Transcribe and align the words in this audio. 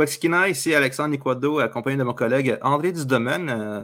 Quetzkina, 0.00 0.48
ici 0.48 0.74
Alexandre 0.74 1.10
Niquado, 1.10 1.58
accompagné 1.58 1.98
de 1.98 2.04
mon 2.04 2.14
collègue 2.14 2.56
André 2.62 2.90
Dusdomaine. 2.90 3.50
Euh, 3.50 3.82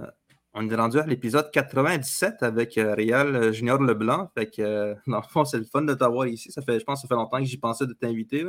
on 0.55 0.67
est 0.67 0.75
rendu 0.75 0.99
à 0.99 1.05
l'épisode 1.05 1.51
97 1.51 2.43
avec 2.43 2.79
euh, 2.79 2.95
Réal 2.95 3.53
Junior 3.53 3.79
Leblanc. 3.83 4.31
Fait 4.33 4.51
euh, 4.61 4.95
c'est 5.45 5.59
le 5.59 5.65
fun 5.65 5.83
de 5.83 5.93
t'avoir 5.93 6.27
ici. 6.27 6.51
Ça 6.51 6.63
fait, 6.63 6.81
je 6.81 6.87
pense 6.87 7.03
que 7.03 7.07
ça 7.07 7.15
fait 7.15 7.21
longtemps 7.21 7.37
que 7.37 7.45
j'y 7.45 7.59
pensais 7.59 7.87
de 7.87 7.93
t'inviter. 7.93 8.47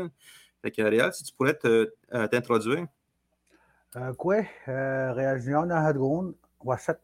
Fait 0.61 0.81
Réal, 0.81 1.11
si 1.13 1.25
tu 1.25 1.33
pourrais 1.33 1.59
t'introduire. 2.31 2.85
quoi? 4.17 4.43
Réal 4.65 5.41
Junior 5.41 5.65
Nahadroun, 5.65 6.35
Wasat 6.63 7.01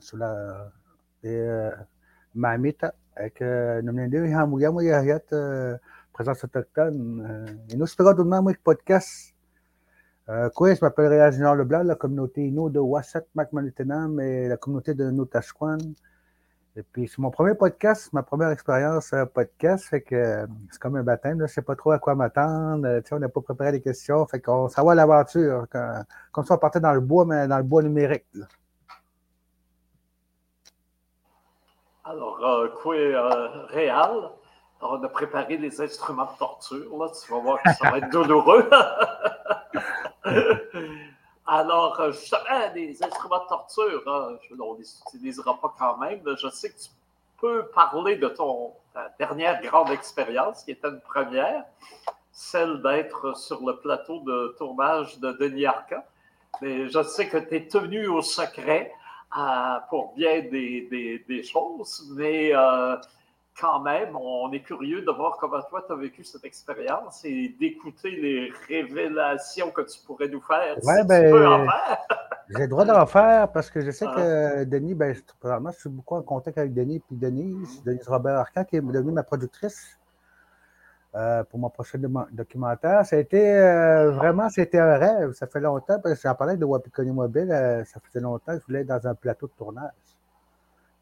sur 0.00 0.16
la 0.16 0.72
Mamita, 2.34 2.94
avec 3.14 3.40
Nomnende 3.40 4.16
Hamuyamo 4.16 4.80
Yahayat 4.80 5.78
présence 6.14 6.44
autochtone. 6.44 7.58
Et 7.68 7.76
nous 7.76 7.86
serons 7.86 8.14
demain 8.14 8.38
avec 8.38 8.62
podcast. 8.62 9.34
Euh, 10.30 10.48
quoi, 10.48 10.72
je 10.72 10.80
m'appelle 10.80 11.08
Réal 11.08 11.32
Junior 11.32 11.54
Leblanc, 11.54 11.82
la 11.82 11.96
communauté 11.96 12.46
Inno 12.46 12.70
de 12.70 12.78
Wasat 12.78 13.26
Macmanitanam 13.34 14.18
et 14.20 14.48
la 14.48 14.56
communauté 14.56 14.94
de 14.94 15.10
Notashquan. 15.10 15.76
Et 16.76 16.82
puis, 16.82 17.06
c'est 17.06 17.18
mon 17.18 17.30
premier 17.30 17.54
podcast, 17.54 18.12
ma 18.12 18.22
première 18.22 18.50
expérience 18.50 19.12
euh, 19.12 19.26
podcast. 19.26 19.84
Fait 19.84 20.00
que 20.00 20.14
euh, 20.14 20.46
c'est 20.70 20.80
comme 20.80 20.96
un 20.96 21.02
baptême, 21.02 21.38
je 21.38 21.42
ne 21.42 21.48
sais 21.48 21.62
pas 21.62 21.76
trop 21.76 21.90
à 21.90 21.98
quoi 21.98 22.14
m'attendre. 22.14 22.86
Euh, 22.86 23.00
on 23.12 23.18
n'a 23.18 23.28
pas 23.28 23.42
préparé 23.42 23.72
les 23.72 23.80
questions. 23.80 24.26
Fait 24.26 24.40
qu'on 24.40 24.68
s'en 24.68 24.84
va 24.84 24.92
à 24.92 24.94
l'aventure. 24.94 25.66
Comme 26.32 26.44
ça, 26.44 26.54
on 26.54 26.58
partait 26.58 26.80
dans 26.80 26.92
le 26.92 27.00
bois, 27.00 27.24
mais 27.26 27.46
dans 27.46 27.58
le 27.58 27.64
bois 27.64 27.82
numérique. 27.82 28.24
Alors, 32.04 32.38
quoi, 32.82 33.66
Réal? 33.68 34.30
On 34.84 35.02
a 35.02 35.08
préparé 35.08 35.56
les 35.56 35.80
instruments 35.80 36.30
de 36.32 36.38
torture. 36.38 36.96
Là. 36.98 37.08
Tu 37.08 37.32
vas 37.32 37.38
voir 37.40 37.62
que 37.62 37.72
ça 37.72 37.90
va 37.90 37.98
être 37.98 38.10
douloureux. 38.10 38.68
Alors, 41.46 42.00
euh, 42.00 42.12
justement, 42.12 42.72
les 42.74 43.02
instruments 43.02 43.42
de 43.42 43.48
torture, 43.48 44.02
hein, 44.06 44.36
on 44.58 44.74
ne 44.74 44.78
les 44.78 44.88
utilisera 45.06 45.60
pas 45.60 45.74
quand 45.78 45.98
même. 45.98 46.22
Je 46.24 46.48
sais 46.48 46.70
que 46.70 46.78
tu 46.78 46.88
peux 47.38 47.66
parler 47.74 48.16
de 48.16 48.28
ton 48.28 48.72
dernière 49.18 49.60
grande 49.60 49.90
expérience, 49.90 50.64
qui 50.64 50.70
était 50.72 50.88
une 50.88 51.00
première, 51.00 51.64
celle 52.32 52.80
d'être 52.82 53.36
sur 53.36 53.64
le 53.64 53.76
plateau 53.76 54.20
de 54.20 54.54
tournage 54.58 55.18
de 55.18 55.32
Denis 55.32 55.66
Arca. 55.66 56.04
Mais 56.62 56.88
je 56.88 57.02
sais 57.02 57.28
que 57.28 57.38
tu 57.38 57.56
es 57.56 57.68
tenu 57.68 58.06
au 58.06 58.22
secret 58.22 58.92
euh, 59.36 59.78
pour 59.90 60.14
bien 60.14 60.40
des, 60.42 61.42
choses, 61.42 62.08
mais 62.14 62.54
euh, 62.54 62.96
quand 63.58 63.80
même, 63.80 64.16
on 64.16 64.50
est 64.52 64.62
curieux 64.62 65.02
de 65.02 65.10
voir 65.10 65.36
comment 65.38 65.62
toi, 65.62 65.84
tu 65.86 65.92
as 65.92 65.96
vécu 65.96 66.24
cette 66.24 66.44
expérience 66.44 67.24
et 67.24 67.54
d'écouter 67.60 68.10
les 68.10 68.52
révélations 68.68 69.70
que 69.70 69.82
tu 69.82 69.98
pourrais 70.04 70.28
nous 70.28 70.40
faire. 70.40 70.76
Oui, 70.82 70.94
ben, 71.06 71.68
j'ai 72.50 72.62
le 72.62 72.68
droit 72.68 72.84
d'en 72.84 73.06
faire 73.06 73.50
parce 73.52 73.70
que 73.70 73.80
je 73.80 73.90
sais 73.90 74.06
que 74.06 74.60
ah. 74.60 74.64
Denis, 74.64 74.94
ben, 74.94 75.14
je 75.14 75.78
suis 75.78 75.88
beaucoup 75.88 76.16
en 76.16 76.22
contact 76.22 76.58
avec 76.58 76.74
Denis 76.74 77.00
puis 77.00 77.16
Denise, 77.16 77.80
mm-hmm. 77.80 77.84
Denise 77.84 78.08
Robert 78.08 78.38
Arcan, 78.38 78.64
qui 78.64 78.76
est 78.76 78.80
devenue 78.80 79.12
ma 79.12 79.22
productrice. 79.22 79.98
Euh, 81.16 81.44
pour 81.44 81.60
mon 81.60 81.70
prochain 81.70 82.00
documentaire. 82.32 83.06
Ça 83.06 83.14
a 83.14 83.20
été 83.20 83.38
euh, 83.38 84.10
vraiment, 84.10 84.48
c'était 84.48 84.80
un 84.80 84.96
rêve. 84.96 85.30
Ça 85.30 85.46
fait 85.46 85.60
longtemps, 85.60 86.00
parce 86.00 86.16
que 86.16 86.28
j'en 86.28 86.34
parlais 86.34 86.56
de 86.56 86.64
Wapikoni 86.64 87.12
Mobile, 87.12 87.52
euh, 87.52 87.84
ça 87.84 88.00
faisait 88.00 88.18
longtemps 88.18 88.52
que 88.52 88.58
je 88.58 88.66
voulais 88.66 88.80
être 88.80 88.88
dans 88.88 89.06
un 89.06 89.14
plateau 89.14 89.46
de 89.46 89.52
tournage. 89.52 89.92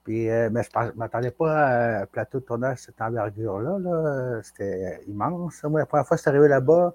Puis, 0.04 0.28
euh, 0.28 0.50
mais 0.50 0.62
je 0.62 0.78
ne 0.78 0.92
m'attendais 0.96 1.30
pas 1.30 1.52
à 1.52 2.02
un 2.02 2.06
plateau 2.06 2.40
de 2.40 2.44
tournage 2.44 2.78
de 2.78 2.80
cette 2.80 3.00
envergure-là. 3.00 4.42
C'était 4.42 5.00
immense. 5.06 5.62
Moi, 5.64 5.80
la 5.80 5.86
première 5.86 6.06
fois 6.06 6.16
que 6.16 6.18
je 6.18 6.22
suis 6.22 6.30
arrivé 6.30 6.48
là-bas, 6.48 6.94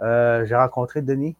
euh, 0.00 0.44
j'ai 0.46 0.54
rencontré 0.54 1.02
Denis, 1.02 1.36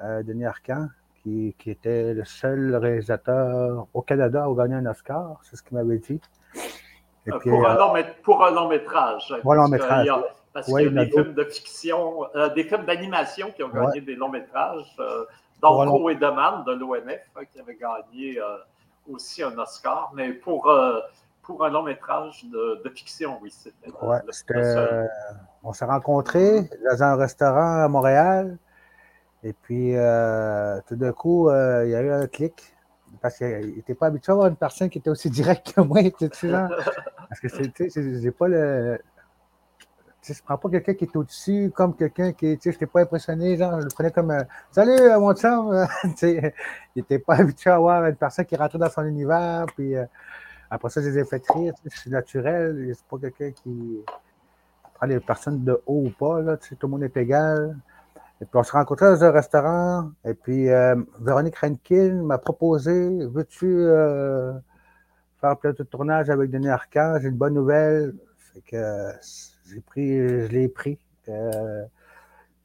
euh, 0.00 0.22
Denis 0.22 0.46
Arcan, 0.46 0.86
qui, 1.22 1.54
qui, 1.58 1.70
était 1.70 2.14
le 2.14 2.24
seul 2.24 2.76
réalisateur 2.76 3.86
au 3.92 4.02
Canada 4.02 4.42
à 4.42 4.44
avoir 4.44 4.68
gagné 4.68 4.76
un 4.76 4.86
Oscar. 4.86 5.40
C'est 5.42 5.56
ce 5.56 5.62
qu'il 5.62 5.76
m'avait 5.76 5.98
dit. 5.98 6.20
Et 7.26 7.32
puis, 7.32 7.50
pour, 7.50 7.66
un 7.66 7.74
long, 7.74 7.94
pour, 8.22 8.44
un 8.44 8.50
long, 8.52 8.68
métrage. 8.68 9.34
Pour 9.42 9.52
un 9.54 9.56
long 9.56 9.68
métrage. 9.68 10.08
parce 10.52 10.66
qu'il 10.66 10.94
y 10.94 10.98
a 10.98 11.04
des 11.04 11.10
films 11.10 11.34
de 11.34 11.44
fiction, 11.44 12.24
des 12.54 12.64
films 12.64 12.84
d'animation 12.84 13.50
qui 13.50 13.64
ont 13.64 13.68
gagné 13.68 14.00
des 14.00 14.14
longs 14.14 14.30
métrages, 14.30 14.96
dont 15.60 15.84
Pro 15.86 16.08
et 16.08 16.14
Demande 16.14 16.66
de 16.66 16.72
l'ONF, 16.72 17.20
hein, 17.36 17.42
qui 17.52 17.60
avait 17.60 17.76
gagné 17.76 18.40
aussi 19.12 19.42
un 19.42 19.56
Oscar, 19.58 20.12
mais 20.14 20.32
pour, 20.32 20.68
euh, 20.68 21.00
pour 21.42 21.64
un 21.64 21.70
long 21.70 21.82
métrage 21.82 22.44
de, 22.44 22.88
fiction, 22.94 23.38
oui. 23.42 23.52
Ouais, 24.02 24.18
euh, 24.54 25.06
on 25.62 25.72
s'est 25.72 25.84
rencontrés 25.84 26.68
dans 26.90 27.02
un 27.02 27.16
restaurant 27.16 27.84
à 27.84 27.88
Montréal. 27.88 28.58
Et 29.42 29.52
puis, 29.52 29.96
euh, 29.96 30.80
tout 30.86 30.96
d'un 30.96 31.12
coup, 31.12 31.50
il 31.50 31.90
y 31.90 31.94
a 31.94 32.00
eu 32.00 32.10
un 32.10 32.26
clic. 32.26 32.74
Parce 33.20 33.38
qu'il 33.38 33.74
n'était 33.74 33.96
pas 33.96 34.06
habitué 34.06 34.30
à 34.30 34.34
avoir 34.34 34.46
une 34.46 34.56
personne 34.56 34.88
qui 34.88 34.98
était 34.98 35.10
aussi 35.10 35.30
directe 35.30 35.74
que 35.74 35.80
moi. 35.80 36.00
Parce 36.00 37.40
que 37.40 37.48
j'ai 38.20 38.30
pas 38.30 38.48
le, 38.48 39.00
je 40.22 40.32
ne 40.32 40.38
prends 40.44 40.58
pas 40.58 40.68
quelqu'un 40.68 40.94
qui 40.94 41.04
est 41.04 41.16
au-dessus 41.16 41.72
comme 41.74 41.94
quelqu'un 41.94 42.32
qui 42.32 42.46
est, 42.48 42.62
je 42.62 42.70
n'étais 42.70 42.86
pas 42.86 43.02
impressionné, 43.02 43.56
genre, 43.56 43.80
je 43.80 43.84
le 43.84 43.90
prenais 43.90 44.10
comme, 44.10 44.36
salut, 44.70 44.92
euh, 44.92 45.18
mon 45.18 45.34
chum, 45.34 45.86
il 46.22 46.52
n'était 46.94 47.18
pas 47.18 47.36
habitué 47.36 47.70
à 47.70 47.76
avoir 47.76 48.04
une 48.06 48.16
personne 48.16 48.44
qui 48.44 48.56
rentrait 48.56 48.78
dans 48.78 48.90
son 48.90 49.04
univers, 49.04 49.66
puis 49.74 49.96
euh, 49.96 50.04
après 50.70 50.90
ça, 50.90 51.00
je 51.00 51.08
les 51.08 51.18
ai 51.20 51.24
fait 51.24 51.42
rire, 51.50 51.74
je 51.90 51.96
suis 51.96 52.10
naturel, 52.10 52.92
c'est 52.94 53.06
pas 53.06 53.18
quelqu'un 53.18 53.50
qui 53.52 54.04
prend 54.94 55.06
les 55.06 55.20
personnes 55.20 55.64
de 55.64 55.80
haut 55.86 56.04
ou 56.06 56.10
pas, 56.10 56.40
là, 56.42 56.56
tout 56.56 56.76
le 56.82 56.88
monde 56.88 57.02
est 57.04 57.16
égal. 57.16 57.76
Et 58.42 58.46
puis 58.46 58.56
on 58.56 58.62
se 58.62 58.72
rencontrait 58.72 59.06
dans 59.06 59.24
un 59.24 59.30
restaurant, 59.32 60.10
et 60.24 60.32
puis 60.32 60.70
euh, 60.70 60.96
Véronique 61.20 61.58
Renkin 61.58 62.22
m'a 62.22 62.38
proposé, 62.38 63.26
veux-tu 63.26 63.84
faire 65.40 65.50
un 65.50 65.54
plateau 65.56 65.82
de 65.82 65.88
tournage 65.88 66.30
avec 66.30 66.50
Denis 66.50 66.68
Arcand, 66.68 67.18
j'ai 67.20 67.28
une 67.28 67.36
bonne 67.36 67.54
nouvelle, 67.54 68.14
fait 68.52 68.62
que 68.62 69.12
j'ai 69.72 69.80
pris, 69.80 70.16
je 70.16 70.46
l'ai 70.48 70.68
pris. 70.68 70.98
Euh, 71.28 71.84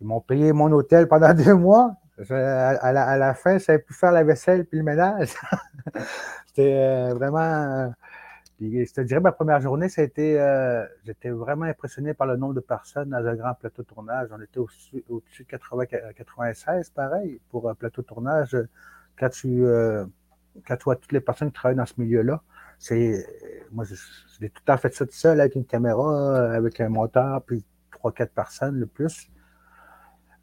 ils 0.02 0.08
m'ont 0.08 0.22
payé 0.22 0.52
mon 0.54 0.72
hôtel 0.72 1.08
pendant 1.08 1.34
deux 1.46 1.56
mois. 1.56 1.96
à, 2.30 3.18
la, 3.18 3.34
fin, 3.34 3.60
ça 3.60 3.78
pu 3.78 3.94
faire 3.94 4.12
la 4.12 4.24
vaisselle 4.24 4.66
puis 4.66 4.78
le 4.78 4.84
ménage. 4.84 5.30
C'était 6.48 6.74
euh, 6.74 7.14
vraiment. 7.14 7.94
je 8.60 8.94
te 8.94 9.02
dirais, 9.02 9.20
ma 9.20 9.32
première 9.32 9.62
journée, 9.62 9.90
ça 9.90 10.02
a 10.02 10.06
été. 10.06 10.40
Euh, 10.40 10.86
j'étais 11.04 11.30
vraiment 11.30 11.66
impressionné 11.66 12.14
par 12.14 12.28
le 12.28 12.38
nombre 12.38 12.54
de 12.54 12.62
personnes 12.62 13.10
dans 13.10 13.26
un 13.26 13.36
grand 13.36 13.54
plateau 13.54 13.84
tournage. 13.84 14.30
On 14.32 14.42
était 14.42 14.60
au-dessus 14.60 15.04
de 15.50 16.12
96, 16.14 16.90
pareil, 16.92 17.40
pour 17.50 17.70
un 17.70 17.76
plateau 17.76 18.02
tournage. 18.02 18.58
Quand 19.18 19.30
tu, 19.30 19.64
quand 20.68 20.76
tu 20.76 20.84
vois 20.84 20.96
toutes 20.98 21.14
les 21.14 21.22
personnes 21.22 21.50
qui 21.50 21.54
travaillent 21.56 21.78
dans 21.78 21.86
ce 21.86 21.94
milieu-là, 21.98 22.42
c'est 22.80 23.25
moi, 23.72 23.86
j'ai 23.86 24.50
tout 24.50 24.62
le 24.62 24.66
temps 24.66 24.78
fait 24.78 24.94
ça 24.94 25.06
tout 25.06 25.13
seul 25.13 25.40
avec 25.40 25.56
une 25.56 25.66
caméra, 25.66 26.52
avec 26.53 26.80
un 26.81 26.90
moteur, 26.90 27.41
puis 27.44 27.63
trois, 27.91 28.12
quatre 28.12 28.34
personnes 28.34 28.80
le 28.80 28.86
plus. 28.86 29.30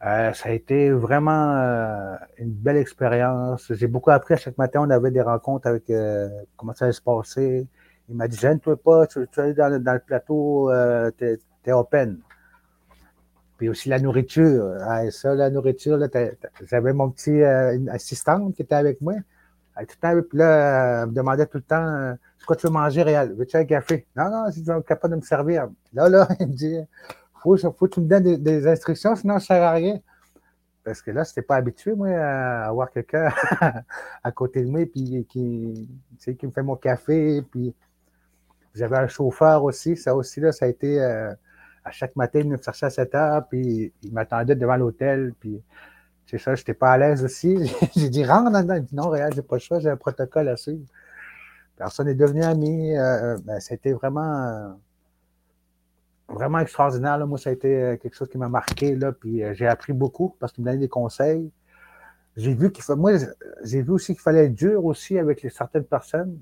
Euh, 0.05 0.33
ça 0.33 0.49
a 0.49 0.53
été 0.53 0.91
vraiment 0.91 1.57
euh, 1.57 2.17
une 2.39 2.51
belle 2.51 2.77
expérience. 2.77 3.73
J'ai 3.73 3.87
beaucoup 3.87 4.11
appris 4.11 4.37
chaque 4.37 4.59
matin. 4.59 4.81
On 4.83 4.91
avait 4.91 5.13
des 5.13 5.23
rencontres 5.23 5.69
avec 5.69 5.89
euh, 5.91 6.29
comment 6.57 6.75
ça 6.75 6.87
allait 6.87 6.93
se 6.93 7.03
passer. 7.03 7.69
Il 8.09 8.17
m'a 8.17 8.27
dit 8.27 8.37
Gêne-toi 8.37 8.77
pas, 8.77 9.07
tu, 9.07 9.25
tu 9.31 9.41
aller 9.41 9.55
dans, 9.55 9.93
le 9.93 10.01
plateau, 10.01 10.71
t'es 11.19 11.39
es 11.65 11.73
open. 11.73 12.19
Puis 13.59 13.69
aussi 13.69 13.89
la 13.89 14.01
nourriture. 14.01 14.75
Ah, 14.81 15.09
ça, 15.13 15.37
la 15.37 15.51
nourriture, 15.51 16.01
j'avais 16.63 16.93
mon 16.93 17.11
petit 17.11 17.41
assistante 17.89 18.57
qui 18.57 18.63
était 18.63 18.75
avec 18.75 19.01
moi. 19.01 19.15
Tout 19.77 19.97
le 20.03 20.23
temps, 20.23 20.27
là, 20.33 21.03
elle 21.03 21.09
me 21.09 21.13
demandait 21.15 21.47
tout 21.47 21.59
le 21.59 21.63
temps 21.63 22.15
c'est 22.43 22.47
quoi 22.47 22.57
tu 22.57 22.67
veux 22.67 22.73
manger, 22.73 23.05
Réal? 23.05 23.35
Veux-tu 23.35 23.57
un 23.57 23.65
café? 23.65 24.05
Non, 24.17 24.29
non, 24.29 24.51
si 24.51 24.65
tu 24.65 24.71
es 24.73 24.83
capable 24.83 25.15
de 25.15 25.21
me 25.21 25.25
servir. 25.25 25.69
Là, 25.93 26.09
là, 26.09 26.27
il 26.41 26.49
me 26.49 26.53
dit, 26.53 26.77
faut, 27.41 27.57
faut 27.57 27.87
que 27.87 27.95
tu 27.95 28.01
me 28.01 28.09
donnes 28.09 28.43
des, 28.43 28.67
instructions, 28.67 29.15
sinon 29.15 29.39
ça 29.39 29.55
ne 29.55 29.61
sert 29.61 29.63
à 29.63 29.71
rien. 29.71 30.01
Parce 30.83 31.01
que 31.03 31.13
là, 31.13 31.23
je 31.23 31.31
n'étais 31.31 31.43
pas 31.43 31.55
habitué, 31.55 31.95
moi, 31.95 32.09
à 32.09 32.67
avoir 32.67 32.91
quelqu'un 32.91 33.33
à 34.25 34.33
côté 34.33 34.65
de 34.65 34.69
moi 34.69 34.85
puis, 34.87 35.25
qui, 35.29 35.89
qui 36.19 36.47
me 36.47 36.51
fait 36.51 36.65
mon 36.65 36.75
café. 36.75 37.43
Puis 37.49 37.73
j'avais 38.75 38.97
un 38.97 39.07
chauffeur 39.07 39.63
aussi. 39.63 39.97
Ça 39.97 40.17
aussi, 40.17 40.41
là, 40.41 40.51
ça 40.51 40.65
a 40.65 40.69
été 40.69 41.01
euh, 41.01 41.33
à 41.85 41.93
chaque 41.93 42.17
matin, 42.17 42.41
il 42.41 42.49
me 42.49 42.57
cherchait 42.57 42.87
à 42.87 42.91
7 42.91 43.15
heures, 43.15 43.47
puis 43.47 43.93
il 44.03 44.13
m'attendait 44.13 44.57
devant 44.57 44.77
l'hôtel. 44.77 45.33
Puis 45.39 45.63
c'est 46.27 46.39
ça, 46.39 46.55
je 46.55 46.63
n'étais 46.63 46.75
pas 46.75 46.93
à 46.93 46.99
l'aise 46.99 47.25
aussi. 47.25 47.71
j'ai 47.97 48.09
dit, 48.09 48.25
rentre 48.25 48.51
dedans. 48.51 48.75
Il 48.75 48.85
dit, 48.85 48.95
non, 48.95 49.09
Réal, 49.09 49.33
j'ai 49.35 49.43
pas 49.43 49.57
le 49.57 49.61
choix, 49.61 49.79
j'ai 49.81 49.91
un 49.91 49.97
protocole 49.97 50.49
à 50.49 50.57
suivre. 50.57 50.87
Personne 51.77 52.07
n'est 52.07 52.15
devenu 52.15 52.43
ami. 52.43 52.97
Euh, 52.97 53.35
euh, 53.35 53.39
ben, 53.45 53.61
c'était 53.61 53.93
vraiment, 53.93 54.47
euh, 54.47 54.69
vraiment 56.29 56.59
extraordinaire. 56.59 57.27
Moi, 57.27 57.39
ça 57.39 57.51
a 57.51 57.53
été 57.53 57.99
quelque 58.01 58.15
chose 58.15 58.29
qui 58.29 58.39
m'a 58.39 58.49
marqué. 58.49 58.95
Là, 58.95 59.13
puis 59.13 59.43
j'ai 59.53 59.67
appris 59.67 59.93
beaucoup 59.93 60.37
parce 60.39 60.53
qu'il 60.53 60.65
me 60.65 60.71
donnait 60.71 60.81
des 60.81 60.89
conseils. 60.89 61.51
J'ai 62.37 62.55
vu 62.55 62.73
qu'il 62.73 62.83
moi, 62.97 63.13
j'ai 63.63 63.83
vu 63.83 63.91
aussi 63.91 64.15
qu'il 64.15 64.23
fallait 64.23 64.47
être 64.47 64.55
dur 64.55 64.85
aussi 64.87 65.19
avec 65.19 65.47
certaines 65.51 65.85
personnes 65.85 66.39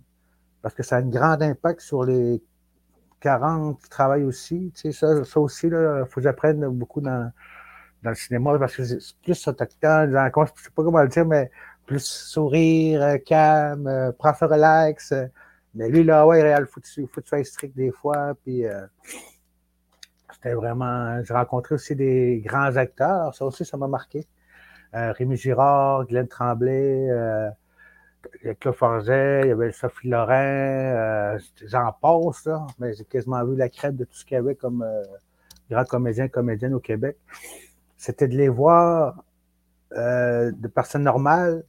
parce 0.62 0.74
que 0.74 0.84
ça 0.84 0.96
a 0.96 1.00
un 1.00 1.08
grand 1.08 1.40
impact 1.42 1.80
sur 1.80 2.04
les 2.04 2.40
40 3.20 3.82
qui 3.82 3.88
travaillent 3.88 4.24
aussi. 4.24 4.72
ça, 4.92 5.40
aussi, 5.40 5.66
il 5.66 6.04
faut 6.08 6.16
que 6.16 6.22
j'apprenne 6.22 6.68
beaucoup 6.68 7.00
dans, 7.00 7.32
dans 8.02 8.10
le 8.10 8.16
cinéma 8.16 8.58
parce 8.58 8.76
que 8.76 8.84
c'est 8.84 9.16
plus 9.22 9.48
autochtone, 9.48 10.12
dans, 10.12 10.30
je 10.46 10.62
sais 10.62 10.70
pas 10.70 10.82
comment 10.82 11.02
le 11.02 11.08
dire, 11.08 11.26
mais 11.26 11.50
plus 11.90 12.06
sourire, 12.06 13.02
euh, 13.02 13.18
calme, 13.18 13.88
euh, 13.88 14.12
prends 14.16 14.32
ça 14.32 14.46
relax. 14.46 15.10
Euh. 15.10 15.26
mais 15.74 15.88
lui, 15.88 16.04
là, 16.04 16.24
ouais, 16.24 16.40
réel, 16.40 16.66
faut 16.66 16.80
que 16.80 17.20
tu 17.20 17.44
strict 17.44 17.76
des 17.76 17.90
fois. 17.90 18.34
Puis 18.44 18.64
c'était 20.32 20.54
vraiment. 20.54 21.20
J'ai 21.24 21.34
rencontré 21.34 21.74
aussi 21.74 21.96
des 21.96 22.42
grands 22.46 22.76
acteurs. 22.76 23.34
Ça 23.34 23.44
aussi, 23.44 23.64
ça 23.64 23.76
m'a 23.76 23.88
marqué. 23.88 24.26
Rémi 24.92 25.36
Girard, 25.36 26.06
Glenn 26.06 26.26
Tremblay, 26.28 27.08
Claude 28.60 28.74
Forget, 28.74 29.42
il 29.44 29.48
y 29.48 29.52
avait 29.52 29.72
Sophie 29.72 30.08
Lorrain, 30.08 31.38
j'en 31.64 31.92
passe, 31.92 32.44
là, 32.44 32.66
mais 32.78 32.92
j'ai 32.94 33.04
quasiment 33.04 33.44
vu 33.44 33.56
la 33.56 33.68
crête 33.68 33.96
de 33.96 34.04
tout 34.04 34.14
ce 34.14 34.24
qu'il 34.24 34.34
y 34.34 34.38
avait 34.38 34.56
comme 34.56 34.84
grands 35.70 35.84
comédiens, 35.84 36.26
comédiennes 36.26 36.74
au 36.74 36.80
Québec. 36.80 37.16
C'était 38.00 38.28
de 38.28 38.36
les 38.36 38.48
voir 38.48 39.24
de 39.92 40.68
personnes 40.68 41.02
normales 41.02 41.64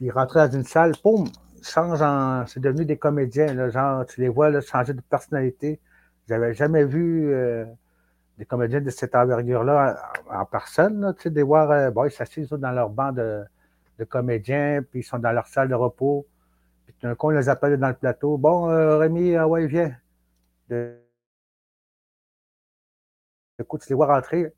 ils 0.00 0.10
rentraient 0.10 0.48
dans 0.48 0.56
une 0.56 0.64
salle, 0.64 0.92
boum, 1.04 1.26
change 1.62 2.02
en. 2.02 2.46
C'est 2.46 2.60
devenu 2.60 2.84
des 2.84 2.98
comédiens, 2.98 3.52
là, 3.54 3.68
genre, 3.70 4.06
tu 4.06 4.20
les 4.20 4.28
vois 4.28 4.50
là, 4.50 4.60
changer 4.60 4.94
de 4.94 5.00
personnalité. 5.02 5.80
J'avais 6.28 6.54
jamais 6.54 6.84
vu 6.84 7.32
euh, 7.32 7.66
des 8.38 8.46
comédiens 8.46 8.80
de 8.80 8.90
cette 8.90 9.14
envergure-là 9.14 10.10
en, 10.30 10.44
personne, 10.46 11.00
là, 11.00 11.12
tu 11.14 11.22
sais, 11.22 11.30
de 11.30 11.42
voir, 11.42 11.70
euh, 11.70 11.90
bon, 11.90 12.06
ils 12.06 12.10
s'assisent 12.10 12.50
dans 12.50 12.72
leur 12.72 12.90
banc 12.90 13.12
de, 13.12 13.44
comédiens, 14.08 14.82
puis 14.90 15.00
ils 15.00 15.04
sont 15.04 15.18
dans 15.18 15.32
leur 15.32 15.46
salle 15.46 15.68
de 15.68 15.74
repos. 15.74 16.26
Puis 16.86 16.94
d'un 17.02 17.14
coup, 17.14 17.28
on 17.28 17.30
les 17.30 17.48
appelle 17.50 17.76
dans 17.78 17.88
le 17.88 17.94
plateau. 17.94 18.38
Bon, 18.38 18.70
euh, 18.70 18.96
Rémi, 18.98 19.38
ouais, 19.38 19.66
viens. 19.66 19.94
De... 20.70 20.96
Écoute, 23.58 23.82
tu 23.82 23.90
les 23.90 23.94
vois 23.94 24.06
rentrer, 24.06 24.54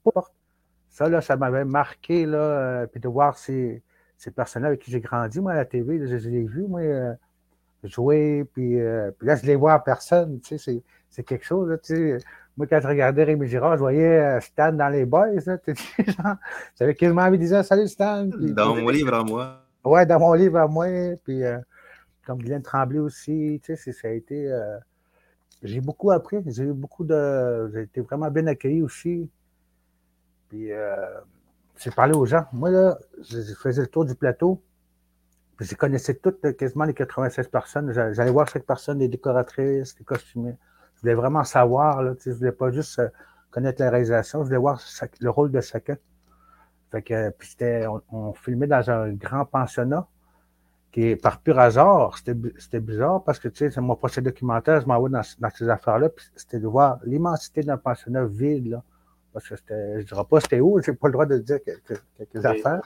ça, 0.93 1.09
là, 1.09 1.21
ça 1.21 1.37
m'avait 1.37 1.65
marqué, 1.65 2.27
là, 2.27 2.87
puis 2.87 3.01
de 3.01 3.09
voir 3.09 3.37
ces 3.37 3.83
ces 4.23 4.31
personnes-là 4.31 4.69
avec 4.69 4.81
qui 4.81 4.93
j'ai 4.93 5.01
grandi, 5.01 5.41
moi, 5.41 5.53
à 5.53 5.57
la 5.57 5.65
TV, 5.65 5.99
je, 5.99 6.15
les 6.15 6.29
ai 6.29 6.45
vus, 6.45 6.67
moi, 6.69 6.81
euh, 6.81 7.13
jouer, 7.83 8.45
puis, 8.55 8.81
euh, 8.81 9.11
puis, 9.19 9.27
là, 9.27 9.35
je 9.35 9.45
les 9.45 9.57
vois 9.57 9.75
en 9.75 9.81
personne, 9.81 10.41
tu 10.41 10.59
sais, 10.59 10.81
c'est 11.11 11.25
quelque 11.25 11.45
chose, 11.45 11.69
là, 11.69 11.79
tu 11.79 11.95
sais. 11.97 12.19
Moi, 12.57 12.69
quand 12.69 12.81
je 12.81 12.87
regardais 12.87 13.25
Rémi 13.25 13.49
Girard, 13.49 13.75
je 13.75 13.81
voyais 13.81 14.21
euh, 14.21 14.41
Stan 14.41 14.73
dans 14.73 14.91
les 14.91 15.05
boys, 15.07 15.33
là, 15.45 15.59
j'avais 16.79 16.95
quasiment 16.95 17.23
envie 17.23 17.39
de 17.39 17.45
dire 17.47 17.65
«Salut, 17.65 17.89
Stan!» 17.89 18.27
Dans 18.27 18.77
mon 18.77 18.89
livre 18.91 19.15
à 19.15 19.25
moi. 19.25 19.65
Ouais, 19.85 20.07
dans 20.07 20.21
mon 20.21 20.35
livre 20.35 20.59
à 20.59 20.69
moi, 20.69 20.87
puis 21.25 21.43
comme 22.25 22.39
Glenn 22.39 22.63
Tremblay 22.63 23.01
aussi, 23.01 23.61
tu 23.65 23.75
sais, 23.75 23.93
ça 23.93 24.07
a 24.07 24.11
été... 24.13 24.57
j'ai 25.65 25.81
beaucoup 25.81 26.13
appris, 26.13 26.39
j'ai 26.47 26.63
eu 26.63 26.73
beaucoup 26.73 27.05
de... 27.05 27.73
J'ai 27.75 27.83
été 27.83 28.01
vraiment 28.03 28.31
bien 28.31 28.47
accueilli 28.47 28.83
aussi, 28.83 29.29
puis 30.53 30.71
j'ai 31.79 31.91
parlé 31.91 32.15
aux 32.15 32.27
gens. 32.27 32.45
Moi, 32.53 32.71
là, 32.71 32.99
je 33.23 33.55
faisais 33.55 33.81
le 33.81 33.87
tour 33.87 34.05
du 34.05 34.15
plateau. 34.15 34.63
Puis 35.57 35.67
je 35.67 35.75
connaissais 35.75 36.15
toutes, 36.15 36.57
quasiment 36.57 36.85
les 36.85 36.93
96 36.93 37.49
personnes. 37.49 37.91
J'allais 37.93 38.31
voir 38.31 38.47
chaque 38.49 38.67
personne, 38.67 38.99
les 38.99 39.09
décoratrices, 39.09 39.99
les 39.99 40.05
costumiers. 40.05 40.57
Je 40.97 41.01
voulais 41.01 41.15
vraiment 41.15 41.45
savoir. 41.45 42.03
Là, 42.03 42.13
je 42.23 42.31
ne 42.31 42.35
voulais 42.35 42.53
pas 42.53 42.71
juste 42.71 42.99
euh, 42.99 43.09
connaître 43.51 43.81
la 43.81 43.89
réalisation, 43.89 44.41
je 44.41 44.49
voulais 44.49 44.59
voir 44.59 44.79
le 45.21 45.31
rôle 45.31 45.51
de 45.51 45.61
chacun. 45.61 45.97
Fait 46.91 47.03
que, 47.03 47.31
puis 47.31 47.57
on, 48.11 48.35
filmait 48.35 48.67
dans 48.67 48.91
un 48.91 49.13
grand 49.13 49.47
pensionnat 49.47 50.07
qui 50.91 51.17
par 51.17 51.41
pur 51.41 51.59
hasard, 51.59 52.19
c'était 52.19 52.81
bizarre 52.81 53.25
parce 53.25 53.39
que, 53.39 53.49
tu 53.49 53.71
sais, 53.71 53.81
mon 53.81 53.97
prochain 53.97 54.21
documentaire, 54.21 54.83
je 54.83 54.87
m'envoie 54.87 55.09
dans, 55.09 55.23
dans 55.39 55.51
ces 55.51 55.69
affaires-là, 55.69 56.11
puis 56.11 56.27
c'était 56.37 56.59
de 56.59 56.67
voir 56.67 56.99
l'immensité 57.05 57.63
d'un 57.63 57.79
pensionnat 57.79 58.27
vide, 58.27 58.69
là 58.69 58.83
parce 59.33 59.49
que 59.49 59.57
je 59.57 59.99
ne 59.99 60.03
dirais 60.03 60.25
pas 60.29 60.41
c'était 60.41 60.61
où, 60.61 60.81
je 60.83 60.91
n'ai 60.91 60.97
pas 60.97 61.09
le 61.09 61.13
droit 61.13 61.27
de 61.27 61.39
dire 61.39 61.59
quelques, 61.65 62.45
affaires. 62.45 62.83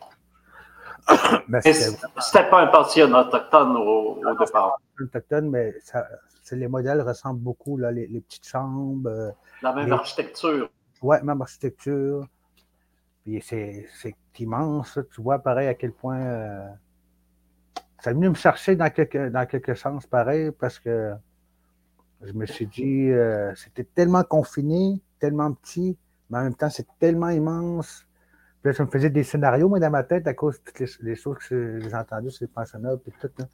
mais 1.48 1.60
c'était 1.62 2.50
pas 2.50 2.62
un 2.62 2.66
pensionnat 2.68 3.28
autochtone 3.28 3.76
au, 3.76 4.20
au 4.24 4.34
départ. 4.38 4.80
Autochtone, 5.00 5.50
mais 5.50 5.74
les 6.52 6.68
modèles 6.68 7.00
ressemblent 7.02 7.40
beaucoup, 7.40 7.76
là, 7.76 7.90
les, 7.90 8.06
petites 8.20 8.46
chambres. 8.46 9.08
Euh, 9.08 9.30
La 9.62 9.72
même 9.72 9.92
architecture. 9.92 10.68
Oui, 11.02 11.16
même 11.22 11.42
architecture. 11.42 12.26
Puis 13.22 13.42
c'est 13.42 13.86
immense, 14.38 14.98
tu 15.12 15.22
vois, 15.22 15.38
pareil, 15.38 15.68
à 15.68 15.74
quel 15.74 15.92
point. 15.92 16.20
Euh, 16.20 16.68
ça 17.98 18.10
est 18.10 18.14
venu 18.14 18.28
me 18.28 18.34
chercher 18.34 18.76
dans 18.76 18.90
quelque, 18.90 19.30
dans 19.30 19.46
quelque 19.46 19.74
sens, 19.74 20.06
pareil, 20.06 20.50
parce 20.52 20.78
que 20.78 21.14
je 22.22 22.32
me 22.32 22.46
suis 22.46 22.66
dit, 22.66 23.10
euh, 23.10 23.54
c'était 23.54 23.84
tellement 23.84 24.22
confiné, 24.22 25.00
tellement 25.18 25.52
petit, 25.52 25.96
mais 26.30 26.38
en 26.38 26.42
même 26.42 26.54
temps, 26.54 26.70
c'est 26.70 26.86
tellement 26.98 27.30
immense. 27.30 28.06
Puis 28.62 28.70
là, 28.70 28.74
ça 28.74 28.84
me 28.84 28.90
faisait 28.90 29.10
des 29.10 29.24
scénarios, 29.24 29.68
dans 29.78 29.90
ma 29.90 30.02
tête, 30.02 30.26
à 30.26 30.34
cause 30.34 30.58
de 30.58 30.64
toutes 30.64 31.02
les, 31.02 31.16
choses 31.16 31.38
que 31.38 31.80
j'ai 31.80 31.94
entendues 31.94 32.30
sur 32.30 32.44
les 32.44 32.52
pensionnats, 32.52 32.96
puis 32.96 33.12
tout. 33.20 33.30
Là. 33.38 33.46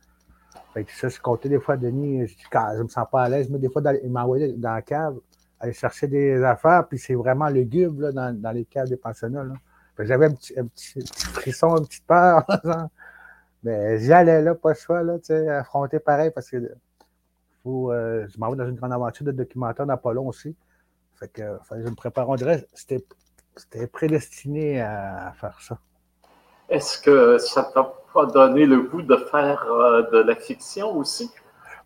Fait 0.74 0.84
que 0.84 0.92
ça, 0.92 1.08
je 1.08 1.20
comptais 1.20 1.48
des 1.48 1.60
fois, 1.60 1.76
Denis, 1.76 2.26
je, 2.26 2.34
quand 2.50 2.74
je 2.76 2.82
me 2.82 2.88
sens 2.88 3.06
pas 3.10 3.24
à 3.24 3.28
l'aise, 3.28 3.48
mais 3.50 3.58
des 3.58 3.68
fois, 3.68 3.82
il 4.02 4.10
m'envoyait 4.10 4.52
dans 4.54 4.74
la 4.74 4.82
cave, 4.82 5.18
aller 5.60 5.72
chercher 5.72 6.08
des 6.08 6.42
affaires, 6.42 6.86
puis 6.88 6.98
c'est 6.98 7.14
vraiment 7.14 7.48
lugubre 7.48 8.10
là, 8.10 8.32
dans, 8.32 8.52
les 8.52 8.64
caves 8.64 8.88
des 8.88 8.96
pensionnats. 8.96 9.44
Là. 9.44 9.54
J'avais 9.98 10.26
un 10.26 10.32
petit, 10.32 10.58
un, 10.58 10.66
petit, 10.66 11.00
frisson, 11.06 11.76
une 11.76 11.86
petite 11.86 12.06
peur. 12.06 12.44
mais 13.62 13.98
j'y 13.98 14.12
allais 14.12 14.42
là, 14.42 14.54
pas 14.54 14.70
le 14.70 14.74
choix, 14.74 15.02
là, 15.02 15.18
affronter 15.58 16.00
pareil, 16.00 16.30
parce 16.34 16.50
que 16.50 16.74
faut, 17.62 17.92
euh, 17.92 18.26
je 18.28 18.38
m'en 18.38 18.50
vais 18.50 18.56
dans 18.56 18.68
une 18.68 18.74
grande 18.74 18.92
aventure 18.92 19.24
de 19.24 19.32
documentaire 19.32 19.86
d'Apollon 19.86 20.26
aussi. 20.26 20.56
Fait 21.22 21.28
que, 21.28 21.56
je 21.70 21.88
me 21.88 21.94
prépare. 21.94 22.28
On 22.28 22.34
dirait 22.34 22.66
c'était 22.74 23.86
prédestiné 23.86 24.80
à 24.80 25.32
faire 25.40 25.60
ça. 25.60 25.78
Est-ce 26.68 26.98
que 26.98 27.38
ça 27.38 27.70
t'a 27.72 27.84
pas 28.12 28.26
donné 28.26 28.66
le 28.66 28.82
goût 28.82 29.02
de 29.02 29.16
faire 29.16 29.64
euh, 29.70 30.02
de 30.10 30.18
la 30.18 30.34
fiction 30.34 30.96
aussi? 30.96 31.30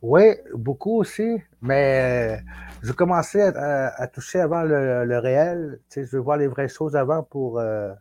Oui, 0.00 0.36
beaucoup 0.54 0.98
aussi, 0.98 1.42
mais 1.60 2.40
je 2.82 2.92
commençais 2.92 3.42
à, 3.42 4.06
toucher 4.08 4.40
avant 4.40 4.62
le, 4.62 5.18
réel. 5.18 5.80
Tu 5.90 6.00
sais, 6.00 6.06
je 6.06 6.16
veux 6.16 6.22
voir 6.22 6.38
les 6.38 6.46
vraies 6.46 6.68
choses 6.68 6.96
avant 6.96 7.22
pour, 7.22 7.58
euh, 7.58 7.92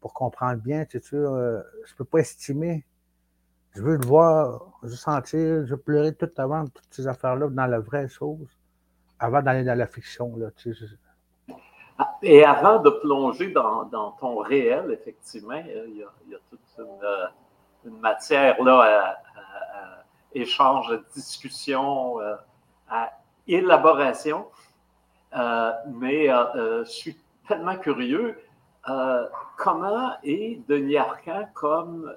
pour 0.00 0.14
comprendre 0.14 0.62
bien. 0.62 0.86
Tu 0.86 0.98
sais, 0.98 1.16
euh, 1.16 1.60
je 1.84 1.92
ne 1.92 1.96
peux 1.98 2.04
pas 2.04 2.20
estimer. 2.20 2.86
Je 3.72 3.82
veux 3.82 3.96
le 3.96 4.06
voir, 4.06 4.78
je 4.82 4.88
veux 4.88 4.96
sentir, 4.96 5.66
je 5.66 5.74
veux 5.74 5.76
pleurer 5.76 6.14
tout 6.14 6.30
avant 6.38 6.64
toutes 6.64 6.88
ces 6.90 7.06
affaires-là 7.06 7.48
dans 7.50 7.66
la 7.66 7.80
vraie 7.80 8.08
chose 8.08 8.59
avant 9.20 9.42
d'aller 9.42 9.62
dans 9.62 9.78
la 9.78 9.86
fiction. 9.86 10.34
Là, 10.36 10.48
ah, 11.98 12.16
Et 12.22 12.44
avant 12.44 12.80
de 12.80 12.90
plonger 12.90 13.50
dans, 13.50 14.16
ton 14.18 14.38
réel, 14.38 14.90
effectivement, 14.90 15.54
euh, 15.54 15.86
il 15.88 15.98
y 15.98 16.34
a, 16.34 16.38
toute 16.48 16.60
euh, 16.78 17.26
une, 17.84 17.98
matière 18.00 18.60
là, 18.62 19.12
à, 19.36 20.02
échange, 20.34 20.90
à 20.90 20.98
discussion, 21.14 22.20
euh, 22.20 22.34
à 22.88 23.12
élaboration. 23.46 24.46
mais 25.86 26.28
je 26.28 26.84
suis 26.84 27.18
tellement 27.46 27.76
curieux. 27.76 28.38
comment 29.56 30.12
est 30.22 30.66
Denis 30.66 30.96
Arcand 30.96 31.48
comme 31.52 32.14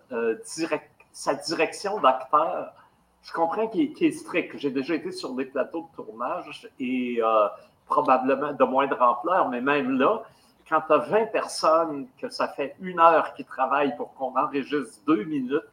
sa 1.12 1.34
direction 1.36 2.00
d'acteur 2.00 2.74
je 3.24 3.32
comprends 3.32 3.68
qu'il 3.68 3.92
est 4.00 4.12
strict. 4.12 4.58
J'ai 4.58 4.70
déjà 4.70 4.96
été 4.96 5.12
sur 5.12 5.34
des 5.34 5.46
plateaux 5.46 5.90
de 5.92 6.04
tournage 6.04 6.70
et 6.80 7.20
euh, 7.24 7.48
probablement 7.86 8.54
de 8.54 8.64
moindre 8.64 9.02
ampleur, 9.02 9.50
mais 9.50 9.62
même 9.62 9.98
là, 9.98 10.24
quand 10.68 10.82
tu 10.88 10.94
as 10.94 10.98
20 10.98 11.26
personnes, 11.28 12.08
que 12.18 12.30
ça 12.30 12.50
fait 12.50 12.76
une 12.80 13.00
heure 13.00 13.34
qui 13.34 13.46
travaillent 13.46 13.96
pour 13.96 14.14
qu'on 14.14 14.38
enregistre 14.38 15.00
deux 15.08 15.24
minutes, 15.24 15.64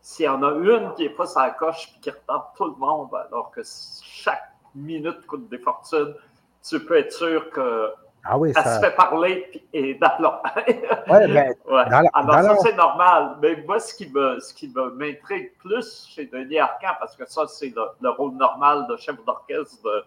s'il 0.00 0.26
y 0.26 0.28
en 0.28 0.42
a 0.42 0.52
une 0.52 0.94
qui 0.94 1.04
n'est 1.04 1.14
pas 1.14 1.26
sa 1.26 1.50
coche 1.50 1.88
et 1.96 2.00
qui 2.00 2.10
retarde 2.10 2.46
tout 2.56 2.66
le 2.66 2.76
monde, 2.76 3.08
alors 3.14 3.50
que 3.50 3.62
chaque 4.02 4.52
minute 4.74 5.26
coûte 5.26 5.48
des 5.48 5.58
fortunes, 5.58 6.14
tu 6.62 6.84
peux 6.84 6.96
être 6.96 7.12
sûr 7.12 7.50
que 7.50 7.92
ah 8.24 8.38
oui, 8.38 8.52
ça... 8.52 8.62
Elle 8.64 8.74
se 8.74 8.80
fait 8.86 8.94
parler 8.94 9.64
et 9.72 9.94
ouais, 10.00 11.28
ben, 11.28 11.54
ouais. 11.66 11.84
Alors, 12.12 12.42
ça, 12.42 12.56
c'est 12.62 12.76
normal. 12.76 13.36
Mais 13.42 13.56
moi, 13.66 13.80
ce 13.80 13.94
qui, 13.94 14.08
me, 14.10 14.38
ce 14.38 14.54
qui 14.54 14.72
m'intrigue 14.94 15.52
plus 15.58 16.06
chez 16.08 16.26
Denis 16.26 16.58
Arcand, 16.58 16.94
parce 17.00 17.16
que 17.16 17.24
ça, 17.26 17.46
c'est 17.48 17.72
le, 18.00 18.10
rôle 18.10 18.34
normal 18.34 18.86
de 18.88 18.96
chef 18.96 19.16
d'orchestre, 19.24 19.82
de 19.84 20.04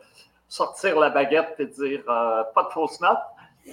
sortir 0.48 0.98
la 1.00 1.10
baguette 1.10 1.56
et 1.60 1.66
dire 1.66 2.04
euh, 2.08 2.44
pas 2.54 2.64
de 2.64 2.70
fausses 2.70 3.02
notes. 3.02 3.18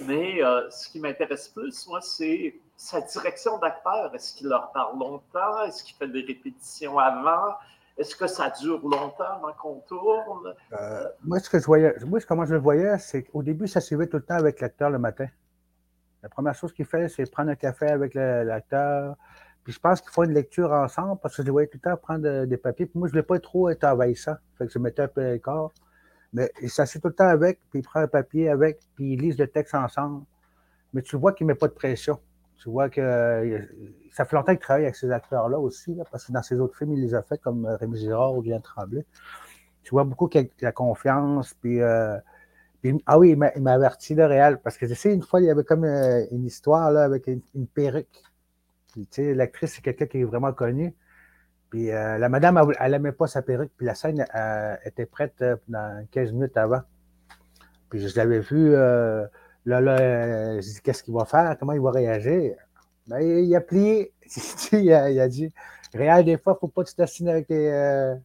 Mais 0.07 0.43
euh, 0.43 0.69
ce 0.71 0.89
qui 0.89 0.99
m'intéresse 0.99 1.47
plus, 1.49 1.87
moi, 1.87 2.01
c'est 2.01 2.55
sa 2.75 2.99
direction 2.99 3.59
d'acteur. 3.59 4.13
Est-ce 4.13 4.35
qu'il 4.35 4.47
leur 4.47 4.71
parle 4.71 4.97
longtemps? 4.99 5.63
Est-ce 5.65 5.83
qu'il 5.83 5.95
fait 5.95 6.07
des 6.07 6.21
répétitions 6.21 6.99
avant? 6.99 7.55
Est-ce 7.97 8.15
que 8.15 8.27
ça 8.27 8.49
dure 8.49 8.81
longtemps 8.81 9.23
avant 9.23 9.53
qu'on 9.53 9.79
tourne? 9.81 10.53
Euh, 10.73 11.03
moi, 11.23 11.39
ce 11.39 11.49
que 11.49 11.59
je 11.59 11.65
voyais, 11.65 11.95
moi, 12.05 12.19
comment 12.27 12.45
je 12.45 12.53
le 12.53 12.59
voyais, 12.59 12.97
c'est 12.97 13.23
qu'au 13.23 13.43
début, 13.43 13.67
ça 13.67 13.81
suivait 13.81 14.07
tout 14.07 14.17
le 14.17 14.23
temps 14.23 14.35
avec 14.35 14.61
l'acteur 14.61 14.89
le 14.89 14.97
matin. 14.97 15.27
La 16.23 16.29
première 16.29 16.55
chose 16.55 16.73
qu'il 16.73 16.85
fait, 16.85 17.07
c'est 17.09 17.29
prendre 17.29 17.51
un 17.51 17.55
café 17.55 17.87
avec 17.87 18.13
l'acteur. 18.15 19.15
Puis 19.63 19.73
je 19.73 19.79
pense 19.79 20.01
qu'il 20.01 20.11
faut 20.11 20.23
une 20.23 20.33
lecture 20.33 20.71
ensemble 20.71 21.19
parce 21.21 21.35
que 21.35 21.43
je 21.43 21.47
le 21.47 21.51
voyais 21.51 21.67
tout 21.67 21.79
le 21.83 21.89
temps 21.91 21.97
prendre 21.97 22.45
des 22.45 22.57
papiers. 22.57 22.85
Puis 22.85 22.97
moi, 22.97 23.07
je 23.07 23.11
ne 23.11 23.21
voulais 23.21 23.27
pas 23.27 23.39
trop 23.39 23.69
être 23.69 23.83
envahissant. 23.83 24.35
Fait 24.57 24.65
que 24.65 24.71
je 24.71 24.79
mettais 24.79 25.03
un 25.03 25.07
peu 25.07 25.21
le 25.21 25.37
corps. 25.39 25.71
Mais 26.33 26.51
il 26.61 26.69
s'assied 26.69 26.99
tout 26.99 27.09
le 27.09 27.13
temps 27.13 27.27
avec, 27.27 27.59
puis 27.69 27.79
il 27.79 27.83
prend 27.83 27.99
un 27.99 28.07
papier 28.07 28.49
avec, 28.49 28.79
puis 28.95 29.13
ils 29.13 29.19
lisent 29.19 29.37
le 29.37 29.47
texte 29.47 29.75
ensemble. 29.75 30.25
mais 30.91 31.01
tu 31.01 31.15
vois 31.15 31.33
qu'il 31.33 31.45
ne 31.45 31.53
met 31.53 31.57
pas 31.57 31.67
de 31.67 31.73
pression. 31.73 32.19
Tu 32.57 32.69
vois 32.69 32.89
que 32.89 33.67
ça 34.11 34.25
fait 34.25 34.35
longtemps 34.35 34.53
qu'il 34.53 34.61
travaille 34.61 34.83
avec 34.83 34.95
ces 34.95 35.11
acteurs-là 35.11 35.59
aussi, 35.59 35.97
parce 36.11 36.25
que 36.25 36.31
dans 36.31 36.43
ses 36.43 36.59
autres 36.59 36.77
films, 36.77 36.93
il 36.93 37.01
les 37.01 37.15
a 37.15 37.21
fait 37.21 37.37
comme 37.39 37.65
Rémi 37.65 37.97
Girard 37.97 38.35
ou 38.35 38.41
Bien 38.41 38.59
Tremblay. 38.59 39.05
Tu 39.83 39.91
vois 39.91 40.05
beaucoup 40.05 40.29
la 40.61 40.71
confiance, 40.71 41.53
puis, 41.55 41.81
ah 41.81 43.19
oui, 43.19 43.31
il 43.55 43.63
m'a 43.63 43.73
averti 43.73 44.15
de 44.15 44.23
réel, 44.23 44.59
parce 44.63 44.77
que 44.77 44.85
tu 44.85 44.95
sais, 44.95 45.13
une 45.13 45.23
fois, 45.23 45.41
il 45.41 45.45
y 45.45 45.49
avait 45.49 45.63
comme 45.63 45.83
une 45.83 46.45
histoire 46.45 46.91
là, 46.91 47.03
avec 47.03 47.27
une, 47.27 47.67
perruque. 47.67 48.23
L'actrice, 49.17 49.73
c'est 49.73 49.81
quelqu'un 49.81 50.05
qui 50.05 50.19
est 50.19 50.23
vraiment 50.23 50.53
connu. 50.53 50.95
Puis 51.69 51.87
la 51.87 52.29
madame, 52.29 52.71
elle 52.79 52.91
n'aimait 52.91 53.11
pas 53.11 53.27
sa 53.27 53.41
perruque, 53.41 53.71
puis 53.75 53.85
la 53.85 53.95
scène 53.95 54.25
était 54.85 55.05
prête 55.05 55.43
dans 55.67 56.07
15 56.11 56.31
minutes 56.31 56.55
avant. 56.55 56.81
Puis 57.93 58.07
je 58.07 58.17
l'avais 58.17 58.39
vu, 58.39 58.73
euh, 58.73 59.27
là, 59.65 59.81
là, 59.81 59.99
euh, 59.99 60.61
je 60.61 60.67
dis, 60.67 60.81
qu'est-ce 60.81 61.03
qu'il 61.03 61.13
va 61.13 61.25
faire? 61.25 61.55
Comment 61.59 61.73
il 61.73 61.81
va 61.81 61.91
réagir? 61.91 62.55
Ben, 63.07 63.19
il 63.21 63.55
a 63.55 63.61
plié. 63.61 64.13
il, 64.71 64.93
a, 64.93 65.27
dit, 65.27 65.51
Réal, 65.93 66.25
des 66.25 66.37
fois, 66.37 66.53
il 66.53 66.55
ne 66.55 66.59
faut 66.59 66.67
pas 66.67 66.83
te 66.83 66.95
t'assiner 66.95 67.31
avec 67.31 67.49
les, 67.49 67.67
euh, 67.67 68.15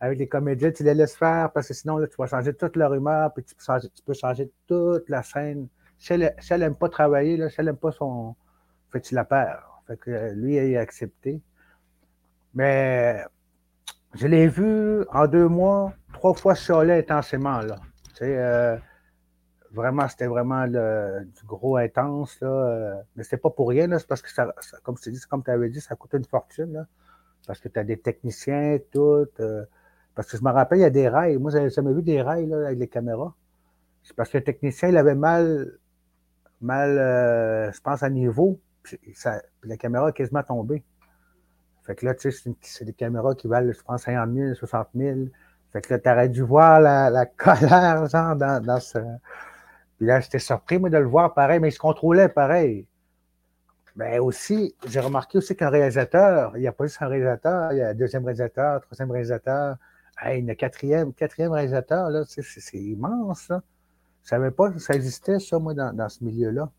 avec 0.00 0.18
les 0.18 0.28
comédiens, 0.28 0.70
tu 0.70 0.82
les 0.82 0.94
laisses 0.94 1.16
faire 1.16 1.50
parce 1.52 1.68
que 1.68 1.74
sinon, 1.74 1.98
là, 1.98 2.06
tu 2.06 2.16
vas 2.18 2.26
changer 2.26 2.54
toute 2.54 2.76
leur 2.76 2.92
humeur, 2.94 3.32
puis 3.32 3.44
tu 3.44 3.54
peux 3.54 4.14
changer, 4.14 4.46
tu 4.46 4.50
toute 4.66 5.08
la 5.08 5.22
scène. 5.22 5.68
Si 5.98 6.12
elle 6.12 6.34
n'aime 6.58 6.74
pas 6.74 6.88
travailler, 6.88 7.36
là, 7.36 7.48
si 7.48 7.56
elle 7.58 7.66
n'aime 7.66 7.76
pas 7.76 7.92
son. 7.92 8.34
Fait 8.92 9.00
tu 9.00 9.14
la 9.14 9.24
perds. 9.24 9.82
Fait 9.86 9.98
que 9.98 10.32
lui, 10.34 10.56
il 10.56 10.76
a 10.76 10.80
accepté. 10.80 11.40
Mais 12.54 13.24
je 14.14 14.26
l'ai 14.26 14.46
vu 14.48 15.04
en 15.12 15.26
deux 15.26 15.48
mois, 15.48 15.92
trois 16.12 16.34
fois 16.34 16.54
chialer 16.54 16.98
intensément. 16.98 17.60
Là. 17.60 17.76
Tu 18.10 18.26
sais, 18.26 18.78
Vraiment, 19.74 20.06
c'était 20.08 20.26
vraiment 20.26 20.68
du 20.68 21.44
gros 21.46 21.76
intense. 21.76 22.40
Là. 22.40 22.48
Euh, 22.48 22.94
mais 23.16 23.24
c'était 23.24 23.38
pas 23.38 23.50
pour 23.50 23.68
rien. 23.68 23.98
C'est 23.98 24.06
parce 24.06 24.22
que, 24.22 24.30
ça, 24.30 24.54
comme 24.84 24.96
tu 24.96 25.10
dis, 25.10 25.20
comme 25.28 25.42
tu 25.42 25.50
avais 25.50 25.68
dit, 25.68 25.80
ça 25.80 25.96
coûtait 25.96 26.16
une 26.16 26.24
fortune. 26.24 26.72
Là, 26.72 26.86
parce 27.46 27.58
que 27.58 27.68
tu 27.68 27.78
as 27.78 27.84
des 27.84 27.98
techniciens, 27.98 28.78
tout. 28.92 29.26
Euh, 29.40 29.64
parce 30.14 30.30
que 30.30 30.36
je 30.36 30.44
me 30.44 30.50
rappelle, 30.50 30.78
il 30.78 30.82
y 30.82 30.84
a 30.84 30.90
des 30.90 31.08
rails. 31.08 31.38
Moi, 31.38 31.50
j'avais 31.50 31.70
jamais 31.70 31.92
vu 31.92 32.02
des 32.02 32.22
rails 32.22 32.46
là, 32.46 32.66
avec 32.66 32.78
les 32.78 32.86
caméras. 32.86 33.34
C'est 34.04 34.14
parce 34.14 34.30
que 34.30 34.38
le 34.38 34.44
technicien, 34.44 34.90
il 34.90 34.96
avait 34.96 35.16
mal, 35.16 35.78
mal 36.60 36.96
euh, 36.96 37.72
je 37.72 37.80
pense, 37.80 38.02
à 38.04 38.10
niveau. 38.10 38.60
Puis, 38.84 38.98
la 39.64 39.76
caméra 39.76 40.08
a 40.08 40.12
quasiment 40.12 40.42
tombé. 40.44 40.84
Fait 41.82 41.96
que 41.96 42.06
là, 42.06 42.14
tu 42.14 42.30
sais, 42.30 42.54
c'est 42.60 42.84
des 42.84 42.92
caméras 42.92 43.34
qui 43.34 43.48
valent, 43.48 43.72
je 43.72 43.82
pense, 43.82 44.02
50 44.02 44.32
000, 44.32 44.54
60 44.54 44.88
000. 44.94 45.18
Fait 45.72 45.80
que 45.80 45.92
là, 45.92 45.98
tu 45.98 46.08
aurais 46.08 46.28
dû 46.28 46.42
voir 46.42 46.80
la, 46.80 47.10
la 47.10 47.26
colère, 47.26 48.06
genre, 48.06 48.36
dans, 48.36 48.62
dans 48.62 48.78
ce 48.78 48.98
puis 49.96 50.06
là, 50.06 50.20
j'étais 50.20 50.38
surpris, 50.38 50.78
moi, 50.78 50.90
de 50.90 50.98
le 50.98 51.06
voir 51.06 51.34
pareil, 51.34 51.60
mais 51.60 51.68
il 51.68 51.72
se 51.72 51.78
contrôlait 51.78 52.28
pareil. 52.28 52.86
Mais 53.96 54.18
aussi, 54.18 54.74
j'ai 54.88 54.98
remarqué 54.98 55.38
aussi 55.38 55.54
qu'un 55.54 55.70
réalisateur, 55.70 56.56
il 56.56 56.60
n'y 56.60 56.66
a 56.66 56.72
pas 56.72 56.86
juste 56.86 57.00
un 57.00 57.06
réalisateur, 57.06 57.72
il 57.72 57.78
y 57.78 57.82
a 57.82 57.88
un 57.90 57.94
deuxième 57.94 58.24
réalisateur, 58.24 58.80
troisième 58.80 59.10
réalisateur, 59.10 59.76
hey, 60.20 60.40
une 60.40 60.56
quatrième, 60.56 61.12
quatrième 61.12 61.52
réalisateur, 61.52 62.10
là, 62.10 62.24
c'est, 62.26 62.76
immense, 62.76 63.48
là. 63.48 63.62
Je 64.22 64.28
ne 64.28 64.40
savais 64.40 64.50
pas 64.50 64.70
que 64.70 64.78
ça 64.78 64.94
existait, 64.94 65.38
ça, 65.38 65.58
moi, 65.58 65.74
dans, 65.74 66.08
ce 66.08 66.24
milieu-là. 66.24 66.70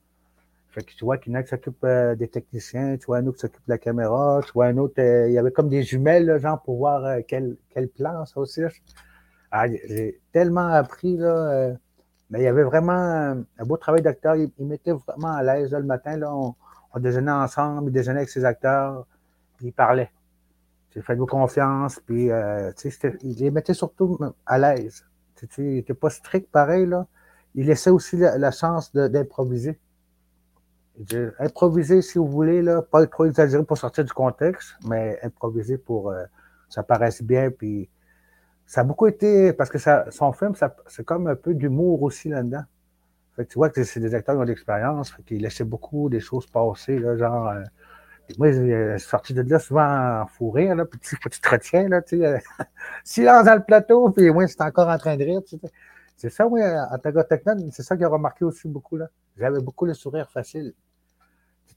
Fait 0.70 0.84
que 0.84 0.92
tu 0.92 1.06
vois 1.06 1.18
qu'il 1.18 1.32
y 1.32 1.36
en 1.36 1.40
a 1.40 1.44
qui 1.44 1.50
s'occupent 1.50 1.86
euh, 1.86 2.16
des 2.16 2.28
techniciens, 2.28 2.98
tu 2.98 3.06
vois 3.06 3.20
un 3.20 3.28
autre 3.28 3.38
qui 3.38 3.42
s'occupe 3.42 3.66
de 3.66 3.72
la 3.72 3.78
caméra, 3.78 4.42
tu 4.46 4.52
vois 4.52 4.66
un 4.66 4.78
autre, 4.78 4.96
euh, 5.00 5.30
il 5.30 5.34
y 5.34 5.38
avait 5.38 5.52
comme 5.52 5.70
des 5.70 5.84
jumelles, 5.84 6.26
là, 6.26 6.38
genre, 6.40 6.62
pour 6.62 6.78
voir 6.78 7.06
euh, 7.06 7.22
quel, 7.26 7.56
quel 7.70 7.88
plan, 7.88 8.26
ça 8.26 8.42
aussi. 8.42 8.62
Ah, 9.52 9.68
j'ai 9.70 10.20
tellement 10.34 10.68
appris, 10.68 11.16
là 11.16 11.78
mais 12.30 12.40
il 12.40 12.44
y 12.44 12.48
avait 12.48 12.64
vraiment 12.64 12.94
un 12.94 13.66
beau 13.66 13.78
travail 13.78 14.02
d'acteur. 14.02 14.36
Il, 14.36 14.52
mettait 14.66 14.92
vraiment 14.92 15.34
à 15.34 15.44
l'aise. 15.44 15.72
Le 15.72 15.84
matin, 15.84 16.18
là, 16.18 16.34
on, 16.34 16.56
déjeunait 17.00 17.32
ensemble, 17.32 17.90
il 17.90 17.94
déjeunait 17.94 18.20
avec 18.20 18.30
ses 18.30 18.46
acteurs, 18.46 19.06
il 19.62 19.74
parlait. 19.74 20.12
Faites-vous 21.02 21.26
confiance, 21.26 22.00
puis 22.00 22.32
euh, 22.32 22.72
il 23.22 23.36
les 23.38 23.52
mettait 23.52 23.74
surtout 23.74 24.18
à 24.46 24.58
l'aise. 24.58 25.06
Il 25.58 25.76
n'était 25.76 25.94
pas 25.94 26.10
strict 26.10 26.50
pareil. 26.50 26.86
Là. 26.86 27.06
Il 27.54 27.68
laissait 27.68 27.90
aussi 27.90 28.16
la, 28.16 28.52
chance 28.52 28.94
d'improviser. 28.94 29.78
Improviser, 31.40 32.02
si 32.02 32.18
vous 32.18 32.28
voulez, 32.28 32.62
là, 32.62 32.82
pas 32.82 33.06
trop 33.08 33.26
exagéré 33.26 33.66
pour 33.66 33.78
sortir 33.78 34.06
du 34.06 34.14
contexte, 34.14 34.76
mais 34.88 35.20
improviser 35.22 35.78
pour 35.78 36.06
que 36.06 36.16
euh, 36.16 36.26
ça 36.70 36.82
paraisse 36.82 37.22
bien, 37.22 37.52
puis 37.52 37.90
ça 38.66 38.82
a 38.82 38.84
beaucoup 38.84 39.08
été, 39.08 39.54
parce 39.54 39.70
que 39.70 39.78
ça, 39.78 40.06
son 40.12 40.32
film, 40.32 40.54
c'est 40.88 41.06
comme 41.06 41.28
un 41.28 41.36
peu 41.36 41.54
d'humour 41.54 42.02
aussi 42.04 42.30
là-dedans. 42.30 42.64
Fait 43.36 43.46
tu 43.46 43.56
vois 43.56 43.70
que 43.70 43.84
c'est 43.84 44.00
des 44.00 44.16
acteurs 44.16 44.36
qui 44.36 44.42
ont 44.42 44.44
de 44.44 44.50
l'expérience, 44.50 45.14
qui 45.26 45.38
laissaient 45.38 45.66
beaucoup 45.66 46.10
des 46.10 46.20
choses 46.20 46.48
passer, 46.48 47.00
là, 47.00 47.18
genre. 47.18 47.50
Euh, 47.50 47.64
moi, 48.40 48.52
je 48.52 48.98
suis 48.98 49.08
sorti 49.08 49.34
de 49.36 49.44
là 49.44 49.60
souvent 49.60 50.22
en 50.22 50.26
fou 50.26 50.50
rire, 50.50 50.76
là, 50.76 50.86
puis 50.86 51.00
tu, 51.00 51.18
tu 51.32 51.42
te 51.42 51.50
retiens, 51.50 51.88
là, 51.90 52.02
tu 52.02 52.18
sais. 52.18 52.26
Euh, 52.26 52.38
silence 53.04 53.46
dans 53.46 53.56
le 53.56 53.64
plateau, 53.64 54.10
puis 54.10 54.32
moi, 54.32 54.48
c'est 54.48 54.62
encore 54.62 54.90
en 54.90 54.98
train 54.98 55.16
de 55.18 55.24
rire, 55.24 55.42
tu 55.46 55.58
sais. 55.58 55.72
C'est 56.18 56.30
ça, 56.30 56.48
oui, 56.48 56.62
que 56.62 57.22
technone, 57.24 57.70
c'est 57.72 57.84
ça 57.84 57.98
qui 57.98 58.04
a 58.06 58.08
remarqué 58.08 58.46
aussi 58.46 58.68
beaucoup, 58.70 58.96
là. 58.96 59.10
J'avais 59.38 59.60
beaucoup 59.60 59.86
le 59.86 59.94
sourire 59.94 60.30
facile. 60.32 60.74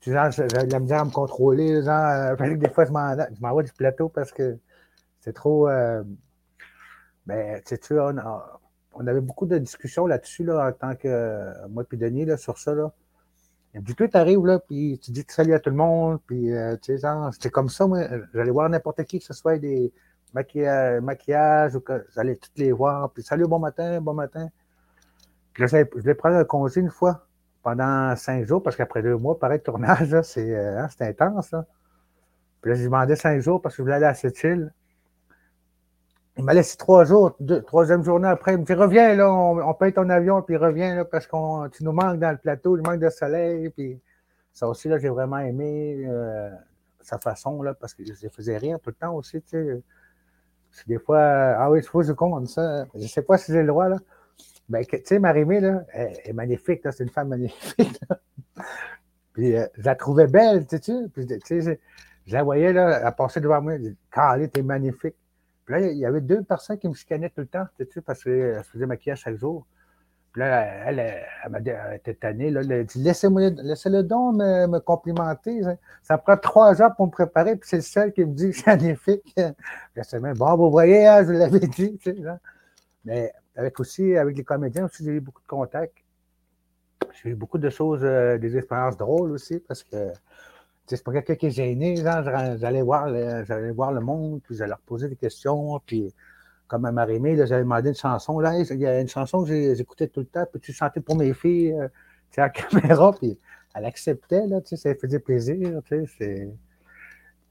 Tu 0.00 0.12
sais, 0.12 0.30
j'avais 0.30 0.66
de 0.66 0.73
la 0.73 0.78
misère 0.78 1.00
à 1.00 1.04
me 1.04 1.11
contrôler, 1.11 1.83
genre, 1.83 2.37
euh, 2.40 2.54
des 2.57 2.68
fois, 2.68 2.85
je 2.85 2.92
m'en 2.92 3.57
vais 3.57 3.64
du 3.64 3.73
plateau 3.73 4.09
parce 4.09 4.33
que 4.33 4.59
c'est 5.21 5.33
trop. 5.33 5.68
Euh, 5.68 6.04
ben, 7.29 7.61
tu 7.65 7.77
sais, 7.81 7.95
on, 8.95 9.07
avait 9.07 9.21
beaucoup 9.21 9.47
de 9.47 9.59
discussions 9.59 10.07
là-dessus, 10.07 10.45
là, 10.45 10.69
en 10.69 10.73
tant 10.73 10.97
que 10.97 11.69
moi 11.69 11.85
et 11.93 11.97
Denis, 11.97 12.25
là, 12.25 12.39
sur 12.39 12.59
ça. 12.59 12.75
Là. 12.75 12.91
Et 13.75 13.81
puis, 13.81 13.95
tu 13.95 14.09
arrives, 14.15 14.47
là, 14.47 14.59
puis 14.59 14.99
tu 15.03 15.11
dis 15.11 15.25
salut 15.29 15.53
à 15.53 15.61
tout 15.61 15.69
le 15.69 15.77
monde, 15.77 16.21
puis, 16.27 16.53
euh, 16.53 16.75
tu 16.81 16.99
sais, 16.99 17.07
c'était 17.33 17.51
comme 17.51 17.69
ça, 17.69 17.87
moi, 17.87 18.01
j'allais 18.33 18.51
voir 18.51 18.69
n'importe 18.71 19.05
qui, 19.05 19.19
que 19.19 19.27
ce 19.27 19.35
soit 19.35 19.59
des 19.59 19.93
maquillages, 20.33 21.03
maquillage, 21.03 21.77
ou 21.77 21.81
que 21.81 22.07
j'allais 22.15 22.37
toutes 22.37 22.59
les 22.59 22.73
voir, 22.73 23.11
puis 23.11 23.23
salut, 23.23 23.47
bon 23.47 23.59
matin, 23.59 24.01
bon 24.01 24.15
matin. 24.15 24.49
Puis 25.53 25.65
là, 25.65 25.85
je 25.95 26.01
vais 26.01 26.15
prendre 26.15 26.37
un 26.37 26.45
congé 26.45 26.81
une 26.81 26.91
fois, 26.91 27.27
pendant 27.63 28.17
cinq 28.17 28.47
jours, 28.47 28.63
parce 28.63 28.75
qu'après 28.75 29.03
deux 29.03 29.17
mois, 29.19 29.39
pareil, 29.39 29.61
tournage, 29.61 30.15
euh, 30.15 30.79
hein, 30.79 30.89
c'est 30.89 31.03
intense. 31.03 31.55
Puis 32.63 32.71
là, 32.71 32.75
je 32.75 32.85
demandais 32.85 33.17
cinq 33.17 33.41
jours 33.41 33.61
parce 33.61 33.75
que 33.75 33.79
je 33.79 33.83
voulais 33.83 33.97
aller 33.97 34.07
à 34.07 34.15
cette 34.15 34.43
île. 34.45 34.73
Il 36.38 36.45
m'a 36.45 36.54
laissé 36.54 36.76
trois 36.76 37.04
jours, 37.04 37.37
troisième 37.66 38.04
journée 38.04 38.28
après. 38.28 38.54
Il 38.54 38.59
me 38.59 38.64
dit 38.64 38.73
Reviens, 38.73 39.16
là, 39.16 39.28
on, 39.33 39.75
paye 39.75 39.92
ton 39.92 40.09
avion, 40.09 40.40
puis 40.40 40.57
reviens, 40.57 40.95
là, 40.95 41.04
parce 41.04 41.26
que 41.26 41.68
tu 41.71 41.83
nous 41.83 41.90
manques 41.90 42.21
dans 42.21 42.30
le 42.30 42.37
plateau, 42.37 42.76
il 42.76 42.83
manque 42.88 43.00
de 43.00 43.11
soleil. 43.11 43.71
Puis 43.71 44.00
ça 44.52 44.68
aussi, 44.68 44.88
là, 44.88 44.99
j'ai 44.99 45.09
vraiment 45.09 45.38
aimé 45.38 46.04
euh, 46.07 46.49
sa 47.00 47.18
façon, 47.18 47.61
là, 47.62 47.75
parce 47.75 47.92
que 47.92 48.04
je 48.04 48.28
faisais 48.28 48.57
rien 48.57 48.78
tout 48.78 48.90
le 48.90 48.95
temps 48.95 49.14
aussi, 49.14 49.42
tu. 49.42 49.83
Des 50.87 50.99
fois, 50.99 51.21
ah 51.59 51.71
oui, 51.71 51.80
il 51.80 51.85
faut 51.85 52.02
je 52.02 52.12
compte 52.12 52.47
ça. 52.47 52.87
Je 52.95 53.02
ne 53.02 53.09
sais 53.09 53.23
pas 53.23 53.37
si 53.37 53.52
j'ai 53.52 53.62
le 53.62 53.68
droit, 53.68 53.88
là. 53.88 53.97
Ben, 54.68 54.85
tu 54.85 55.00
sais, 55.04 55.18
Marimé, 55.18 55.59
là, 55.59 55.83
elle, 55.92 56.18
est 56.25 56.33
magnifique, 56.33 56.83
c'est 56.85 57.02
une 57.02 57.11
femme 57.11 57.28
magnifique. 57.28 58.00
Puis 59.33 59.57
euh, 59.57 59.66
je 59.76 59.85
la 59.85 59.97
trouvais 59.97 60.28
belle, 60.28 60.66
tu 60.66 60.78
sais. 60.80 61.07
Puis, 61.12 61.26
tu 61.26 61.62
sais, 61.62 61.80
je 62.26 62.33
la 62.33 62.42
voyais, 62.45 62.73
là, 62.73 63.00
elle 63.04 63.14
passait 63.16 63.40
devant 63.40 63.61
moi. 63.61 63.76
Dis, 63.78 63.97
Carly, 64.12 64.49
t'es 64.50 64.62
magnifique. 64.62 65.16
Puis 65.69 65.79
là, 65.79 65.87
il 65.87 65.99
y 65.99 66.07
avait 66.07 66.23
deux 66.23 66.43
personnes 66.43 66.79
qui 66.79 66.89
me 66.89 66.95
scanaient 66.95 67.29
tout 67.29 67.43
le 67.43 67.47
temps, 67.47 67.67
tu 67.77 67.87
sais, 67.93 68.01
parce 68.01 68.25
qu'elle 68.25 68.65
se 68.65 68.71
faisait 68.71 68.87
maquillage 68.87 69.21
chaque 69.21 69.37
jour. 69.37 69.67
Puis 70.33 70.41
là, 70.41 70.63
elle, 70.87 70.99
elle, 70.99 71.51
m'a 71.51 71.61
dit, 71.61 71.69
était 71.95 72.15
tannée, 72.15 72.51
là, 72.51 72.63
elle 72.63 72.73
a 72.73 72.85
dit, 72.85 72.99
laissez-le 72.99 74.03
donc 74.03 74.37
me, 74.37 74.67
me 74.67 74.79
complimenter. 74.79 75.61
Ça, 76.03 76.17
prend 76.17 76.39
trois 76.39 76.81
heures 76.81 76.97
pour 76.97 77.05
me 77.05 77.11
préparer, 77.11 77.55
puis 77.55 77.69
c'est 77.69 77.77
le 77.77 77.83
seul 77.83 78.15
qui 78.15 78.25
me 78.25 78.33
dit 78.33 78.51
magnifique. 78.67 79.35
Je 79.95 80.17
même, 80.17 80.39
bon, 80.39 80.57
vous 80.57 80.71
voyez, 80.71 81.07
hein, 81.07 81.21
je 81.21 81.33
vous 81.33 81.39
l'avais 81.39 81.61
dit, 81.61 81.99
tu 81.99 82.15
sais, 82.15 82.19
là. 82.19 82.39
Mais 83.05 83.31
avec 83.55 83.79
aussi, 83.79 84.17
avec 84.17 84.39
les 84.39 84.45
comédiens 84.45 84.87
aussi, 84.87 85.05
j'ai 85.05 85.11
eu 85.11 85.21
beaucoup 85.21 85.43
de 85.43 85.49
contacts. 85.49 85.99
J'ai 87.13 87.29
eu 87.29 87.35
beaucoup 87.35 87.59
de 87.59 87.69
choses, 87.69 88.01
euh, 88.05 88.39
des 88.39 88.57
expériences 88.57 88.97
drôles 88.97 89.33
aussi, 89.33 89.59
parce 89.59 89.83
que 89.83 90.13
c'est 90.97 91.04
pas 91.04 91.12
quelqu'un 91.12 91.35
qui 91.35 91.47
est 91.47 91.50
gêné. 91.50 91.97
J'allais 91.97 92.83
voir, 92.83 93.09
le, 93.09 93.73
voir 93.73 93.92
le 93.92 94.00
monde, 94.00 94.40
puis 94.42 94.57
j'allais 94.57 94.71
leur 94.71 94.78
poser 94.80 95.09
des 95.09 95.16
questions. 95.16 95.80
Puis, 95.85 96.12
comme 96.66 96.85
à 96.85 96.92
Marimé, 96.92 97.37
j'avais 97.37 97.62
demandé 97.62 97.90
une 97.90 97.95
chanson. 97.95 98.40
Là, 98.40 98.59
il 98.59 98.78
y 98.78 98.87
a 98.87 99.00
une 99.00 99.09
chanson 99.09 99.45
que 99.45 99.75
j'écoutais 99.75 100.09
tout 100.09 100.21
le 100.21 100.26
temps. 100.26 100.47
Puis 100.50 100.61
tu 100.61 100.73
chantais 100.73 101.00
pour 101.00 101.16
mes 101.16 101.35
filles 101.35 101.73
euh, 101.73 101.88
à 102.37 102.49
caméra. 102.50 103.12
Puis 103.12 103.38
elle 103.75 103.85
acceptait. 103.85 104.47
Là, 104.47 104.61
ça 104.64 104.90
lui 104.90 104.99
faisait 104.99 105.18
plaisir. 105.18 105.80
C'est 105.87 106.49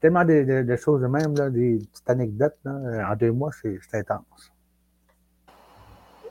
tellement 0.00 0.24
de, 0.24 0.76
choses 0.76 1.02
de 1.02 1.06
même, 1.06 1.34
là, 1.36 1.50
des 1.50 1.78
petites 1.92 2.10
anecdotes. 2.10 2.58
En 2.64 3.16
deux 3.16 3.32
mois, 3.32 3.50
c'est 3.52 3.78
intense. 3.94 4.52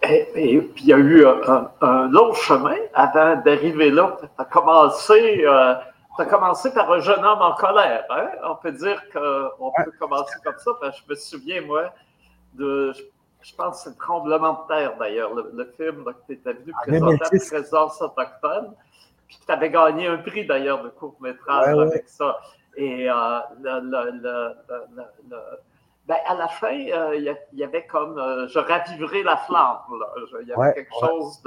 Et, 0.09 0.61
puis, 0.61 0.83
il 0.83 0.87
y 0.87 0.93
a 0.93 0.97
eu 0.97 1.25
un, 1.25 2.07
long 2.09 2.33
chemin 2.33 2.75
avant 2.93 3.41
d'arriver 3.41 3.91
là. 3.91 4.17
Tu 4.19 4.27
as 4.37 4.45
commencé. 4.45 5.43
Euh, 5.45 5.73
tu 6.17 6.23
as 6.23 6.25
commencé 6.25 6.73
par 6.73 6.91
un 6.91 6.99
jeune 6.99 7.23
homme 7.23 7.41
en 7.41 7.53
colère. 7.53 8.03
Hein? 8.09 8.29
On 8.43 8.55
peut 8.55 8.71
dire 8.71 9.01
qu'on 9.13 9.71
peut 9.71 9.91
commencer 9.99 10.35
comme 10.43 10.57
ça. 10.57 10.71
Parce 10.81 10.99
que 10.99 11.03
je 11.05 11.11
me 11.11 11.15
souviens, 11.15 11.61
moi, 11.61 11.93
de. 12.53 12.93
Je, 13.41 13.55
pense 13.55 13.77
que 13.77 13.83
c'est 13.83 13.89
le 13.91 13.95
tremblement 13.95 14.63
de 14.63 14.67
terre, 14.67 14.97
d'ailleurs, 14.97 15.33
le, 15.33 15.73
film 15.77 16.03
que 16.03 16.11
tu 16.25 16.33
étais 16.33 16.53
venu 16.53 16.73
présenter 16.85 17.13
à 17.13 17.23
la 17.23 17.29
présidence 17.29 18.01
autochtone. 18.01 18.73
puis 19.27 19.37
que 19.37 19.45
tu 19.45 19.51
avais 19.51 19.69
gagné 19.69 20.07
un 20.07 20.17
prix 20.17 20.45
d'ailleurs 20.45 20.83
de 20.83 20.89
court-métrage 20.89 21.77
avec 21.77 22.09
ça. 22.09 22.39
Et 22.75 23.05
le, 23.05 23.77
ben, 26.07 26.15
à 26.25 26.35
la 26.35 26.47
fin, 26.47 26.71
il 26.71 27.35
y, 27.53 27.63
avait 27.63 27.85
comme 27.85 28.15
je 28.47 28.59
raviverai 28.59 29.23
la 29.23 29.35
flamme. 29.35 29.79
Il 30.41 30.47
y 30.47 30.53
avait 30.53 30.73
quelque 30.73 30.93
chose 31.01 31.43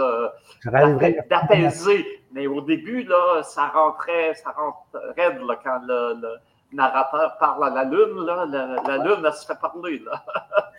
d'apaisé. 1.30 2.04
Mais 2.32 2.46
au 2.46 2.60
début, 2.60 3.04
là, 3.04 3.42
ça 3.42 3.68
rentrait, 3.68 4.34
ça 4.34 4.50
rentrait 4.50 5.00
raide 5.16 5.40
quand 5.64 5.80
le, 5.86 6.36
narrateur 6.72 7.38
parle 7.38 7.64
à 7.64 7.70
la 7.70 7.84
Lune. 7.84 8.24
Là, 8.26 8.44
la, 8.46 8.98
Lune, 8.98 9.24
elle 9.24 9.32
se 9.32 9.46
fait 9.46 9.58
parler. 9.58 10.02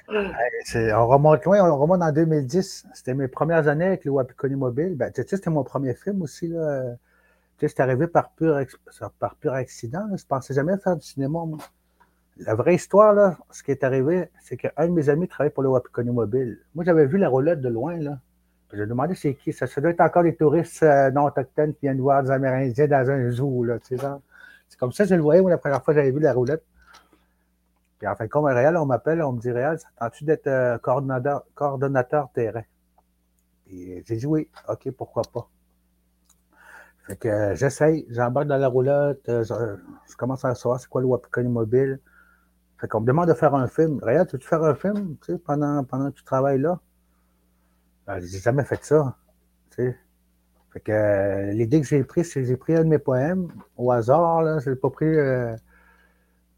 on 0.93 1.07
remonte 1.07 1.43
loin, 1.45 1.67
on 1.67 1.77
remonte 1.77 2.03
en 2.03 2.11
2010. 2.11 2.85
C'était 2.93 3.15
mes 3.15 3.27
premières 3.27 3.67
années 3.67 3.88
avec 3.88 4.05
le 4.05 4.11
Wapikoni 4.11 4.55
Mobile. 4.55 4.95
Ben, 4.95 5.11
tu 5.11 5.23
sais, 5.23 5.38
c'était 5.38 5.50
mon 5.50 5.63
premier 5.63 5.95
film 5.95 6.21
aussi. 6.21 6.50
Là. 6.50 6.83
Tu 7.57 7.67
sais, 7.67 7.73
c'est 7.75 7.81
arrivé 7.81 8.05
par 8.05 8.29
pur, 8.29 8.59
par 9.19 9.35
pur 9.35 9.53
accident. 9.53 10.05
Je 10.09 10.23
ne 10.23 10.27
pensais 10.27 10.53
jamais 10.53 10.77
faire 10.77 10.95
du 10.95 11.05
cinéma. 11.05 11.39
La 12.45 12.55
vraie 12.55 12.75
histoire, 12.75 13.38
ce 13.51 13.63
qui 13.63 13.71
est 13.71 13.83
arrivé, 13.83 14.29
c'est 14.41 14.57
qu'un 14.57 14.88
de 14.88 14.91
mes 14.91 15.10
amis 15.10 15.27
travaillait 15.27 15.53
pour 15.53 15.63
le 15.63 15.69
Wapikoni 15.69 16.12
Mobile. 16.12 16.60
Moi, 16.75 16.83
j'avais 16.83 17.05
vu 17.05 17.17
la 17.17 17.29
roulette 17.29 17.62
de 17.62 17.69
loin. 17.69 17.98
Là. 17.98 18.19
J'ai 18.74 18.86
demandé 18.86 19.15
c'est 19.15 19.36
qui. 19.36 19.53
Ça, 19.53 19.67
ça 19.67 19.81
doit 19.81 19.91
être 19.91 20.01
encore 20.01 20.24
des 20.24 20.36
touristes 20.36 20.81
euh, 20.83 21.12
non 21.12 21.25
autochtones 21.25 21.74
qui 21.74 21.81
viennent 21.81 22.00
voir 22.00 22.24
des 22.24 22.31
Amérindiens 22.31 22.88
dans 22.88 23.10
un 23.10 23.29
zoo. 23.31 23.65
C'est 23.83 24.79
comme 24.79 24.91
ça 24.91 25.03
que 25.03 25.10
je 25.10 25.15
le 25.15 25.21
voyais, 25.21 25.41
la 25.41 25.57
première 25.57 25.83
fois 25.83 25.93
que 25.93 26.00
j'avais 26.00 26.12
vu 26.12 26.19
la 26.19 26.33
roulette. 26.33 26.63
Puis 28.01 28.07
en 28.07 28.15
fin 28.15 28.25
de 28.25 28.29
compte, 28.31 28.45
on 28.45 28.86
m'appelle, 28.88 29.21
on 29.21 29.33
me 29.33 29.39
dit 29.39 29.51
Réal, 29.51 29.77
t'attends-tu 29.77 30.24
d'être 30.24 30.48
euh, 30.48 30.79
coordonnateur, 30.79 32.29
terrain? 32.33 32.63
Puis 33.63 34.03
j'ai 34.07 34.15
dit 34.15 34.25
oui, 34.25 34.50
OK, 34.67 34.89
pourquoi 34.98 35.21
pas? 35.31 35.48
Fait 37.05 37.15
que 37.15 37.27
euh, 37.27 37.55
j'essaye, 37.55 38.07
j'embarque 38.10 38.48
dans 38.48 38.57
la 38.57 38.67
roulette, 38.67 39.29
euh, 39.29 39.43
je, 39.43 40.15
commence 40.15 40.43
à 40.45 40.55
savoir 40.55 40.79
c'est 40.79 40.89
quoi 40.89 41.01
le 41.01 41.07
Wapikoni 41.07 41.48
mobile. 41.48 42.00
Fait 42.81 42.88
qu'on 42.88 43.01
me 43.01 43.05
demande 43.05 43.29
de 43.29 43.35
faire 43.35 43.53
un 43.53 43.67
film. 43.67 44.00
Réal, 44.01 44.25
tu 44.25 44.38
veux 44.38 44.41
faire 44.41 44.63
un 44.63 44.73
film 44.73 45.15
pendant, 45.45 45.83
pendant 45.83 46.09
que 46.09 46.15
tu 46.15 46.23
travailles 46.23 46.59
là? 46.59 46.79
Ben, 48.07 48.19
j'ai 48.19 48.39
jamais 48.39 48.63
fait 48.63 48.83
ça. 48.83 49.15
Fait 49.69 50.79
que 50.79 50.91
euh, 50.91 51.51
l'idée 51.51 51.79
que 51.79 51.85
j'ai 51.85 52.03
prise, 52.03 52.31
c'est 52.31 52.41
que 52.41 52.47
j'ai 52.47 52.57
pris 52.57 52.75
un 52.75 52.83
de 52.83 52.89
mes 52.89 52.97
poèmes 52.97 53.50
au 53.77 53.91
hasard. 53.91 54.41
Là, 54.41 54.57
je 54.59 54.71
pas 54.71 54.89
pris. 54.89 55.05
Euh, 55.05 55.55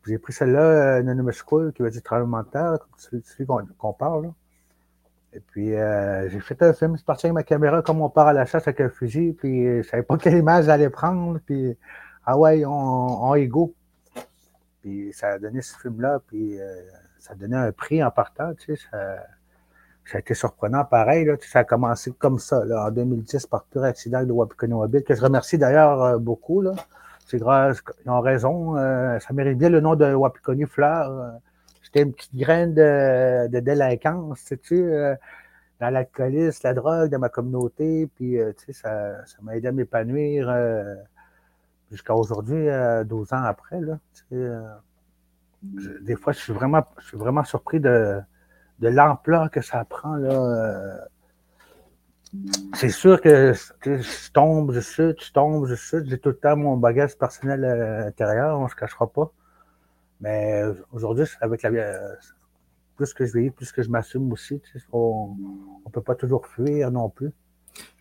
j'ai 0.08 0.18
pris 0.18 0.32
celle-là, 0.32 1.00
euh, 1.00 1.72
qui 1.72 1.82
va 1.82 1.90
dire 1.90 2.04
travail 2.04 2.28
mental, 2.28 2.80
comme 2.80 3.22
celui, 3.26 3.46
qu'on 3.78 3.94
parle. 3.94 4.32
Et 5.34 5.42
puis, 5.42 5.72
j'ai 5.72 6.40
fait 6.40 6.62
un 6.62 6.74
film, 6.74 6.96
c'est 6.96 7.06
parti 7.06 7.26
avec 7.26 7.34
ma 7.34 7.44
caméra 7.44 7.82
comme 7.82 8.02
on 8.02 8.10
part 8.10 8.28
à 8.28 8.34
la 8.34 8.46
chasse 8.46 8.68
avec 8.68 8.80
un 8.82 8.90
fusil, 8.90 9.34
puis 9.34 9.82
je 9.82 9.88
savais 9.90 10.04
pas 10.04 10.18
quelle 10.18 10.38
image 10.38 10.66
j'allais 10.66 10.90
prendre, 10.90 11.40
puis 11.46 11.76
ah 12.26 12.38
ouais, 12.38 12.64
on, 12.66 12.72
on 12.72 13.46
go. 13.46 13.74
Puis 14.84 15.12
ça 15.14 15.30
a 15.30 15.40
donné 15.40 15.62
ce 15.62 15.78
film-là, 15.80 16.20
puis 16.28 16.60
ça 17.18 17.34
a 17.34 17.36
donné 17.36 17.56
un 17.56 17.72
prix 17.72 18.04
en 18.04 18.12
partant, 18.12 18.54
tu 18.54 18.76
sais, 18.76 18.88
ça, 20.06 20.18
a 20.18 20.20
été 20.20 20.34
surprenant 20.34 20.84
pareil. 20.86 21.26
Là, 21.26 21.36
ça 21.42 21.60
a 21.60 21.64
commencé 21.64 22.12
comme 22.12 22.40
ça, 22.40 22.64
là, 22.66 22.88
en 22.88 22.92
2010, 22.92 23.48
par 23.48 23.64
pur 23.66 23.84
accident 23.84 24.24
de 24.24 24.32
Wapikoni 24.32 24.74
Mobile, 24.74 25.04
que 25.04 25.16
je 25.16 25.22
remercie 25.22 25.58
d'ailleurs 25.58 26.02
euh, 26.04 26.18
beaucoup. 26.18 26.62
Là. 26.62 26.74
C'est 27.26 27.38
grâce, 27.38 27.82
ils 28.06 28.10
ont 28.10 28.22
raison. 28.22 28.78
Euh, 28.78 29.20
ça 29.20 29.34
mérite 29.34 29.58
bien 29.58 29.70
le 29.70 29.80
nom 29.80 29.96
de 29.96 30.14
Wapikoni 30.14 30.66
Fleur. 30.66 31.12
Euh. 31.12 31.32
J'étais 31.82 32.02
une 32.02 32.14
petite 32.14 32.36
graine 32.36 32.74
de, 32.74 33.48
de 33.48 33.60
délinquance, 33.60 34.40
sais-tu, 34.40 34.90
dans 35.80 35.90
l'alcoolisme, 35.90 36.62
la 36.64 36.74
drogue, 36.74 37.10
dans 37.10 37.20
ma 37.20 37.30
communauté. 37.30 38.10
Puis, 38.16 38.38
tu 38.58 38.74
sais, 38.74 38.74
ça, 38.74 39.16
m'a 39.42 39.58
aidé 39.58 39.68
à 39.68 39.72
m'épanouir 39.74 40.50
jusqu'à 41.94 42.14
aujourd'hui, 42.14 42.68
12 43.06 43.32
ans 43.32 43.44
après. 43.44 43.80
Là, 43.80 44.00
des 46.02 46.16
fois, 46.18 46.34
je 46.34 46.40
suis 46.40 46.54
vraiment, 46.54 46.84
je 47.00 47.08
suis 47.08 47.18
vraiment 47.18 47.46
surpris 47.46 47.80
de 47.80 48.22
de 48.80 48.90
l'ampleur 48.90 49.50
que 49.50 49.62
ça 49.62 49.86
prend, 49.86 50.16
là, 50.16 50.34
euh, 50.34 50.98
c'est 52.74 52.90
sûr 52.90 53.22
que 53.22 53.54
je 53.54 54.32
tombe, 54.32 54.72
je 54.74 54.80
chute, 54.80 55.24
je 55.24 55.32
tombe, 55.32 55.68
je 55.68 55.76
chute. 55.76 56.06
J'ai 56.10 56.18
tout 56.18 56.30
le 56.30 56.36
temps 56.36 56.58
mon 56.58 56.78
bagage 56.78 57.16
personnel 57.18 57.64
à 57.64 58.00
l'intérieur, 58.06 58.60
on 58.60 58.64
ne 58.64 58.70
se 58.70 58.76
cachera 58.76 59.08
pas. 59.08 59.32
Mais 60.20 60.64
aujourd'hui, 60.92 61.26
avec 61.42 61.62
la 61.62 61.70
plus 62.96 63.14
que 63.14 63.26
je 63.26 63.34
vieillis, 63.34 63.52
plus 63.52 63.72
que 63.72 63.84
je 63.84 63.90
m'assume 63.90 64.32
aussi. 64.32 64.62
on 64.92 65.36
ne 65.86 65.92
peut 65.92 66.02
pas 66.02 66.16
toujours 66.16 66.48
fuir 66.48 66.92
non 66.92 67.10
plus. 67.10 67.32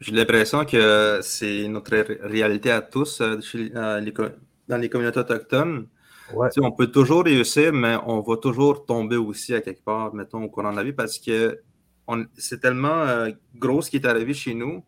J'ai 0.01 0.13
l'impression 0.13 0.65
que 0.65 1.21
c'est 1.23 1.69
notre 1.69 1.97
réalité 2.27 2.71
à 2.71 2.83
tous 2.83 3.21
euh, 3.21 3.39
dans 4.69 4.77
les 4.79 4.89
communautés 4.89 5.21
autochtones. 5.21 5.87
On 6.61 6.73
peut 6.73 6.89
toujours 6.89 7.25
réussir, 7.25 7.73
mais 7.73 7.97
on 8.07 8.21
va 8.21 8.37
toujours 8.37 8.85
tomber 8.87 9.17
aussi 9.17 9.55
à 9.55 9.61
quelque 9.61 9.85
part, 9.85 10.15
mettons, 10.15 10.43
au 10.43 10.49
courant 10.49 10.73
de 10.73 10.77
la 10.77 10.85
vie, 10.85 10.93
parce 10.93 11.19
que 11.19 11.61
c'est 12.37 12.61
tellement 12.61 13.03
euh, 13.03 13.31
gros 13.55 13.83
ce 13.83 13.91
qui 13.91 13.97
est 13.97 14.07
arrivé 14.07 14.35
chez 14.35 14.55
nous 14.55 14.85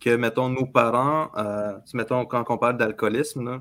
que, 0.00 0.14
mettons, 0.16 0.48
nos 0.48 0.66
parents, 0.66 1.30
euh, 1.36 1.72
mettons, 1.94 2.24
quand 2.24 2.44
on 2.48 2.58
parle 2.58 2.78
d'alcoolisme, 2.78 3.60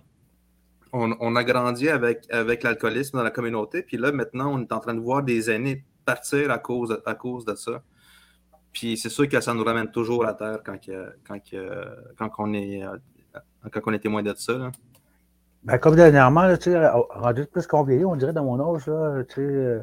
on, 0.93 1.35
a 1.35 1.43
grandi 1.43 1.89
avec, 1.89 2.25
avec 2.31 2.63
l'alcoolisme 2.63 3.17
dans 3.17 3.23
la 3.23 3.31
communauté, 3.31 3.83
puis 3.83 3.97
là, 3.97 4.11
maintenant, 4.11 4.53
on 4.53 4.61
est 4.61 4.71
en 4.71 4.79
train 4.79 4.93
de 4.93 4.99
voir 4.99 5.21
des 5.21 5.51
aînés 5.51 5.83
partir 6.05 6.49
à 6.49 6.57
cause, 6.57 7.01
à 7.05 7.13
cause 7.13 7.45
de 7.45 7.55
ça. 7.55 7.83
Puis 8.77 8.95
c'est 8.95 9.09
sûr 9.09 9.27
que 9.27 9.41
ça 9.41 9.55
nous 9.55 9.63
ramène 9.63 9.89
toujours 9.89 10.23
à 10.27 10.35
terre 10.35 10.59
quand, 10.63 10.77
quand, 11.27 11.39
quand, 12.15 12.29
on, 12.37 12.53
est, 12.53 12.83
euh, 12.83 12.95
quand 13.71 13.81
on 13.87 13.97
témoin 13.97 14.21
de 14.21 14.35
ça. 14.37 14.69
Ben, 15.63 15.79
comme 15.79 15.95
dernièrement, 15.95 16.55
tu 16.57 16.69
sais, 16.71 16.87
rendu 16.87 17.47
plus 17.47 17.65
qu'on 17.65 17.81
vieillit, 17.81 18.05
on 18.05 18.15
dirait 18.15 18.33
dans 18.33 18.43
mon 18.43 18.75
âge, 18.75 18.85
là, 18.85 19.23
tu 19.23 19.33
sais, 19.33 19.41
euh, 19.41 19.79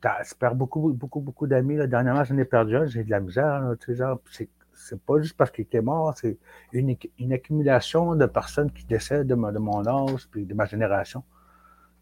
tu 0.00 0.34
perds 0.36 0.54
beaucoup, 0.54 0.92
beaucoup, 0.92 1.18
beaucoup 1.18 1.48
d'amis. 1.48 1.74
Dernièrement, 1.88 2.22
j'en 2.22 2.38
ai 2.38 2.44
perdu 2.44 2.76
un, 2.76 2.86
j'ai 2.86 3.02
de 3.02 3.10
la 3.10 3.18
misère. 3.18 3.74
tu 3.80 3.86
sais, 3.86 3.94
genre, 3.96 4.20
c'est 4.30 5.00
pas 5.00 5.20
juste 5.20 5.36
parce 5.36 5.50
qu'il 5.50 5.62
était 5.64 5.82
mort, 5.82 6.14
c'est 6.16 6.38
une, 6.72 6.94
une, 7.18 7.32
accumulation 7.32 8.14
de 8.14 8.26
personnes 8.26 8.70
qui 8.70 8.84
décèdent 8.84 9.26
de, 9.26 9.34
de 9.34 9.58
mon 9.58 9.84
âge 9.88 10.28
puis 10.30 10.46
de 10.46 10.54
ma 10.54 10.66
génération. 10.66 11.24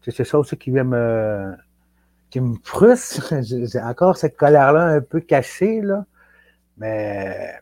Tu 0.01 0.11
c'est 0.11 0.25
ça 0.25 0.37
aussi 0.37 0.55
qui 0.57 0.69
vient 0.69 0.83
me, 0.83 1.55
qui 2.29 2.39
me 2.39 2.55
frustre. 2.63 3.33
J'ai 3.41 3.81
encore 3.81 4.17
cette 4.17 4.37
colère-là 4.37 4.85
un 4.85 5.01
peu 5.01 5.21
cachée, 5.21 5.81
là. 5.81 6.05
Mais 6.77 7.59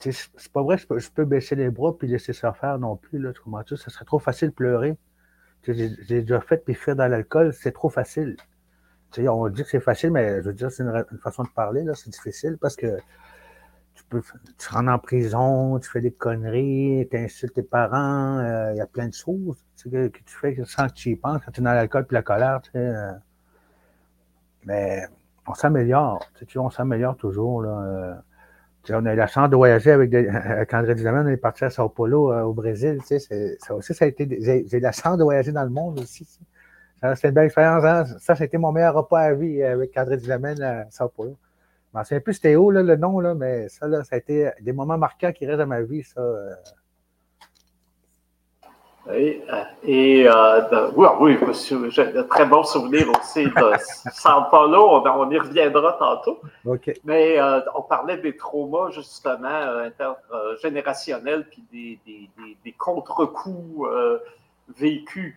c'est 0.00 0.52
pas 0.52 0.62
vrai 0.62 0.78
que 0.78 0.98
je 0.98 1.10
peux, 1.10 1.24
baisser 1.24 1.54
les 1.54 1.70
bras 1.70 1.96
puis 1.96 2.08
laisser 2.08 2.32
ça 2.32 2.52
faire 2.52 2.78
non 2.78 2.96
plus. 2.96 3.18
Là, 3.18 3.32
tu 3.32 3.76
Ça 3.76 3.90
serait 3.90 4.04
trop 4.04 4.18
facile 4.18 4.48
de 4.48 4.54
pleurer. 4.54 4.96
J'ai 5.62 5.90
déjà 6.22 6.40
fait 6.40 6.64
puis 6.64 6.74
fuir 6.74 6.96
dans 6.96 7.06
l'alcool, 7.06 7.52
c'est 7.52 7.72
trop 7.72 7.90
facile. 7.90 8.36
on 9.18 9.48
dit 9.48 9.62
que 9.62 9.68
c'est 9.68 9.80
facile, 9.80 10.10
mais 10.10 10.40
je 10.42 10.48
veux 10.48 10.54
dire, 10.54 10.70
c'est 10.70 10.82
une, 10.82 11.04
façon 11.22 11.42
de 11.42 11.50
parler, 11.50 11.84
là, 11.84 11.94
c'est 11.94 12.08
difficile 12.08 12.56
parce 12.58 12.76
que 12.76 12.96
tu 13.94 14.04
peux 14.04 14.22
tu 14.56 14.68
rentres 14.70 14.88
en 14.90 14.98
prison, 14.98 15.78
tu 15.78 15.90
fais 15.90 16.00
des 16.00 16.12
conneries, 16.12 17.06
tu 17.10 17.16
insultes 17.18 17.54
tes 17.54 17.62
parents, 17.62 18.38
euh, 18.38 18.72
il 18.72 18.78
y 18.78 18.80
a 18.80 18.86
plein 18.86 19.08
de 19.08 19.14
choses 19.14 19.62
que, 19.84 20.08
tu 20.08 20.22
fais 20.40 20.56
sans 20.64 20.88
que 20.88 20.94
tu 20.94 21.10
y 21.10 21.16
penses 21.16 21.42
quand 21.44 21.52
tu 21.52 21.60
es 21.60 21.64
dans 21.64 21.74
l'alcool 21.74 22.06
puis 22.06 22.14
la 22.14 22.22
colère. 22.22 22.62
Euh. 22.74 23.12
mais 24.64 25.06
on 25.46 25.54
s'améliore, 25.54 26.24
on 26.56 26.70
s'améliore 26.70 27.16
toujours. 27.16 27.62
Là, 27.62 27.70
euh 27.70 28.14
on 28.88 29.06
a 29.06 29.12
eu 29.12 29.16
la 29.16 29.26
chance 29.26 29.50
de 29.50 29.56
voyager 29.56 29.90
avec, 29.92 30.12
André 30.72 30.94
Duhamel, 30.94 31.26
on 31.26 31.30
est 31.30 31.36
parti 31.36 31.64
à 31.64 31.70
Sao 31.70 31.88
Paulo, 31.88 32.32
euh, 32.32 32.42
au 32.42 32.54
Brésil. 32.54 32.98
ça 33.02 33.74
aussi, 33.74 33.94
ça 33.94 34.04
a 34.04 34.08
été. 34.08 34.26
J'ai 34.40 34.76
eu 34.76 34.80
la 34.80 34.92
chance 34.92 35.18
de 35.18 35.22
voyager 35.22 35.52
dans 35.52 35.64
le 35.64 35.70
monde 35.70 36.00
aussi. 36.00 36.26
C'était 37.14 37.28
une 37.28 37.34
belle 37.34 37.46
expérience. 37.46 37.84
Hein. 37.84 38.04
Ça, 38.18 38.34
été 38.44 38.58
mon 38.58 38.72
meilleur 38.72 38.94
repas 38.94 39.20
à 39.20 39.34
vie 39.34 39.62
avec 39.62 39.96
André 39.96 40.18
Duhamel 40.18 40.62
à 40.62 40.86
Sao 40.90 41.08
Paulo. 41.08 41.36
Je 41.94 41.98
ne 41.98 42.04
sais 42.04 42.20
plus 42.20 42.34
c'était 42.34 42.56
où 42.56 42.70
le 42.70 42.96
nom, 42.96 43.18
là, 43.20 43.34
mais 43.34 43.68
ça, 43.68 43.88
ça 44.04 44.14
a 44.14 44.18
été 44.18 44.50
des 44.60 44.72
moments 44.72 44.98
marquants 44.98 45.32
qui 45.32 45.46
restent 45.46 45.58
dans 45.58 45.66
ma 45.66 45.82
vie. 45.82 46.04
Ça, 46.04 46.20
euh. 46.20 46.54
Et, 49.14 49.42
et 49.82 50.28
euh, 50.28 50.90
oui, 50.94 51.36
oui 51.40 51.54
j'ai 51.90 52.12
de 52.12 52.22
très 52.22 52.46
bons 52.46 52.64
souvenirs 52.64 53.08
aussi 53.18 53.44
de 53.44 53.72
Sao 54.12 54.44
Paulo. 54.50 55.02
On, 55.04 55.30
y 55.30 55.38
reviendra 55.38 55.92
tantôt. 55.94 56.40
Mais 57.04 57.40
euh, 57.40 57.60
on 57.74 57.82
parlait 57.82 58.18
des 58.18 58.36
traumas, 58.36 58.90
justement, 58.90 59.48
euh, 59.48 59.88
intergénérationnels, 59.88 61.46
puis 61.48 61.64
des, 61.72 61.98
des, 62.06 62.56
des, 62.64 62.72
contre-coups 62.72 63.88
vécus 64.78 65.36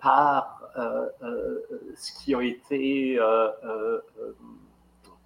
par 0.00 0.60
ce 1.96 2.12
qui 2.18 2.34
a 2.34 2.42
été 2.42 3.18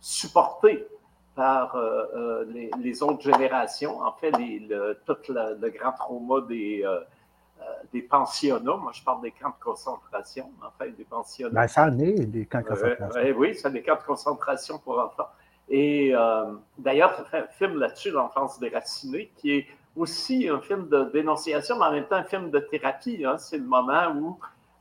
supporté 0.01 0.87
par 1.35 1.77
les, 2.83 3.03
autres 3.03 3.23
générations. 3.23 4.01
En 4.01 4.13
fait, 4.13 4.33
tout 5.07 5.17
le, 5.29 5.69
grand 5.71 5.93
trauma 5.93 6.41
des, 6.49 6.83
euh, 6.85 7.01
des 7.93 8.03
pensionnats. 8.03 8.77
Moi, 8.77 8.93
je 8.93 9.03
parle 9.03 9.23
des 9.23 9.31
camps 9.33 9.51
de 9.51 9.63
concentration, 9.63 10.51
en 10.63 10.71
fait, 10.79 10.91
des 10.91 11.05
pensionnats. 11.05 11.63
Ben, 11.63 11.69
ça 11.69 11.85
en 11.85 11.99
est, 11.99 12.27
des 12.27 12.47
camps 12.47 12.61
de 12.61 12.67
concentration. 12.67 13.37
oui, 13.37 13.55
c'est 13.55 13.73
des 13.73 13.83
camps 13.83 13.97
de 13.97 14.07
concentration 14.07 14.79
pour 14.79 14.99
enfants. 14.99 15.29
Et 15.69 16.15
euh, 16.15 16.53
d'ailleurs, 16.79 17.17
ça 17.17 17.25
fait 17.25 17.39
un 17.39 17.47
film 17.47 17.79
là-dessus, 17.79 18.11
L'enfance 18.11 18.59
déracinée, 18.59 19.33
qui 19.37 19.53
est 19.53 19.67
aussi 19.97 20.49
un 20.49 20.61
film 20.61 20.89
de 20.89 21.05
dénonciation, 21.05 21.79
mais 21.79 21.87
en 21.87 21.93
même 21.93 22.07
temps 22.07 22.17
un 22.17 22.25
film 22.25 22.51
de 22.51 22.59
thérapie. 22.59 23.25
Hein. 23.25 23.39
C'est 23.39 23.59
le 23.59 23.65
moment 23.65 24.13
où 24.15 24.39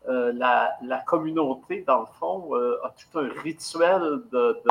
euh, 0.10 0.34
la, 0.34 0.98
communauté, 1.06 1.84
dans 1.88 2.02
le 2.02 2.06
fond, 2.20 2.56
euh, 2.56 2.78
a 2.84 2.89
tout 2.89 3.20
un 3.20 3.30
rituel 3.42 4.22
de, 4.32 4.62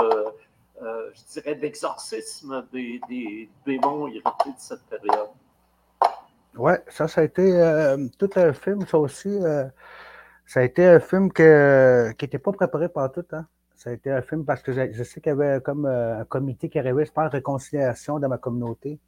euh, 0.83 1.11
je 1.15 1.41
dirais, 1.41 1.55
d'exorcisme 1.55 2.67
des, 2.73 3.01
des, 3.09 3.49
démons 3.65 4.09
hérités 4.09 4.51
de 4.51 4.59
cette 4.59 4.85
période. 4.87 5.31
Oui, 6.57 6.73
ça, 6.89 7.09
ça 7.09 7.23
a 7.23 7.25
été 7.25 7.43
tout 8.19 8.31
un 8.37 8.53
film, 8.53 8.87
ça 8.87 8.99
aussi. 8.99 9.41
ça 10.47 10.61
a 10.61 10.63
été 10.63 10.87
un 10.87 11.01
film 11.01 11.33
qui 11.33 11.43
n'était 11.43 12.39
pas 12.39 12.53
préparé 12.53 12.89
par 12.89 13.11
tout. 13.11 13.25
Hein. 13.33 13.47
Ça 13.75 13.91
a 13.91 13.93
été 13.95 14.11
un 14.11 14.23
film 14.23 14.45
parce 14.45 14.63
que 14.63 14.73
je, 14.73 15.03
sais 15.03 15.21
qu'il 15.21 15.31
y 15.31 15.33
avait 15.33 15.61
comme 15.61 15.87
un 15.87 16.25
comité 16.25 16.69
qui 16.69 16.79
arrivait, 16.79 17.05
je 17.05 17.13
pense, 17.13 17.31
réconciliation 17.33 18.19
dans 18.19 18.29
ma 18.29 18.39
communauté. 18.39 19.01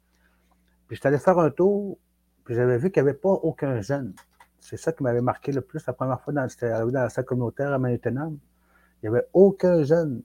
Puis 0.87 0.95
j'étais 0.97 1.07
allé 1.07 1.17
faire 1.17 1.39
un 1.39 1.49
tour, 1.49 1.97
puis 2.43 2.55
j'avais 2.55 2.77
vu 2.77 2.91
qu'il 2.91 3.03
n'y 3.03 3.09
avait 3.09 3.17
pas 3.17 3.29
aucun 3.29 3.81
jeune. 3.81 4.13
C'est 4.59 4.77
ça 4.77 4.91
qui 4.91 5.03
m'avait 5.03 5.21
marqué 5.21 5.51
le 5.51 5.61
plus 5.61 5.85
la 5.85 5.93
première 5.93 6.19
fois 6.21 6.33
dans, 6.33 6.47
j'étais 6.47 6.67
arrivé 6.67 6.91
dans 6.91 7.01
la 7.01 7.09
salle 7.09 7.25
communautaire 7.25 7.71
à 7.71 7.79
Manhattan. 7.79 8.33
Il 9.01 9.09
n'y 9.09 9.15
avait 9.15 9.27
aucun 9.33 9.83
jeune. 9.83 10.23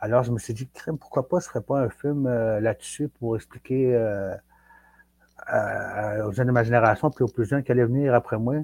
Alors 0.00 0.22
je 0.22 0.32
me 0.32 0.38
suis 0.38 0.54
dit, 0.54 0.68
pourquoi 1.00 1.28
pas, 1.28 1.40
je 1.40 1.46
ne 1.46 1.48
ferais 1.48 1.62
pas 1.62 1.80
un 1.80 1.88
film 1.88 2.26
euh, 2.26 2.60
là-dessus 2.60 3.08
pour 3.08 3.36
expliquer 3.36 3.96
euh, 5.52 6.26
aux 6.26 6.32
jeunes 6.32 6.48
de 6.48 6.52
ma 6.52 6.64
génération, 6.64 7.10
puis 7.10 7.24
aux 7.24 7.28
plus 7.28 7.44
jeunes 7.44 7.62
qui 7.62 7.72
allaient 7.72 7.84
venir 7.84 8.14
après 8.14 8.38
moi, 8.38 8.56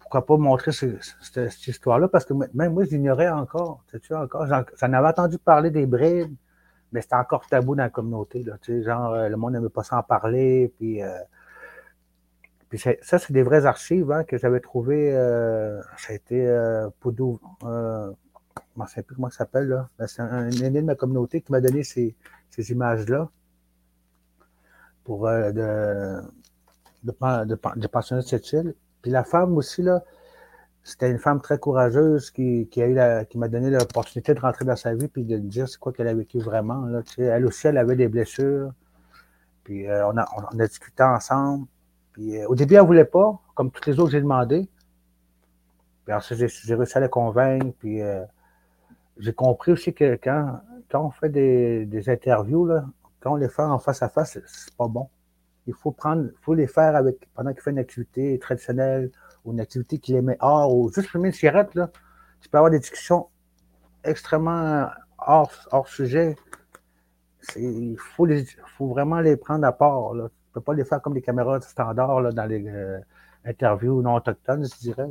pourquoi 0.00 0.24
pas 0.26 0.36
montrer 0.36 0.72
cette, 0.72 1.66
histoire-là, 1.66 2.08
parce 2.08 2.24
que 2.24 2.34
même 2.54 2.72
moi, 2.72 2.84
je 2.84 2.90
l'ignorais 2.90 3.28
encore. 3.28 3.84
Tu 4.02 4.14
encore? 4.14 4.46
J'en 4.46 4.92
avais 4.92 5.08
entendu 5.08 5.38
parler 5.38 5.70
des 5.70 5.86
brides, 5.86 6.34
mais 6.92 7.00
c'était 7.00 7.16
encore 7.16 7.46
tabou 7.46 7.74
dans 7.74 7.82
la 7.82 7.90
communauté. 7.90 8.44
Tu 8.62 8.80
sais, 8.80 8.82
genre, 8.82 9.12
euh, 9.12 9.28
le 9.28 9.36
monde 9.36 9.54
n'aimait 9.54 9.68
pas 9.68 9.82
s'en 9.82 10.02
parler. 10.02 10.72
Puis, 10.78 11.02
euh, 11.02 11.18
ça, 13.02 13.18
c'est 13.18 13.32
des 13.32 13.42
vraies 13.42 13.66
archives 13.66 14.10
hein, 14.10 14.24
que 14.24 14.38
j'avais 14.38 14.60
trouvées. 14.60 15.14
Euh, 15.14 15.80
ça 15.96 16.12
a 16.12 16.16
été 16.16 16.88
Poudou. 17.00 17.40
je 17.62 17.66
ne 18.76 18.86
sais 18.86 19.02
plus 19.02 19.16
comment 19.16 19.30
ça 19.30 19.38
s'appelle. 19.38 19.68
Là. 19.68 19.88
C'est 20.06 20.22
un, 20.22 20.50
aîné 20.50 20.80
de 20.80 20.86
ma 20.86 20.94
communauté 20.94 21.40
qui 21.40 21.52
m'a 21.52 21.60
donné 21.60 21.82
ces 21.82 22.14
images-là 22.56 23.28
pour 25.04 25.28
de, 25.28 25.52
de, 25.52 26.20
de, 27.04 27.44
de 27.44 28.16
de 28.16 28.20
cette 28.22 28.52
île. 28.52 28.74
Puis 29.02 29.10
la 29.10 29.24
femme 29.24 29.56
aussi, 29.56 29.82
là, 29.82 30.02
c'était 30.82 31.10
une 31.10 31.18
femme 31.18 31.40
très 31.40 31.58
courageuse 31.58 32.30
qui, 32.30 32.68
qui 32.70 32.82
a 32.82 32.88
eu 32.88 33.26
qui 33.26 33.38
m'a 33.38 33.48
donné 33.48 33.70
l'opportunité 33.70 34.34
de 34.34 34.40
rentrer 34.40 34.66
dans 34.66 34.76
sa 34.76 34.94
vie 34.94 35.08
puis 35.08 35.24
de 35.24 35.38
dire 35.38 35.68
c'est 35.68 35.78
quoi 35.78 35.92
qu'elle 35.92 36.08
a 36.08 36.14
vécu 36.14 36.38
vraiment. 36.38 36.84
Là, 36.86 37.00
elle 37.18 37.46
aussi, 37.46 37.66
elle 37.66 37.78
avait 37.78 37.96
des 37.96 38.08
blessures. 38.08 38.70
Puis 39.64 39.88
euh, 39.88 40.06
on, 40.06 40.16
a, 40.18 40.26
on 40.36 40.58
a 40.58 40.66
discuté 40.66 41.02
ensemble. 41.02 41.66
Puis 42.12 42.36
euh, 42.36 42.46
au 42.48 42.54
début, 42.54 42.74
elle 42.74 42.82
ne 42.82 42.86
voulait 42.86 43.06
pas, 43.06 43.40
comme 43.54 43.70
toutes 43.70 43.86
les 43.86 43.98
autres, 43.98 44.10
j'ai 44.10 44.20
demandé. 44.20 44.68
Puis 46.04 46.14
ensuite, 46.14 46.38
j'ai 46.38 46.74
réussi 46.74 46.98
à 46.98 47.00
la 47.00 47.08
convaincre. 47.08 47.74
Puis 47.78 48.02
euh, 48.02 48.22
j'ai 49.16 49.32
compris 49.32 49.72
aussi 49.72 49.94
que 49.94 50.18
quand, 50.22 50.60
quand 50.90 51.02
on 51.02 51.10
fait 51.10 51.30
des, 51.30 51.86
des 51.86 52.10
interviews, 52.10 52.66
là, 52.66 52.84
quand 53.24 53.32
on 53.32 53.36
les 53.36 53.48
fait 53.48 53.62
en 53.62 53.78
face 53.78 54.02
à 54.02 54.10
face, 54.10 54.38
c'est 54.46 54.76
pas 54.76 54.86
bon. 54.86 55.08
Il 55.66 55.72
faut 55.72 55.92
prendre, 55.92 56.28
faut 56.42 56.52
les 56.52 56.66
faire 56.66 56.94
avec 56.94 57.26
pendant 57.34 57.52
qu'il 57.54 57.62
fait 57.62 57.70
une 57.70 57.78
activité 57.78 58.38
traditionnelle 58.38 59.10
ou 59.44 59.52
une 59.52 59.60
activité 59.60 59.98
qu'il 59.98 60.14
aimait 60.16 60.36
hors 60.40 60.74
ou 60.74 60.92
juste 60.92 61.08
fumer 61.08 61.28
une 61.28 61.34
cigarette, 61.34 61.74
là, 61.74 61.90
tu 62.42 62.50
peux 62.50 62.58
avoir 62.58 62.70
des 62.70 62.80
discussions 62.80 63.28
extrêmement 64.04 64.88
hors, 65.16 65.50
hors 65.72 65.88
sujet. 65.88 66.36
Il 67.56 67.96
faut, 67.98 68.28
faut 68.76 68.88
vraiment 68.88 69.20
les 69.20 69.38
prendre 69.38 69.66
à 69.66 69.72
part. 69.72 70.12
Là. 70.12 70.28
Tu 70.28 70.34
ne 70.50 70.54
peux 70.54 70.60
pas 70.60 70.74
les 70.74 70.84
faire 70.84 71.00
comme 71.00 71.14
des 71.14 71.22
caméras 71.22 71.62
standards 71.62 72.20
là, 72.20 72.30
dans 72.30 72.44
les 72.44 72.62
euh, 72.68 73.00
interviews 73.46 74.02
non 74.02 74.16
autochtones, 74.16 74.66
je 74.66 74.78
dirais. 74.80 75.08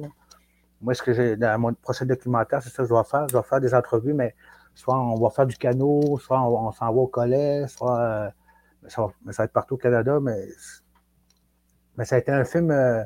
Moi, 0.81 0.93
ce 0.93 1.01
que 1.01 1.13
j'ai 1.13 1.35
dans 1.35 1.59
mon 1.59 1.73
procès 1.73 2.05
documentaire, 2.05 2.61
c'est 2.61 2.69
ça 2.69 2.77
que 2.77 2.83
je 2.83 2.89
dois 2.89 3.05
faire. 3.05 3.27
Je 3.27 3.33
dois 3.33 3.43
faire 3.43 3.59
des 3.59 3.73
entrevues, 3.73 4.13
mais 4.13 4.35
soit 4.75 4.99
on 4.99 5.15
va 5.15 5.29
faire 5.29 5.45
du 5.47 5.57
canot, 5.57 6.17
soit 6.19 6.41
on, 6.41 6.71
s'en 6.71 6.85
va 6.85 7.01
au 7.01 7.07
collet, 7.07 7.67
soit 7.67 7.99
euh, 7.99 8.29
ça, 8.87 9.01
va, 9.03 9.31
ça, 9.31 9.43
va, 9.43 9.45
être 9.45 9.53
partout 9.53 9.75
au 9.75 9.77
Canada, 9.77 10.19
mais, 10.19 10.47
mais 11.97 12.05
ça 12.05 12.15
a 12.15 12.19
été 12.19 12.31
un 12.31 12.43
film 12.45 12.71
euh, 12.71 13.03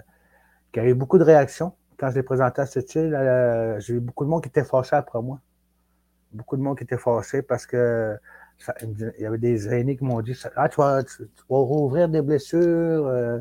y 0.78 0.80
a 0.80 0.90
eu 0.90 0.94
beaucoup 0.94 1.18
de 1.18 1.24
réactions 1.24 1.74
quand 1.98 2.10
je 2.10 2.16
l'ai 2.16 2.24
présenté 2.24 2.62
à 2.62 2.66
cette 2.66 2.94
île. 2.96 3.14
Euh, 3.16 3.80
j'ai 3.80 3.96
eu 3.96 4.00
beaucoup 4.00 4.26
de 4.26 4.30
monde 4.30 4.44
qui 4.44 4.50
était 4.50 4.64
fâché 4.64 4.96
après 4.96 5.22
moi. 5.22 5.40
Beaucoup 6.34 6.58
de 6.58 6.62
monde 6.62 6.78
qui 6.78 6.84
était 6.84 6.98
fâché 6.98 7.42
parce 7.42 7.66
que 7.66 8.18
il 8.82 9.14
y 9.20 9.26
avait 9.26 9.38
des 9.38 9.74
aînés 9.74 9.98
qui 9.98 10.04
m'ont 10.04 10.22
dit 10.22 10.36
Ah, 10.56 10.68
tu 10.70 10.82
vas, 10.82 11.04
rouvrir 11.50 12.10
des 12.10 12.22
blessures. 12.22 12.60
Euh. 13.08 13.40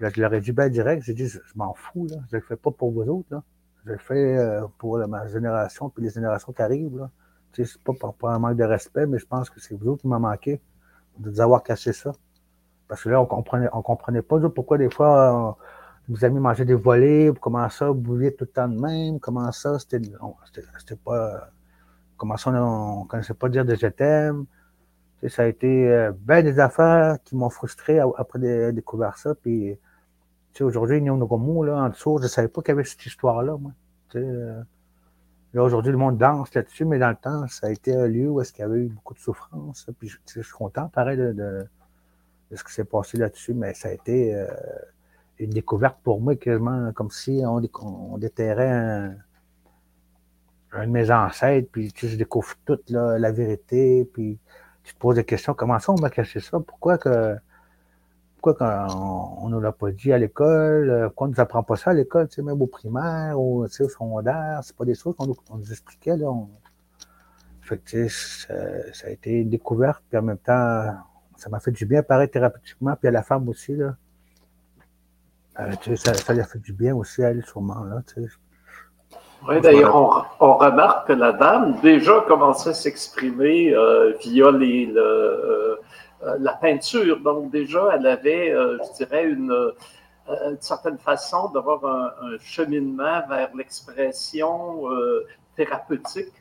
Là, 0.00 0.08
je 0.14 0.20
leur 0.20 0.34
ai 0.34 0.40
dit 0.40 0.52
bien 0.52 0.68
direct, 0.68 1.04
j'ai 1.04 1.14
dit 1.14 1.28
je, 1.28 1.38
m'en 1.54 1.74
fous, 1.74 2.08
là. 2.08 2.16
je 2.30 2.36
ne 2.36 2.40
le 2.40 2.46
fais 2.46 2.56
pas 2.56 2.70
pour 2.72 2.90
vous 2.90 3.02
autres. 3.02 3.42
Je 3.84 3.92
le 3.92 3.98
fais 3.98 4.36
euh, 4.36 4.66
pour 4.78 4.98
ma 5.06 5.26
génération 5.28 5.90
puis 5.90 6.04
les 6.04 6.10
générations 6.10 6.52
qui 6.52 6.62
arrivent. 6.62 6.98
Là. 6.98 7.10
C'est 7.52 7.82
pas 7.82 7.92
par, 7.92 8.30
un 8.30 8.38
manque 8.38 8.56
de 8.56 8.64
respect, 8.64 9.06
mais 9.06 9.18
je 9.18 9.26
pense 9.26 9.50
que 9.50 9.60
c'est 9.60 9.74
vous 9.74 9.88
autres 9.88 10.02
qui 10.02 10.08
m'ont 10.08 10.20
manqué 10.20 10.60
de 11.18 11.30
vous 11.30 11.40
avoir 11.40 11.62
caché 11.62 11.92
ça. 11.92 12.12
Parce 12.88 13.02
que 13.04 13.08
là, 13.08 13.20
on 13.20 13.26
comprenait, 13.26 13.68
on 13.72 13.82
comprenait 13.82 14.22
pas 14.22 14.38
pourquoi 14.48 14.78
des 14.78 14.90
fois 14.90 15.56
vous 16.08 16.24
amis 16.24 16.40
manger 16.40 16.64
des 16.64 16.74
volets, 16.74 17.32
comment 17.40 17.68
ça, 17.68 17.92
bouviez 17.92 18.34
tout 18.34 18.44
le 18.44 18.50
temps 18.50 18.68
de 18.68 18.78
même, 18.78 19.20
comment 19.20 19.50
ça, 19.52 19.78
c'était, 19.78 20.00
pas, 21.04 21.50
comment 22.16 22.36
ça, 22.36 22.50
on 22.50 23.04
ne 23.04 23.08
connaissait 23.08 23.34
pas 23.34 23.48
dire 23.48 23.64
de 23.64 23.74
je 23.74 23.86
t'aime. 23.86 24.46
Ça 25.28 25.42
a 25.42 25.46
été 25.46 25.88
euh, 25.88 26.10
bien 26.12 26.42
des 26.42 26.58
affaires 26.58 27.18
qui 27.22 27.36
m'ont 27.36 27.50
frustré 27.50 28.00
après 28.00 28.72
découvrir 28.72 29.16
ça. 29.16 29.36
Puis, 29.36 29.78
aujourd'hui, 30.60 31.00
Nyonogomu, 31.00 31.64
là, 31.64 31.76
en 31.76 31.88
dessous, 31.90 32.18
je 32.18 32.24
ne 32.24 32.28
savais 32.28 32.48
pas 32.48 32.60
qu'il 32.60 32.70
y 32.70 32.72
avait 32.72 32.84
cette 32.84 33.06
histoire-là, 33.06 33.56
moi. 33.56 33.70
Euh, 34.16 34.60
aujourd'hui, 35.60 35.92
le 35.92 35.98
monde 35.98 36.18
danse 36.18 36.54
là-dessus, 36.54 36.84
mais 36.84 36.98
dans 36.98 37.10
le 37.10 37.16
temps, 37.16 37.46
ça 37.48 37.66
a 37.66 37.70
été 37.70 37.94
un 37.94 38.06
lieu 38.06 38.28
où 38.30 38.40
est-ce 38.40 38.52
qu'il 38.52 38.62
y 38.62 38.64
avait 38.64 38.80
eu 38.80 38.88
beaucoup 38.88 39.14
de 39.14 39.18
souffrance. 39.18 39.86
Puis, 39.98 40.08
je, 40.08 40.40
suis 40.40 40.52
content, 40.52 40.88
pareil, 40.88 41.16
de, 41.16 41.66
ce 42.54 42.64
qui 42.64 42.72
s'est 42.72 42.84
passé 42.84 43.18
là-dessus, 43.18 43.54
mais 43.54 43.74
ça 43.74 43.88
a 43.88 43.92
été. 43.92 44.34
Euh, 44.34 44.46
une 45.38 45.50
découverte 45.50 45.98
pour 46.02 46.20
moi, 46.20 46.36
quasiment 46.36 46.92
comme 46.92 47.10
si 47.10 47.42
on, 47.44 48.18
déterrait 48.18 48.70
un, 50.72 50.86
de 50.86 50.90
mes 50.90 51.10
ancêtres, 51.10 51.68
puis 51.70 51.92
tu 51.92 52.08
je 52.08 52.16
découvre 52.16 52.54
toute 52.64 52.90
la 52.90 53.32
vérité, 53.32 54.08
puis 54.12 54.38
tu 54.84 54.94
te 54.94 54.98
poses 54.98 55.16
des 55.16 55.24
questions, 55.24 55.54
comment 55.54 55.78
ça 55.78 55.92
on 55.92 56.00
m'a 56.00 56.10
caché 56.10 56.40
ça? 56.40 56.60
Pourquoi 56.60 56.98
que 56.98 57.36
pourquoi 58.42 58.86
on 58.90 59.48
ne 59.48 59.54
nous 59.54 59.60
l'a 59.60 59.72
pas 59.72 59.90
dit 59.92 60.12
à 60.12 60.18
l'école? 60.18 61.04
Pourquoi 61.06 61.26
on 61.26 61.30
ne 61.30 61.34
nous 61.34 61.40
apprend 61.40 61.62
pas 61.62 61.76
ça 61.76 61.90
à 61.90 61.94
l'école, 61.94 62.28
tu 62.28 62.36
sais, 62.36 62.42
même 62.42 62.60
au 62.60 62.66
primaire 62.66 63.38
ou 63.38 63.62
au 63.62 63.68
secondaire? 63.68 64.60
C'est 64.62 64.76
pas 64.76 64.84
des 64.84 64.94
choses 64.94 65.14
qu'on 65.16 65.26
nous, 65.26 65.70
expliquait, 65.70 66.16
là. 66.16 66.32
Fait 67.60 67.78
que, 67.78 68.08
ça, 68.08 68.54
ça, 68.92 69.06
a 69.06 69.10
été 69.10 69.30
une 69.30 69.48
découverte, 69.48 70.02
puis 70.08 70.18
en 70.18 70.22
même 70.22 70.38
temps, 70.38 70.96
ça 71.36 71.48
m'a 71.50 71.60
fait 71.60 71.70
du 71.70 71.86
bien, 71.86 72.02
pareil, 72.02 72.28
thérapeutiquement, 72.28 72.96
puis 72.96 73.08
à 73.08 73.12
la 73.12 73.22
femme 73.22 73.48
aussi, 73.48 73.76
là. 73.76 73.94
Euh, 75.60 75.96
ça, 75.96 76.32
lui 76.32 76.40
a 76.40 76.44
fait 76.44 76.58
du 76.58 76.72
bien 76.72 76.96
aussi 76.96 77.22
à 77.22 77.30
elle, 77.30 77.44
sûrement. 77.44 77.84
Là, 77.84 78.02
oui, 79.48 79.60
d'ailleurs, 79.60 80.24
on, 80.40 80.56
remarque 80.56 81.08
que 81.08 81.12
la 81.12 81.32
dame 81.32 81.76
déjà 81.82 82.24
commençait 82.28 82.70
à 82.70 82.74
s'exprimer 82.74 83.74
euh, 83.74 84.12
via 84.22 84.52
les, 84.52 84.92
euh, 84.96 85.76
la 86.38 86.52
peinture. 86.54 87.20
Donc, 87.20 87.50
déjà, 87.50 87.90
elle 87.94 88.06
avait, 88.06 88.50
je 88.50 88.96
dirais, 88.96 89.24
une, 89.28 89.72
certaine 90.60 90.98
façon 90.98 91.50
d'avoir 91.50 91.84
un, 91.84 92.38
cheminement 92.40 93.26
vers 93.28 93.50
l'expression 93.56 94.82
thérapeutique. 95.56 96.32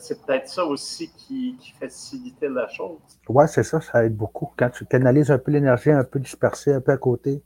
c'est 0.00 0.24
peut-être 0.24 0.48
ça 0.48 0.64
aussi 0.64 1.10
qui, 1.16 1.56
qui, 1.60 1.72
facilitait 1.72 2.48
la 2.48 2.68
chose. 2.68 2.98
Oui, 3.28 3.44
c'est 3.46 3.62
ça, 3.62 3.80
ça 3.80 4.04
aide 4.04 4.16
beaucoup. 4.16 4.52
Quand 4.56 4.70
tu 4.70 4.84
canalises 4.86 5.30
un 5.30 5.38
peu 5.38 5.52
l'énergie 5.52 5.90
un 5.90 6.04
peu 6.04 6.18
dispersée, 6.18 6.72
un 6.72 6.80
peu 6.80 6.92
à 6.92 6.96
côté, 6.96 7.42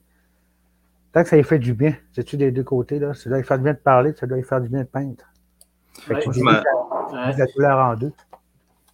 Tant 1.15 1.23
que 1.23 1.29
ça 1.29 1.37
lui 1.37 1.45
fait 1.45 1.61
du 1.61 1.75
bien, 1.75 1.95
c'est-tu 2.13 2.37
des 2.37 2.51
deux 2.51 2.65
côtés, 2.65 2.99
là? 2.99 3.15
Ça 3.15 3.31
doit 3.31 3.39
lui 3.39 3.45
faire 3.45 3.57
du 3.57 3.63
bien 3.63 3.73
de 3.73 3.79
parler, 3.79 4.13
ça 4.19 4.27
doit 4.27 4.37
lui 4.37 4.43
faire 4.43 4.61
du 4.61 4.69
bien 4.69 4.81
de 4.81 4.89
peindre. 4.89 5.23
Fait 6.01 6.15
que 6.15 7.39
la 7.39 7.47
couleur 7.47 7.79
en 7.79 7.95
deux. 7.95 8.13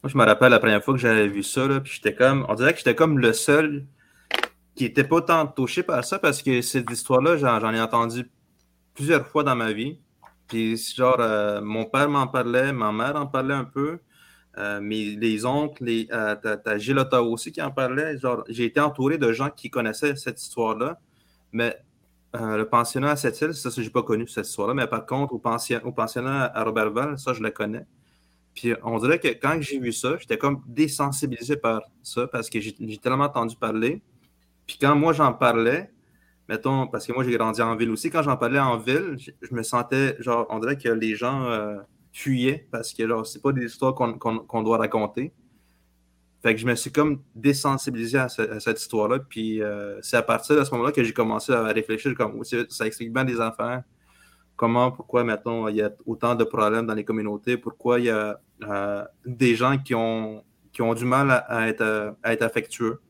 Moi, 0.02 0.10
je 0.10 0.16
me 0.16 0.24
rappelle 0.24 0.50
la 0.50 0.58
première 0.58 0.82
fois 0.82 0.94
que 0.94 1.00
j'avais 1.00 1.28
vu 1.28 1.42
ça, 1.42 1.66
là, 1.66 1.80
puis 1.80 1.92
j'étais 1.94 2.14
comme, 2.14 2.46
on 2.48 2.54
dirait 2.54 2.72
que 2.72 2.78
j'étais 2.78 2.94
comme 2.94 3.18
le 3.18 3.34
seul 3.34 3.84
qui 4.74 4.84
n'était 4.84 5.04
pas 5.04 5.20
tant 5.20 5.46
touché 5.46 5.82
par 5.82 6.02
ça 6.04 6.18
parce 6.18 6.42
que 6.42 6.62
cette 6.62 6.90
histoire-là, 6.90 7.36
j'en 7.36 7.74
ai 7.74 7.80
entendu 7.80 8.30
plusieurs 8.94 9.26
fois 9.26 9.44
dans 9.44 9.56
ma 9.56 9.72
vie. 9.72 9.98
Puis, 10.48 10.76
genre, 10.96 11.16
euh, 11.20 11.60
mon 11.60 11.84
père 11.84 12.08
m'en 12.08 12.26
parlait, 12.26 12.72
ma 12.72 12.92
mère 12.92 13.14
en 13.16 13.26
parlait 13.26 13.54
un 13.54 13.64
peu, 13.64 13.98
euh, 14.56 14.80
mais 14.82 15.16
les 15.18 15.44
oncles, 15.44 15.84
les, 15.84 16.08
euh, 16.12 16.34
t'as 16.34 16.78
Gilles 16.78 16.98
aussi 17.12 17.52
qui 17.52 17.60
en 17.60 17.70
parlait. 17.70 18.16
Genre, 18.18 18.42
j'ai 18.48 18.64
été 18.64 18.80
entouré 18.80 19.18
de 19.18 19.32
gens 19.32 19.50
qui 19.50 19.68
connaissaient 19.68 20.16
cette 20.16 20.40
histoire-là, 20.40 20.98
mais 21.52 21.76
le 22.32 22.64
pensionnat 22.64 23.10
à 23.10 23.16
cette 23.16 23.40
île, 23.40 23.52
ça, 23.54 23.68
je 23.70 23.80
n'ai 23.82 23.90
pas 23.90 24.02
connu 24.02 24.26
cette 24.28 24.46
histoire-là, 24.46 24.72
mais 24.72 24.86
par 24.86 25.04
contre, 25.04 25.34
au, 25.34 25.38
pensionnat 25.38 26.44
à 26.54 26.64
Robertval, 26.64 27.18
ça, 27.18 27.32
je 27.34 27.42
le 27.42 27.50
connais. 27.50 27.84
Puis 28.54 28.74
on 28.82 28.98
dirait 28.98 29.18
que 29.18 29.28
quand 29.28 29.58
j'ai 29.60 29.78
vu 29.78 29.92
ça, 29.92 30.16
j'étais 30.18 30.38
comme 30.38 30.62
désensibilisé 30.66 31.56
par 31.56 31.82
ça 32.02 32.26
parce 32.26 32.50
que 32.50 32.60
j'ai 32.60 32.98
tellement 32.98 33.24
entendu 33.24 33.56
parler. 33.56 34.02
Puis 34.66 34.76
quand 34.80 34.94
moi 34.96 35.12
j'en 35.12 35.32
parlais, 35.32 35.90
mettons, 36.48 36.86
parce 36.86 37.06
que 37.06 37.12
moi 37.12 37.24
j'ai 37.24 37.32
grandi 37.32 37.62
en 37.62 37.76
ville 37.76 37.90
aussi, 37.90 38.10
quand 38.10 38.22
j'en 38.22 38.36
parlais 38.36 38.58
en 38.58 38.76
ville, 38.76 39.16
je, 39.18 39.54
me 39.54 39.62
sentais, 39.62 40.16
genre, 40.20 40.46
on 40.50 40.58
dirait 40.58 40.76
que 40.76 40.88
les 40.88 41.14
gens 41.14 41.44
euh, 41.44 41.78
fuyaient 42.12 42.66
parce 42.70 42.92
que, 42.92 43.06
genre, 43.06 43.26
c'est 43.26 43.42
pas 43.42 43.52
des 43.52 43.66
histoires 43.66 43.94
qu'on 43.94 44.62
doit 44.62 44.78
raconter. 44.78 45.32
Fait 46.42 46.54
que 46.54 46.60
je 46.60 46.66
me 46.66 46.74
suis 46.74 46.90
comme 46.90 47.22
désensibilisé 47.34 48.18
à, 48.18 48.28
cette 48.28 48.80
histoire-là. 48.80 49.18
Puis 49.18 49.62
euh, 49.62 50.00
c'est 50.02 50.16
à 50.16 50.22
partir 50.22 50.56
de 50.56 50.64
ce 50.64 50.70
moment-là 50.72 50.92
que 50.92 51.04
j'ai 51.04 51.12
commencé 51.12 51.52
à 51.52 51.64
réfléchir 51.64 52.14
comme 52.14 52.42
ça 52.44 52.86
explique 52.86 53.12
bien 53.12 53.24
des 53.24 53.40
affaires. 53.40 53.82
Comment, 54.60 54.92
pourquoi, 54.92 55.24
mettons, 55.24 55.68
il 55.68 55.76
y 55.76 55.82
a 55.82 55.90
autant 56.04 56.34
de 56.34 56.44
problèmes 56.44 56.86
dans 56.86 56.92
les 56.92 57.02
communautés, 57.02 57.56
pourquoi 57.56 57.98
il 57.98 58.04
y 58.04 58.10
a 58.10 58.38
euh, 58.62 59.02
des 59.24 59.54
gens 59.54 59.78
qui 59.78 59.94
ont, 59.94 60.44
qui 60.70 60.82
ont 60.82 60.92
du 60.92 61.06
mal 61.06 61.30
à, 61.30 61.66
être, 61.66 62.14
à 62.22 62.34
être 62.34 62.42
affectueux. 62.42 63.00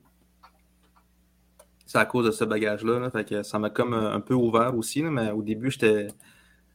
C'est 1.86 1.98
à 1.98 2.04
cause 2.04 2.26
de 2.26 2.30
ce 2.30 2.44
bagage-là. 2.44 3.10
Fait 3.10 3.28
que 3.28 3.42
ça 3.42 3.58
m'a 3.58 3.68
comme 3.68 3.94
euh, 3.94 4.14
un 4.14 4.20
peu 4.20 4.34
ouvert 4.34 4.76
aussi, 4.78 5.02
mais 5.02 5.32
au 5.32 5.42
début, 5.42 5.72
j'étais. 5.72 6.06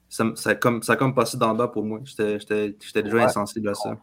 Ça, 0.09 0.25
a 0.43 0.55
comme, 0.55 0.83
ça 0.83 0.97
comme 0.97 1.15
passé 1.15 1.37
d'en 1.37 1.55
bas 1.55 1.69
pour 1.69 1.85
moi. 1.85 2.01
J'étais 2.03 2.75
déjà 3.01 3.23
insensible 3.23 3.69
à 3.69 3.75
ça. 3.75 3.95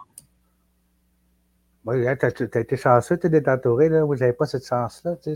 Oui, 1.84 2.02
tu 2.18 2.24
as, 2.24 2.60
été 2.60 2.78
chanceux, 2.78 3.18
tu 3.18 3.26
es 3.26 3.28
détentouré, 3.28 3.90
là. 3.90 4.04
Vous 4.06 4.16
n'avez 4.16 4.32
pas 4.32 4.46
cette 4.46 4.66
chance-là. 4.66 5.16
Je 5.22 5.32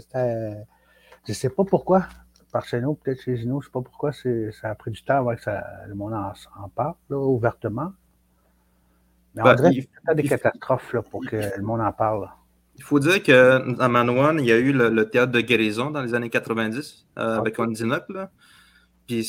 ne 1.29 1.35
sais 1.35 1.51
pas 1.51 1.64
pourquoi. 1.64 2.07
Par 2.53 2.65
chez 2.65 2.81
nous, 2.81 2.95
peut-être 2.95 3.23
chez 3.23 3.45
nous, 3.45 3.61
je 3.61 3.67
ne 3.67 3.71
sais 3.71 3.73
pas 3.73 3.83
pourquoi 3.83 4.13
ça 4.13 4.71
a 4.71 4.75
pris 4.75 4.91
du 4.91 5.03
temps 5.03 5.17
avant 5.17 5.35
que 5.35 5.43
ça, 5.43 5.65
le 5.89 5.95
monde 5.95 6.15
en, 6.15 6.69
parle, 6.69 6.95
ouvertement. 7.11 7.93
Mais 9.35 9.43
on 9.43 9.45
ben, 9.45 9.55
dirait 9.57 9.71
qu'il 9.71 9.83
y 9.83 10.11
a 10.11 10.15
des 10.15 10.23
catastrophes 10.23 10.93
là, 10.93 11.03
pour 11.03 11.25
que 11.27 11.37
le 11.37 11.63
monde 11.63 11.81
en 11.81 11.93
parle. 11.93 12.29
Il 12.77 12.83
faut 12.83 12.99
dire 12.99 13.23
qu'à 13.23 13.59
Manouane, 13.89 14.39
il 14.41 14.47
y 14.47 14.53
a 14.53 14.59
eu 14.59 14.73
le, 14.73 15.11
théâtre 15.11 15.33
de 15.33 15.41
guérison 15.41 15.91
dans 15.91 16.03
les 16.03 16.15
années 16.15 16.31
90 16.31 17.07
euh, 17.19 17.39
avec 17.39 17.59
Ondinok. 17.59 18.05
Puis 19.07 19.25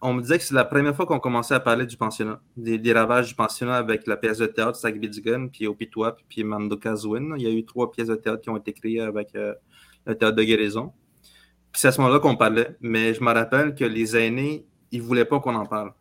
on 0.00 0.14
me 0.14 0.22
disait 0.22 0.38
que 0.38 0.44
c'est 0.44 0.54
la 0.54 0.64
première 0.64 0.94
fois 0.94 1.06
qu'on 1.06 1.18
commençait 1.18 1.54
à 1.54 1.60
parler 1.60 1.86
du 1.86 1.96
pensionnat, 1.96 2.40
des, 2.56 2.92
ravages 2.92 3.28
du 3.28 3.34
pensionnat 3.34 3.76
avec 3.76 4.06
la 4.06 4.16
pièce 4.16 4.38
de 4.38 4.46
théâtre 4.46 4.76
Sagbidigan, 4.76 5.48
puis 5.48 5.66
Opitwap, 5.66 6.20
puis 6.28 6.44
Mandokazwin. 6.44 7.34
Il 7.36 7.42
y 7.42 7.46
a 7.46 7.50
eu 7.50 7.64
trois 7.64 7.90
pièces 7.90 8.08
de 8.08 8.14
théâtre 8.14 8.42
qui 8.42 8.50
ont 8.50 8.56
été 8.56 8.72
créées 8.72 9.00
avec 9.00 9.34
euh, 9.34 9.54
le 10.06 10.16
théâtre 10.16 10.36
de 10.36 10.44
guérison. 10.44 10.92
Puis 11.72 11.80
c'est 11.80 11.88
à 11.88 11.92
ce 11.92 12.00
moment-là 12.00 12.20
qu'on 12.20 12.36
parlait. 12.36 12.76
Mais 12.80 13.14
je 13.14 13.22
me 13.22 13.32
rappelle 13.32 13.74
que 13.74 13.84
les 13.84 14.16
aînés, 14.16 14.66
ils 14.90 15.00
ne 15.00 15.06
voulaient 15.06 15.24
pas 15.24 15.40
qu'on 15.40 15.54
en 15.54 15.66
parle. 15.66 15.92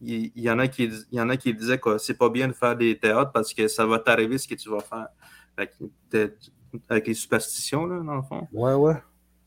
Il, 0.00 0.30
y 0.36 0.48
en 0.48 0.58
a 0.60 0.68
qui, 0.68 0.84
il 0.84 1.18
y 1.18 1.20
en 1.20 1.28
a 1.28 1.36
qui 1.36 1.52
disaient 1.52 1.78
que 1.78 1.98
c'est 1.98 2.16
pas 2.16 2.28
bien 2.28 2.46
de 2.46 2.52
faire 2.52 2.76
des 2.76 2.96
théâtres 2.96 3.32
parce 3.32 3.52
que 3.52 3.66
ça 3.66 3.84
va 3.84 3.98
t'arriver 3.98 4.38
ce 4.38 4.46
que 4.46 4.54
tu 4.54 4.70
vas 4.70 4.80
faire. 4.80 5.08
Avec, 5.56 7.06
les 7.06 7.14
superstitions, 7.14 7.86
là, 7.86 8.00
dans 8.00 8.16
le 8.16 8.22
fond. 8.22 8.46
Ouais, 8.52 8.74
ouais. 8.74 8.94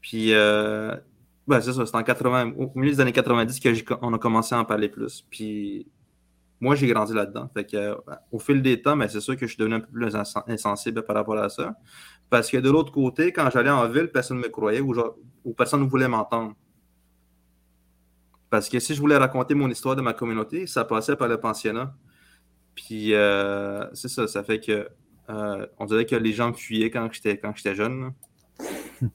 Puis, 0.02 0.34
euh, 0.34 0.94
ben, 1.48 1.62
c'est 1.62 1.72
ça, 1.72 1.86
c'est 1.86 1.96
en 1.96 2.04
80, 2.04 2.54
au 2.58 2.72
milieu 2.76 2.92
des 2.92 3.00
années 3.00 3.14
90 3.14 3.84
qu'on 3.84 4.14
a 4.14 4.18
commencé 4.18 4.54
à 4.54 4.60
en 4.60 4.66
parler 4.66 4.90
plus. 4.90 5.26
Puis, 5.30 5.88
moi, 6.60 6.76
j'ai 6.76 6.88
grandi 6.88 7.14
là-dedans. 7.14 7.50
Fait 7.54 7.66
que, 7.66 7.76
euh, 7.76 7.96
au 8.32 8.40
fil 8.40 8.62
des 8.62 8.82
temps, 8.82 8.96
ben, 8.96 9.08
c'est 9.08 9.20
sûr 9.20 9.36
que 9.36 9.48
je 9.48 9.54
suis 9.54 9.58
devenu 9.58 9.76
un 9.76 9.80
peu 9.80 9.92
plus 9.92 10.16
insensible 10.48 11.02
par 11.04 11.16
rapport 11.16 11.38
à 11.38 11.50
ça. 11.50 11.76
Parce 12.32 12.50
que 12.50 12.56
de 12.56 12.70
l'autre 12.72 12.94
côté, 12.94 13.34
quand 13.34 13.50
j'allais 13.50 13.70
en 13.70 13.90
ville, 13.90 14.08
personne 14.08 14.38
ne 14.38 14.44
me 14.44 14.48
croyait 14.48 14.80
ou, 14.80 15.54
personne 15.54 15.82
ne 15.82 15.90
voulait 15.90 16.08
m'entendre. 16.08 16.56
Parce 18.50 18.70
que 18.70 18.80
si 18.80 18.96
je 18.96 19.02
voulais 19.02 19.18
raconter 19.18 19.54
mon 19.54 19.70
histoire 19.70 19.98
de 19.98 20.02
ma 20.02 20.14
communauté, 20.14 20.66
ça 20.66 20.86
passait 20.86 21.18
par 21.18 21.28
le 21.28 21.42
pensionnat. 21.42 21.94
Puis, 22.74 23.14
euh, 23.14 23.84
c'est 23.94 24.08
ça, 24.08 24.30
ça 24.30 24.44
fait 24.44 24.62
que 24.62 24.88
euh, 25.30 25.68
on 25.78 25.86
dirait 25.86 26.06
que 26.06 26.16
les 26.16 26.32
gens 26.32 26.48
me 26.48 26.54
fuyaient 26.54 26.90
quand 26.90 27.12
j'étais 27.12 27.38
quand 27.38 27.54
j'étais 27.54 27.76
jeune. 27.76 28.14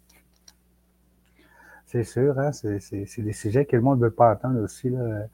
C'est 1.87 2.05
sûr, 2.05 2.39
hein? 2.39 2.51
c'est 2.53 2.81
des 3.19 3.33
sujets 3.33 3.65
que 3.65 3.77
le 3.77 3.81
monde 3.81 4.01
ne 4.01 4.07
veut 4.07 4.11
pas 4.11 4.33
entendre 4.33 4.61
aussi. 4.61 4.91
Là. 4.91 5.29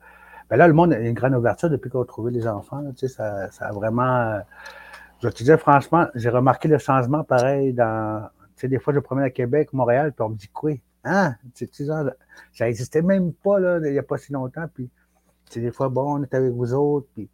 Ben 0.50 0.56
là, 0.58 0.68
le 0.68 0.74
monde 0.74 0.92
a 0.92 0.98
une 0.98 1.14
grande 1.14 1.34
ouverture 1.34 1.70
depuis 1.70 1.88
qu'on 1.90 2.02
a 2.02 2.04
trouvé 2.04 2.30
les 2.30 2.46
enfants. 2.46 2.84
ça, 2.94 3.50
ça, 3.50 3.66
a 3.66 3.72
vraiment. 3.72 4.42
Je 5.22 5.28
te 5.28 5.44
dire, 5.44 5.58
franchement, 5.58 6.08
j'ai 6.14 6.30
remarqué 6.30 6.68
le 6.68 6.78
changement 6.78 7.22
pareil 7.22 7.72
dans. 7.72 8.28
Tu 8.56 8.62
sais, 8.62 8.68
des 8.68 8.78
fois, 8.78 8.92
je 8.92 8.98
promène 8.98 9.24
à 9.24 9.30
Québec, 9.30 9.72
Montréal, 9.72 10.12
puis 10.12 10.22
on 10.24 10.30
me 10.30 10.36
dit 10.36 10.48
quoi? 10.48 10.72
Hein? 11.04 11.36
Tu 11.54 11.68
sais, 11.70 11.86
ça 11.86 12.04
n'existait 12.60 13.02
même 13.02 13.32
pas 13.32 13.58
là, 13.60 13.78
il 13.84 13.92
n'y 13.92 13.98
a 13.98 14.02
pas 14.02 14.18
si 14.18 14.32
longtemps. 14.32 14.66
Puis, 14.74 14.90
des 15.54 15.70
fois, 15.70 15.88
bon, 15.88 16.18
on 16.18 16.22
est 16.22 16.34
avec 16.34 16.52
vous 16.52 16.74
autres, 16.74 17.06
puis 17.14 17.28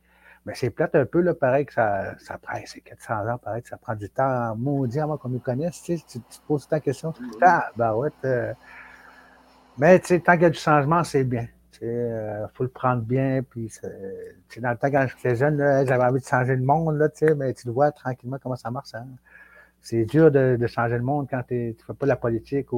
mais 0.46 0.55
c'est 0.55 0.70
plate 0.70 0.94
un 0.94 1.05
peu, 1.05 1.20
là, 1.20 1.35
pareil 1.35 1.66
que 1.66 1.74
ça, 1.74 2.16
ça 2.18 2.38
prend, 2.38 2.59
c'est 2.64 2.81
400 2.81 3.29
ans, 3.29 3.37
pareil 3.37 3.62
que 3.62 3.68
ça 3.68 3.77
prend 3.77 3.94
du 3.94 4.09
temps 4.09 4.57
maudit 4.57 4.98
avant 4.98 5.18
qu'on 5.18 5.29
nous 5.29 5.40
connaisse. 5.40 5.83
Tu, 5.83 5.98
sais, 5.98 6.05
tu, 6.09 6.20
te 6.20 6.46
poses 6.46 6.66
ta 6.66 6.81
question. 6.81 7.12
Ah, 7.42 7.70
ben 7.77 7.92
ouais. 7.92 8.09
Mais 9.77 9.98
tu 10.01 10.07
sais, 10.07 10.20
tant 10.20 10.33
qu'il 10.33 10.42
y 10.42 10.46
a 10.46 10.51
du 10.51 10.59
changement, 10.59 11.05
c'est 11.05 11.24
bien. 11.24 11.48
Il 11.81 11.88
euh, 11.88 12.49
faut 12.55 12.64
le 12.64 12.69
prendre 12.69 13.03
bien. 13.03 13.43
Puis, 13.49 13.73
dans 14.61 14.71
le 14.71 14.77
temps, 14.77 14.91
quand 14.91 15.07
j'étais 15.09 15.37
jeune, 15.37 15.59
j'avais 15.59 16.05
envie 16.05 16.21
de 16.21 16.27
changer 16.27 16.57
le 16.57 16.62
monde, 16.62 16.99
là, 16.99 17.09
mais 17.37 17.55
tu 17.55 17.67
le 17.67 17.73
vois 17.73 17.93
tranquillement 17.93 18.38
comment 18.43 18.57
ça 18.57 18.71
marche. 18.71 18.95
Hein. 18.95 19.07
C'est 19.81 20.05
dur 20.05 20.31
de, 20.31 20.59
changer 20.67 20.97
le 20.97 21.05
monde 21.05 21.29
quand 21.31 21.43
tu 21.47 21.55
ne 21.55 21.73
fais 21.73 21.95
pas 21.95 22.07
de 22.07 22.09
la 22.09 22.17
politique. 22.17 22.69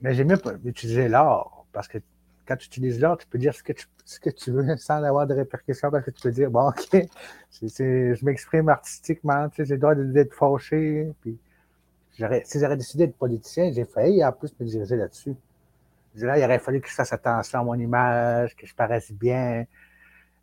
Mais 0.00 0.14
j'aime 0.14 0.28
mieux 0.28 0.38
utiliser 0.64 1.08
l'art 1.08 1.64
parce 1.72 1.88
que 1.88 1.98
quand 2.46 2.56
tu 2.56 2.66
utilises 2.66 3.00
l'art, 3.00 3.18
tu 3.18 3.26
peux 3.26 3.38
dire 3.38 3.52
ce 3.54 3.62
que 3.62 4.30
tu, 4.30 4.50
veux 4.50 4.76
sans 4.78 5.02
avoir 5.02 5.26
de 5.26 5.34
répercussions 5.34 5.90
parce 5.90 6.04
que 6.04 6.10
tu 6.10 6.22
peux 6.22 6.30
dire, 6.30 6.50
bon, 6.50 6.68
OK, 6.68 7.06
je 7.60 8.24
m'exprime 8.24 8.68
artistiquement, 8.68 9.48
j'ai 9.56 9.64
le 9.64 9.78
droit 9.78 9.94
d'être. 9.94 10.34
Puis, 11.20 11.38
si 12.44 12.58
j'aurais 12.60 12.76
décidé 12.76 13.06
d'être 13.06 13.16
politicien, 13.16 13.70
j'ai 13.72 13.84
failli 13.84 14.24
en 14.24 14.32
plus 14.32 14.54
me 14.58 14.66
diriger 14.66 14.96
là-dessus. 14.96 15.34
Là, 16.26 16.38
il 16.38 16.44
aurait 16.44 16.58
fallu 16.58 16.80
que 16.80 16.88
je 16.88 16.94
fasse 16.94 17.12
attention 17.12 17.60
à 17.60 17.64
mon 17.64 17.74
image, 17.74 18.56
que 18.56 18.66
je 18.66 18.74
paraisse 18.74 19.12
bien. 19.12 19.66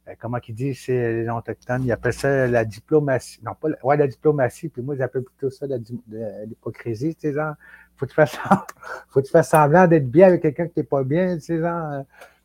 Euh, 0.07 0.13
comment 0.19 0.39
qu'il 0.39 0.55
dit 0.55 0.73
chez 0.73 1.23
les 1.23 1.29
Autochtones, 1.29 1.83
ils 1.83 1.91
appellent 1.91 2.13
ça 2.13 2.47
la 2.47 2.63
diplomatie. 2.63 3.39
Non, 3.43 3.53
pas 3.55 3.69
la, 3.69 3.85
ouais, 3.85 3.97
la 3.97 4.07
diplomatie, 4.07 4.69
puis 4.69 4.81
moi, 4.81 4.95
j'appelle 4.95 5.23
plutôt 5.23 5.49
ça 5.49 5.65
l'hypocrisie, 5.67 7.15
tu 7.15 7.21
sais, 7.21 7.33
genre, 7.33 7.55
faut 7.95 8.05
que 8.05 8.11
tu 8.11 8.15
fasses, 8.15 8.37
faut 9.09 9.21
que 9.21 9.25
tu 9.25 9.31
fasses 9.31 9.49
semblant 9.49 9.87
d'être 9.87 10.09
bien 10.09 10.27
avec 10.27 10.41
quelqu'un 10.41 10.67
qui 10.67 10.79
n'est 10.79 10.85
pas 10.85 11.03
bien, 11.03 11.35
tu 11.35 11.41
sais, 11.41 11.59
genre, 11.59 11.91
euh, 11.91 12.01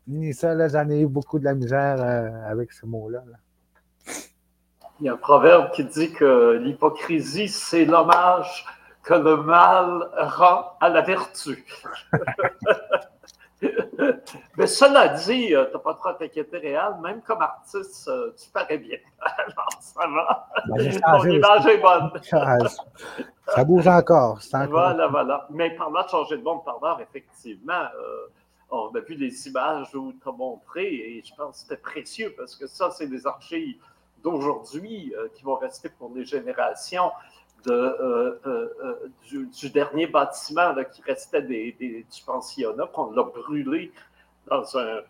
ni 0.08 0.32
ça, 0.32 0.54
là, 0.54 0.68
j'en 0.68 0.88
ai 0.88 1.02
eu 1.02 1.06
beaucoup 1.06 1.38
de 1.38 1.44
la 1.44 1.54
misère 1.54 2.00
euh, 2.00 2.50
avec 2.50 2.72
ce 2.72 2.86
mot-là. 2.86 3.22
Il 5.00 5.06
y 5.06 5.08
a 5.08 5.14
un 5.14 5.16
proverbe 5.16 5.70
qui 5.72 5.84
dit 5.84 6.12
que 6.12 6.58
l'hypocrisie, 6.62 7.48
c'est 7.48 7.84
l'hommage 7.84 8.66
que 9.02 9.14
le 9.14 9.36
mal 9.36 10.08
rend 10.16 10.76
à 10.80 10.88
la 10.88 11.00
vertu. 11.02 11.64
Mais 14.56 14.66
cela 14.66 15.08
dit, 15.08 15.54
euh, 15.54 15.66
tu 15.66 15.72
n'as 15.72 15.78
pas 15.78 15.94
trop 15.94 16.08
à 16.08 16.14
t'inquiéter, 16.14 16.58
Réal. 16.58 16.96
Même 17.02 17.20
comme 17.22 17.42
artiste, 17.42 18.08
euh, 18.08 18.34
tu 18.42 18.50
parais 18.50 18.78
bien. 18.78 18.96
Alors, 19.20 19.68
ça 19.80 20.06
va. 20.06 20.48
Ben, 20.68 21.00
Ton 21.00 21.24
image 21.28 21.66
est 21.66 21.78
bonne. 21.78 22.10
ça 23.46 23.64
bouge 23.64 23.86
encore. 23.86 24.38
Voilà, 24.68 25.08
voilà. 25.08 25.46
Mais 25.50 25.74
parlant 25.76 26.02
de 26.02 26.08
changer 26.08 26.38
de 26.38 26.42
monde 26.42 26.64
par 26.64 27.00
effectivement, 27.00 27.72
euh, 27.72 28.28
on 28.70 28.94
a 28.94 29.00
vu 29.00 29.14
les 29.14 29.48
images 29.48 29.94
où 29.94 30.12
tu 30.12 30.28
as 30.28 30.32
montré 30.32 30.84
et 30.84 31.22
je 31.24 31.34
pense 31.34 31.56
que 31.56 31.62
c'était 31.62 31.82
précieux 31.82 32.34
parce 32.36 32.56
que 32.56 32.66
ça, 32.66 32.90
c'est 32.90 33.08
des 33.08 33.26
archives 33.26 33.76
d'aujourd'hui 34.22 35.14
qui 35.34 35.42
vont 35.44 35.56
rester 35.56 35.88
pour 35.88 36.12
les 36.14 36.24
générations 36.24 37.10
euh, 37.66 38.38
euh, 38.46 38.68
euh, 38.82 39.08
du, 39.28 39.70
dernier 39.70 40.06
bâtiment 40.06 40.74
qui 40.92 41.02
restait 41.02 41.42
des, 41.42 41.76
du 41.78 42.22
pensionnat, 42.24 42.86
qu'on 42.86 43.12
l'a 43.12 43.24
brûlé 43.24 43.92
dans 44.46 44.78
un. 44.78 45.00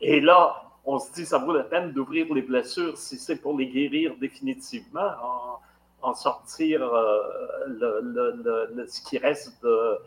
Et 0.00 0.20
là, 0.20 0.62
on 0.84 0.98
se 0.98 1.12
dit, 1.12 1.24
ça 1.24 1.38
vaut 1.38 1.52
la 1.52 1.64
peine 1.64 1.92
d'ouvrir 1.92 2.32
les 2.34 2.42
blessures 2.42 2.96
si 2.98 3.18
c'est 3.18 3.36
pour 3.36 3.56
les 3.56 3.66
guérir 3.66 4.14
définitivement, 4.20 5.10
en, 6.02 6.14
sortir 6.14 6.80
le, 7.66 8.86
ce 8.88 9.00
qui 9.02 9.18
reste 9.18 9.62
de, 9.62 9.98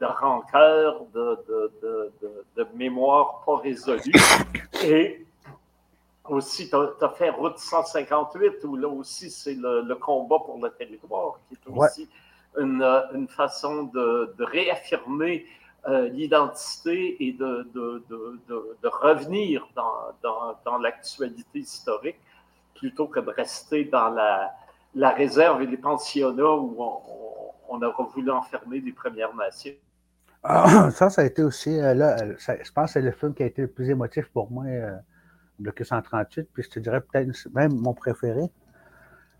de 0.00 0.06
rancœur, 0.06 1.02
de, 1.14 1.38
de, 1.82 2.12
de, 2.56 2.66
mémoire 2.74 3.42
pas 3.44 3.56
résolue. 3.56 4.12
Et 4.82 5.24
aussi, 6.24 6.70
tu 6.70 6.76
as, 6.76 7.08
fait 7.10 7.30
Route 7.30 7.58
158, 7.58 8.64
où 8.64 8.76
là 8.76 8.88
aussi, 8.88 9.30
c'est 9.30 9.54
le, 9.54 9.94
combat 9.94 10.38
pour 10.38 10.58
le 10.62 10.70
territoire, 10.70 11.38
qui 11.48 11.54
est 11.54 11.70
aussi 11.70 12.08
une, 12.58 12.82
une, 13.14 13.28
façon 13.28 13.84
de, 13.84 14.34
de 14.38 14.44
réaffirmer 14.44 15.46
euh, 15.86 16.08
l'identité 16.08 17.22
et 17.22 17.32
de, 17.32 17.68
de, 17.74 18.88
revenir 18.88 19.68
dans, 19.74 19.92
dans, 20.22 20.56
dans 20.64 20.78
l'actualité 20.78 21.58
historique, 21.58 22.18
plutôt 22.74 23.06
que 23.06 23.20
de 23.20 23.30
rester 23.30 23.84
dans 23.84 24.08
la, 24.08 24.54
la 24.94 25.10
réserve 25.10 25.62
et 25.62 25.66
les 25.66 25.76
pensionnats 25.76 26.54
où 26.54 26.76
on, 26.78 27.00
on, 27.68 27.82
a 27.82 27.90
voulu 28.14 28.30
enfermer 28.30 28.80
les 28.80 28.92
Premières 28.92 29.34
Nations. 29.34 29.74
Ah, 30.42 30.90
ça, 30.94 31.10
ça 31.10 31.22
a 31.22 31.24
été 31.24 31.42
aussi, 31.42 31.78
euh, 31.78 31.92
là, 31.92 32.16
je 32.38 32.72
pense 32.72 32.86
que 32.86 32.92
c'est 32.92 33.02
le 33.02 33.12
film 33.12 33.34
qui 33.34 33.42
a 33.42 33.46
été 33.46 33.62
le 33.62 33.68
plus 33.68 33.90
émotif 33.90 34.26
pour 34.28 34.50
moi. 34.50 34.64
Euh, 34.66 34.96
bloqué 35.58 35.84
138, 35.84 36.48
puis 36.52 36.62
je 36.62 36.70
te 36.70 36.78
dirais 36.80 37.00
peut-être 37.00 37.48
même 37.54 37.74
mon 37.74 37.94
préféré, 37.94 38.50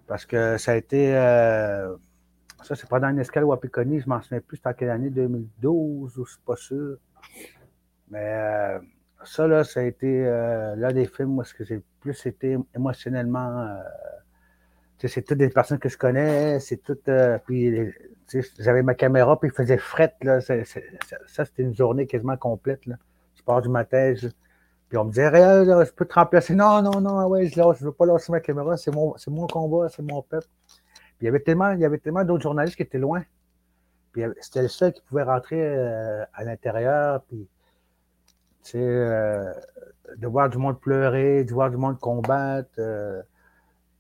parce 0.06 0.26
que 0.26 0.58
ça 0.58 0.72
a 0.72 0.76
été, 0.76 1.16
euh, 1.16 1.96
Ça, 2.62 2.74
c'est 2.74 2.88
pendant 2.88 3.08
une 3.08 3.18
escale 3.18 3.44
Wapikoni, 3.44 4.00
je 4.00 4.08
m'en 4.08 4.22
souviens 4.22 4.40
plus, 4.40 4.56
c'était 4.56 4.68
en 4.70 4.72
quelle 4.72 4.90
année, 4.90 5.10
2012, 5.10 6.18
ou 6.18 6.24
je 6.24 6.30
suis 6.30 6.40
pas 6.46 6.56
sûr. 6.56 6.96
Mais 8.10 8.78
ça, 9.24 9.46
là, 9.46 9.64
ça 9.64 9.80
a 9.80 9.82
été 9.82 10.24
l'un 10.76 10.92
des 10.92 11.06
films 11.06 11.38
où 11.38 11.44
ce 11.44 11.52
que 11.52 11.64
j'ai 11.64 11.82
plus 12.00 12.26
été 12.26 12.56
émotionnellement. 12.74 13.68
c'est 14.98 15.22
toutes 15.22 15.38
des 15.38 15.50
personnes 15.50 15.78
que 15.78 15.90
je 15.90 15.98
connais, 15.98 16.58
c'est 16.60 16.78
toutes. 16.78 17.10
puis 17.46 17.92
j'avais 18.58 18.82
ma 18.82 18.94
caméra, 18.94 19.38
puis 19.38 19.50
il 19.50 19.54
faisait 19.54 19.78
fret. 19.78 20.14
Là, 20.22 20.40
ça, 20.40 20.54
c'était 21.44 21.62
une 21.62 21.74
journée 21.74 22.06
quasiment 22.06 22.36
complète. 22.36 22.86
Là. 22.86 22.96
Je 23.34 23.42
pars 23.42 23.60
du 23.60 23.68
matin, 23.68 24.14
on 24.96 25.04
me 25.04 25.10
disait, 25.10 25.30
je 25.30 25.92
peux 25.92 26.04
te 26.04 26.14
remplacer. 26.14 26.54
Non, 26.54 26.82
non, 26.82 27.00
non, 27.00 27.26
ouais, 27.26 27.46
je 27.46 27.60
ne 27.60 27.84
veux 27.84 27.92
pas 27.92 28.06
lâcher 28.06 28.32
ma 28.32 28.40
caméra, 28.40 28.76
c'est 28.76 28.94
mon, 28.94 29.14
mon 29.28 29.46
combat, 29.46 29.88
c'est 29.88 30.02
mon 30.02 30.22
peuple. 30.22 30.46
Puis 30.66 31.22
il 31.22 31.24
y 31.26 31.28
avait 31.28 31.40
tellement, 31.40 31.76
tellement 32.02 32.24
d'autres 32.24 32.42
journalistes 32.42 32.76
qui 32.76 32.82
étaient 32.82 32.98
loin. 32.98 33.22
Puis 34.12 34.22
c'était 34.40 34.62
le 34.62 34.68
seul 34.68 34.92
qui 34.92 35.02
pouvait 35.02 35.24
rentrer 35.24 35.60
euh, 35.60 36.24
à 36.32 36.44
l'intérieur, 36.44 37.22
puis 37.22 37.48
euh, 38.76 39.52
de 40.16 40.26
voir 40.26 40.48
du 40.48 40.58
monde 40.58 40.78
pleurer, 40.80 41.44
de 41.44 41.52
voir 41.52 41.70
du 41.70 41.76
monde 41.76 41.98
combattre. 41.98 42.70
Euh, 42.78 43.20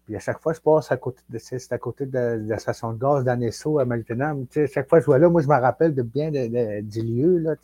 puis 0.04 0.14
à 0.14 0.20
chaque 0.20 0.40
fois, 0.40 0.52
je 0.52 0.60
passe 0.60 0.92
à 0.92 0.96
côté 0.96 1.20
de, 1.28 1.38
c'est 1.38 1.72
à 1.72 1.78
côté 1.78 2.06
de, 2.06 2.42
la 2.46 2.58
station 2.58 2.92
de 2.92 2.98
gaz 2.98 3.24
d'Anesso 3.24 3.78
à 3.78 3.84
Maltenham. 3.84 4.46
Chaque 4.52 4.88
fois 4.88 4.98
que 4.98 5.02
je 5.02 5.06
vois 5.06 5.18
là, 5.18 5.28
moi, 5.28 5.42
je 5.42 5.48
me 5.48 5.54
rappelle 5.54 5.94
de 5.94 6.02
bien 6.02 6.30
du 6.30 7.02
lieu. 7.02 7.38
Là. 7.38 7.54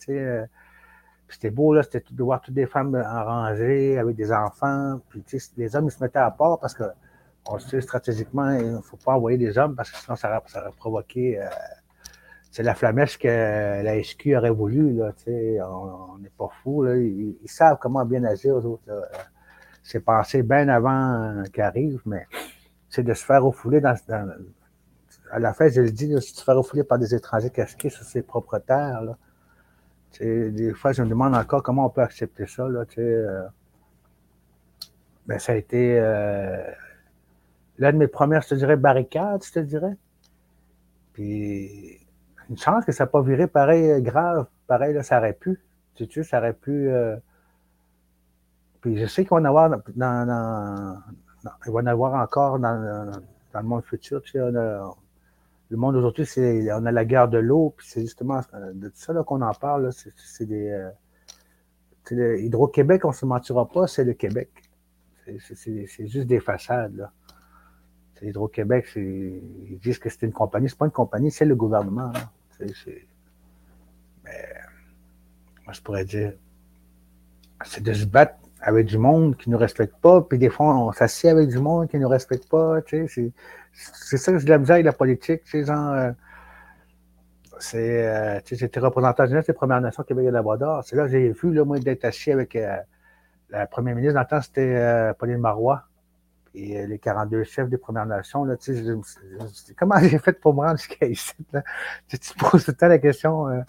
C'était 1.31 1.49
beau, 1.49 1.73
là, 1.73 1.83
c'était 1.83 2.03
de 2.11 2.23
voir 2.23 2.41
toutes 2.41 2.53
des 2.53 2.65
femmes 2.65 2.95
en 2.95 3.23
rangée 3.23 3.97
avec 3.97 4.15
des 4.15 4.31
enfants. 4.31 4.99
Puis 5.09 5.23
les 5.57 5.75
hommes, 5.75 5.85
ils 5.85 5.91
se 5.91 6.03
mettaient 6.03 6.19
à 6.19 6.31
part 6.31 6.59
parce 6.59 6.73
que 6.73 6.83
on 7.47 7.57
sait 7.57 7.81
stratégiquement, 7.81 8.51
il 8.51 8.73
ne 8.73 8.81
faut 8.81 8.97
pas 8.97 9.13
envoyer 9.13 9.37
des 9.37 9.57
hommes 9.57 9.75
parce 9.75 9.89
que 9.89 9.97
sinon, 9.97 10.15
ça, 10.15 10.41
ça 10.47 10.61
aurait 10.61 10.75
provoqué. 10.77 11.41
Euh, 11.41 11.45
c'est 12.51 12.63
la 12.63 12.75
flamèche 12.75 13.17
que 13.17 13.27
la 13.27 14.03
SQ 14.03 14.35
aurait 14.35 14.49
voulu. 14.49 14.93
Là, 14.93 15.13
on 15.67 16.17
n'est 16.17 16.31
pas 16.37 16.49
fou. 16.61 16.85
Ils, 16.85 17.37
savent 17.45 17.77
comment 17.79 18.05
bien 18.05 18.23
agir 18.25 18.55
autres 18.55 18.81
c'est 19.83 19.99
passé 19.99 20.43
bien 20.43 20.69
avant 20.69 21.13
euh, 21.13 21.43
qu'il 21.45 21.63
arrive, 21.63 22.01
mais 22.05 22.27
c'est 22.89 23.03
de 23.03 23.13
se 23.13 23.25
faire 23.25 23.43
refouler 23.43 23.81
dans, 23.81 23.95
à 25.31 25.39
la 25.39 25.53
fin, 25.53 25.67
je 25.69 25.81
le 25.81 25.91
dis, 25.91 26.13
tu 26.19 26.33
te 26.33 26.41
fais 26.41 26.51
refouler 26.51 26.83
par 26.83 26.99
des 26.99 27.15
étrangers 27.15 27.49
casqués 27.49 27.89
sur 27.89 28.03
ses 28.03 28.21
propres 28.21 28.59
terres, 28.59 29.01
là, 29.01 29.17
des 30.19 30.73
fois, 30.73 30.91
je 30.91 31.01
me 31.03 31.09
demande 31.09 31.35
encore 31.35 31.63
comment 31.63 31.85
on 31.85 31.89
peut 31.89 32.01
accepter 32.01 32.45
ça. 32.47 32.67
Là, 32.67 32.83
euh, 32.97 33.47
ben, 35.27 35.39
ça 35.39 35.53
a 35.53 35.55
été 35.55 35.99
euh, 35.99 36.63
l'une 37.77 37.91
de 37.91 37.97
mes 37.97 38.07
premières, 38.07 38.41
je 38.41 38.49
te 38.49 38.55
dirais, 38.55 38.75
barricades, 38.75 39.43
je 39.43 39.51
te 39.51 39.59
dirais. 39.59 39.95
Puis, 41.13 41.99
une 42.49 42.57
chance 42.57 42.85
que 42.85 42.91
ça 42.91 43.05
n'a 43.05 43.07
pas 43.07 43.21
viré 43.21 43.47
pareil 43.47 44.01
grave. 44.01 44.47
Pareil, 44.67 44.93
là, 44.93 45.03
ça 45.03 45.17
aurait 45.17 45.33
pu. 45.33 45.59
Tu 45.95 46.23
ça 46.23 46.39
aurait 46.39 46.53
pu. 46.53 46.89
Puis 48.81 48.97
je 48.97 49.05
sais 49.05 49.23
qu'il 49.23 49.29
va 49.29 49.37
en 49.37 49.45
avoir 49.45 49.69
dans, 49.69 51.01
va 51.43 51.79
en 51.79 51.85
avoir 51.85 52.15
encore 52.15 52.57
dans, 52.57 53.11
dans 53.53 53.59
le 53.59 53.65
monde 53.65 53.83
futur. 53.83 54.21
Tu 54.23 54.31
sais, 54.31 54.39
le 55.71 55.77
monde 55.77 55.95
aujourd'hui, 55.95 56.25
c'est 56.25 56.71
on 56.73 56.85
a 56.85 56.91
la 56.91 57.05
guerre 57.05 57.29
de 57.29 57.37
l'eau, 57.37 57.73
puis 57.77 57.87
c'est 57.89 58.01
justement 58.01 58.41
de 58.73 58.89
tout 58.89 58.97
ça 58.97 59.13
qu'on 59.25 59.41
en 59.41 59.53
parle. 59.53 59.89
C'est 59.93 60.45
des. 60.45 60.69
Euh, 60.69 60.91
Hydro-Québec, 62.39 63.05
on 63.05 63.09
ne 63.09 63.13
se 63.13 63.25
mentira 63.25 63.65
pas, 63.69 63.87
c'est 63.87 64.03
le 64.03 64.13
Québec. 64.13 64.49
C'est 65.25 66.07
juste 66.07 66.27
des 66.27 66.41
façades. 66.41 66.95
Là. 66.97 67.11
Hydro-Québec, 68.21 68.85
ils 68.97 69.79
disent 69.81 69.97
que 69.97 70.09
c'est 70.09 70.23
une 70.23 70.33
compagnie. 70.33 70.67
C'est 70.67 70.77
pas 70.77 70.85
une 70.85 70.91
compagnie, 70.91 71.31
c'est 71.31 71.45
le 71.45 71.55
gouvernement. 71.55 72.11
Mais 72.59 72.67
moi, 75.63 75.71
je 75.71 75.81
pourrais 75.81 76.03
dire, 76.03 76.33
c'est 77.63 77.81
de 77.81 77.93
se 77.93 78.05
battre 78.05 78.35
avec 78.59 78.87
du 78.87 78.97
monde 78.97 79.37
qui 79.37 79.49
ne 79.49 79.55
nous 79.55 79.59
respecte 79.59 79.95
pas, 80.01 80.21
puis 80.21 80.37
des 80.37 80.49
fois, 80.49 80.75
on 80.75 80.91
s'assied 80.91 81.29
avec 81.29 81.47
du 81.47 81.59
monde 81.59 81.87
qui 81.87 81.95
ne 81.95 82.01
nous 82.01 82.09
respecte 82.09 82.49
pas, 82.49 82.81
c'est 83.73 84.17
ça 84.17 84.31
que 84.31 84.39
je 84.39 84.47
la 84.47 84.55
avec 84.55 84.85
la 84.85 84.93
politique, 84.93 85.41
genre, 85.65 85.93
euh, 85.93 86.11
c'est, 87.59 88.07
euh, 88.07 88.39
j'étais 88.45 88.79
représentant 88.79 89.25
général 89.25 89.43
des 89.45 89.53
Premières 89.53 89.81
Nations 89.81 90.03
Québec 90.03 90.25
et 90.27 90.31
Labrador, 90.31 90.83
c'est 90.83 90.95
là 90.95 91.03
que 91.03 91.11
j'ai 91.11 91.29
vu, 91.31 91.53
là, 91.53 91.63
moi, 91.63 91.79
d'être 91.79 92.05
assis 92.05 92.31
avec 92.31 92.55
euh, 92.55 92.77
la 93.49 93.67
première 93.67 93.95
ministre, 93.95 94.15
dans 94.15 94.21
le 94.21 94.27
temps, 94.27 94.41
c'était 94.41 95.13
Pauline 95.19 95.37
Marois, 95.37 95.83
et 96.53 96.85
les 96.85 96.99
42 96.99 97.43
chefs 97.43 97.69
des 97.69 97.77
Premières 97.77 98.05
Nations, 98.05 98.43
là, 98.43 98.55
comment 99.77 99.99
j'ai 99.99 100.19
fait 100.19 100.39
pour 100.39 100.53
me 100.53 100.61
rendre 100.61 100.77
jusqu'à 100.77 101.05
ici, 101.05 101.33
là? 101.53 101.63
Tu, 102.07 102.19
te 102.19 102.37
poses 102.37 102.65
tout 102.65 102.71
le 102.71 102.77
temps 102.77 102.87
la 102.87 102.99
question, 102.99 103.63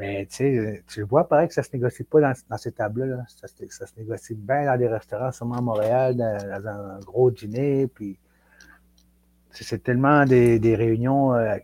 mais 0.00 0.26
tu 0.26 1.02
vois, 1.02 1.28
pareil 1.28 1.48
que 1.48 1.52
ça 1.52 1.62
se 1.62 1.68
négocie 1.74 2.04
pas 2.04 2.20
dans, 2.22 2.56
ces 2.56 2.72
tables-là. 2.72 3.24
Ça, 3.28 3.46
se 3.48 3.98
négocie 3.98 4.34
bien 4.34 4.64
dans 4.64 4.78
des 4.78 4.88
restaurants, 4.88 5.30
sûrement 5.30 5.56
à 5.56 5.60
Montréal, 5.60 6.16
dans, 6.16 6.66
un 6.66 7.00
gros 7.00 7.30
dîner. 7.30 7.86
Puis 7.86 8.18
c'est 9.52 9.82
tellement 9.82 10.24
des, 10.24 10.74
réunions 10.74 11.34
euh, 11.34 11.56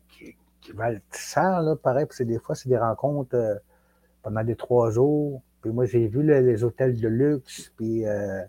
qui, 0.60 0.72
valent 0.72 0.98
cher, 1.12 1.62
là, 1.62 1.76
pareil. 1.76 2.06
Puis 2.06 2.24
des 2.24 2.38
fois, 2.38 2.54
c'est 2.54 2.68
des 2.68 2.78
rencontres 2.78 3.34
euh, 3.34 3.54
pendant 4.22 4.42
des 4.42 4.56
trois 4.56 4.90
jours. 4.90 5.42
Puis 5.62 5.70
moi, 5.70 5.84
j'ai 5.86 6.06
vu 6.08 6.22
les 6.22 6.64
hôtels 6.64 7.00
de 7.00 7.08
luxe. 7.08 7.72
Puis, 7.76 8.06
euh, 8.06 8.42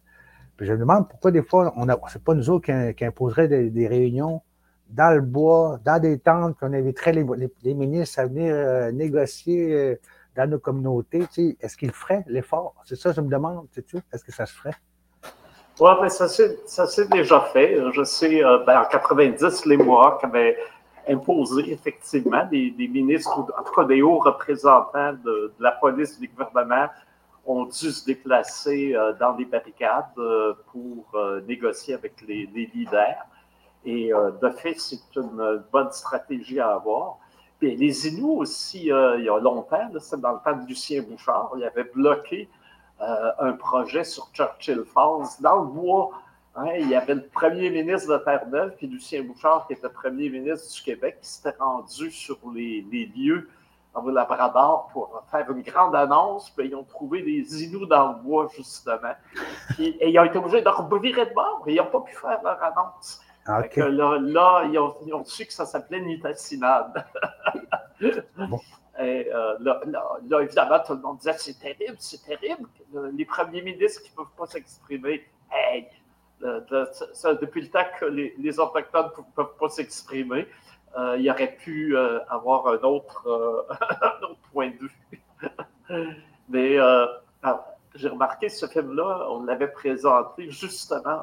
je 0.59 0.73
me 0.73 0.79
demande 0.79 1.07
pourquoi 1.07 1.31
des 1.31 1.43
fois, 1.43 1.73
on 1.77 1.87
c'est 2.07 2.23
pas 2.23 2.33
nous 2.33 2.49
autres 2.49 2.65
qui, 2.93 3.05
imposeraient 3.05 3.47
des 3.47 3.87
réunions 3.87 4.41
dans 4.89 5.13
le 5.13 5.21
bois, 5.21 5.79
dans 5.83 6.01
des 6.01 6.17
tentes, 6.17 6.57
qu'on 6.57 6.73
inviterait 6.73 7.13
les, 7.13 7.73
ministres 7.73 8.19
à 8.19 8.25
venir 8.25 8.91
négocier 8.93 9.99
dans 10.35 10.49
nos 10.49 10.59
communautés. 10.59 11.27
Est-ce 11.59 11.77
qu'ils 11.77 11.91
feraient 11.91 12.23
l'effort? 12.27 12.75
C'est 12.85 12.95
ça, 12.95 13.11
je 13.11 13.21
me 13.21 13.29
demande, 13.29 13.67
sais-tu? 13.71 13.97
Est-ce 14.11 14.23
que 14.23 14.31
ça 14.31 14.45
se 14.45 14.53
ferait? 14.53 14.75
Oui, 15.79 15.91
mais 16.01 16.09
ça 16.09 16.27
s'est 16.27 17.07
déjà 17.11 17.41
fait. 17.53 17.79
Je 17.93 18.03
sais, 18.03 18.43
euh, 18.43 18.59
ben, 18.65 18.81
en 18.81 18.85
90, 18.85 19.65
les 19.65 19.77
Mohawks 19.77 20.23
avaient 20.23 20.57
imposé 21.07 21.71
effectivement 21.71 22.45
des, 22.45 22.73
ministres, 22.77 23.39
en 23.39 23.63
tout 23.63 23.73
cas 23.73 23.85
des 23.85 24.01
hauts 24.01 24.19
représentants 24.19 25.13
de, 25.23 25.53
la 25.59 25.71
police, 25.71 26.19
du 26.19 26.27
gouvernement, 26.27 26.87
ont 27.45 27.63
dû 27.65 27.91
se 27.91 28.05
déplacer 28.05 28.93
dans 29.21 29.31
des 29.33 29.45
barricades 29.45 30.03
pour 30.71 31.17
négocier 31.47 31.93
avec 31.93 32.21
les 32.27 32.45
leaders. 32.73 33.25
Et 33.87 34.13
euh, 34.13 34.31
de 34.41 34.49
fait, 34.49 34.75
c'est 34.77 35.15
une 35.15 35.63
bonne 35.71 35.91
stratégie 35.91 36.59
à 36.59 36.73
avoir. 36.73 37.19
Puis 37.57 37.73
les 37.75 38.07
Inuits 38.07 38.37
aussi, 38.37 38.91
euh, 38.91 39.17
il 39.17 39.25
y 39.25 39.29
a 39.29 39.39
longtemps, 39.39 39.89
c'est 39.99 40.19
dans 40.19 40.33
le 40.33 40.39
temps 40.43 40.61
de 40.61 40.67
Lucien 40.67 41.01
Bouchard, 41.01 41.51
il 41.55 41.63
avait 41.63 41.85
bloqué 41.85 42.47
euh, 42.47 42.56
un 42.99 43.53
projet 43.53 44.03
sur 44.03 44.29
Churchill 44.33 44.83
Falls 44.93 45.39
dans 45.39 45.61
le 45.61 45.67
bois. 45.67 46.11
Hein. 46.55 46.71
il 46.79 46.89
y 46.89 46.95
avait 46.95 47.13
le 47.13 47.27
premier 47.27 47.69
ministre 47.69 48.11
de 48.11 48.23
Terre-Neuve, 48.23 48.73
puis 48.77 48.87
Lucien 48.87 49.21
Bouchard, 49.21 49.67
qui 49.67 49.73
était 49.73 49.89
premier 49.89 50.29
ministre 50.29 50.73
du 50.73 50.81
Québec, 50.81 51.19
qui 51.21 51.29
s'était 51.29 51.55
rendu 51.59 52.09
sur 52.09 52.37
les, 52.53 52.81
lieux 53.15 53.47
en 53.93 54.03
Labrador 54.07 54.89
pour 54.91 55.23
faire 55.29 55.49
une 55.51 55.61
grande 55.61 55.95
annonce, 55.95 56.49
puis 56.49 56.67
ils 56.67 56.75
ont 56.75 56.83
trouvé 56.83 57.21
des 57.21 57.63
Inuits 57.63 57.87
dans 57.87 58.13
le 58.13 58.23
bois, 58.23 58.49
justement. 58.55 59.13
et 59.77 60.09
ils 60.09 60.19
ont 60.19 60.23
été 60.23 60.37
obligés 60.39 60.61
de 60.61 60.69
revirer 60.69 61.27
de 61.27 61.33
bord, 61.33 61.63
ils 61.67 61.75
n'ont 61.75 61.85
pas 61.85 62.01
pu 62.01 62.15
faire 62.15 62.39
leur 62.43 62.61
annonce. 62.63 63.21
Ah, 63.47 63.61
là, 63.61 64.65
ils, 64.65 64.77
ont, 64.77 65.23
su 65.23 65.45
que 65.45 65.53
ça 65.53 65.65
s'appelait 65.65 66.01
Nitacinade. 66.01 67.05
Et 68.99 69.29
euh, 69.33 69.55
là, 69.59 70.41
évidemment, 70.41 70.79
tout 70.85 70.93
le 70.93 71.01
monde 71.01 71.17
disait 71.17 71.33
c'est 71.37 71.59
terrible, 71.59 71.95
c'est 71.99 72.23
terrible. 72.23 72.67
Les 73.13 73.25
premiers 73.25 73.61
ministres 73.61 74.01
qui 74.03 74.11
ne 74.11 74.15
peuvent 74.17 74.35
pas 74.37 74.47
s'exprimer. 74.47 75.23
Hey, 75.51 75.87
depuis 76.41 77.61
le 77.61 77.69
temps 77.69 77.85
que 77.99 78.05
les, 78.05 78.59
Autochtones 78.59 79.11
ne 79.17 79.23
peuvent 79.35 79.55
pas 79.59 79.69
s'exprimer, 79.69 80.47
euh, 80.97 81.15
il 81.19 81.29
aurait 81.29 81.55
pu 81.55 81.95
euh, 81.95 82.19
avoir 82.27 82.67
un 82.67 82.79
autre, 82.79 83.23
un 84.01 84.23
autre, 84.25 84.39
point 84.51 84.71
de 84.71 84.77
vue. 84.77 85.21
Mais 86.49 86.77
j'ai 87.95 88.09
remarqué 88.09 88.49
ce 88.49 88.65
film-là, 88.65 89.27
on 89.29 89.43
l'avait 89.43 89.71
présenté 89.71 90.49
justement 90.51 91.21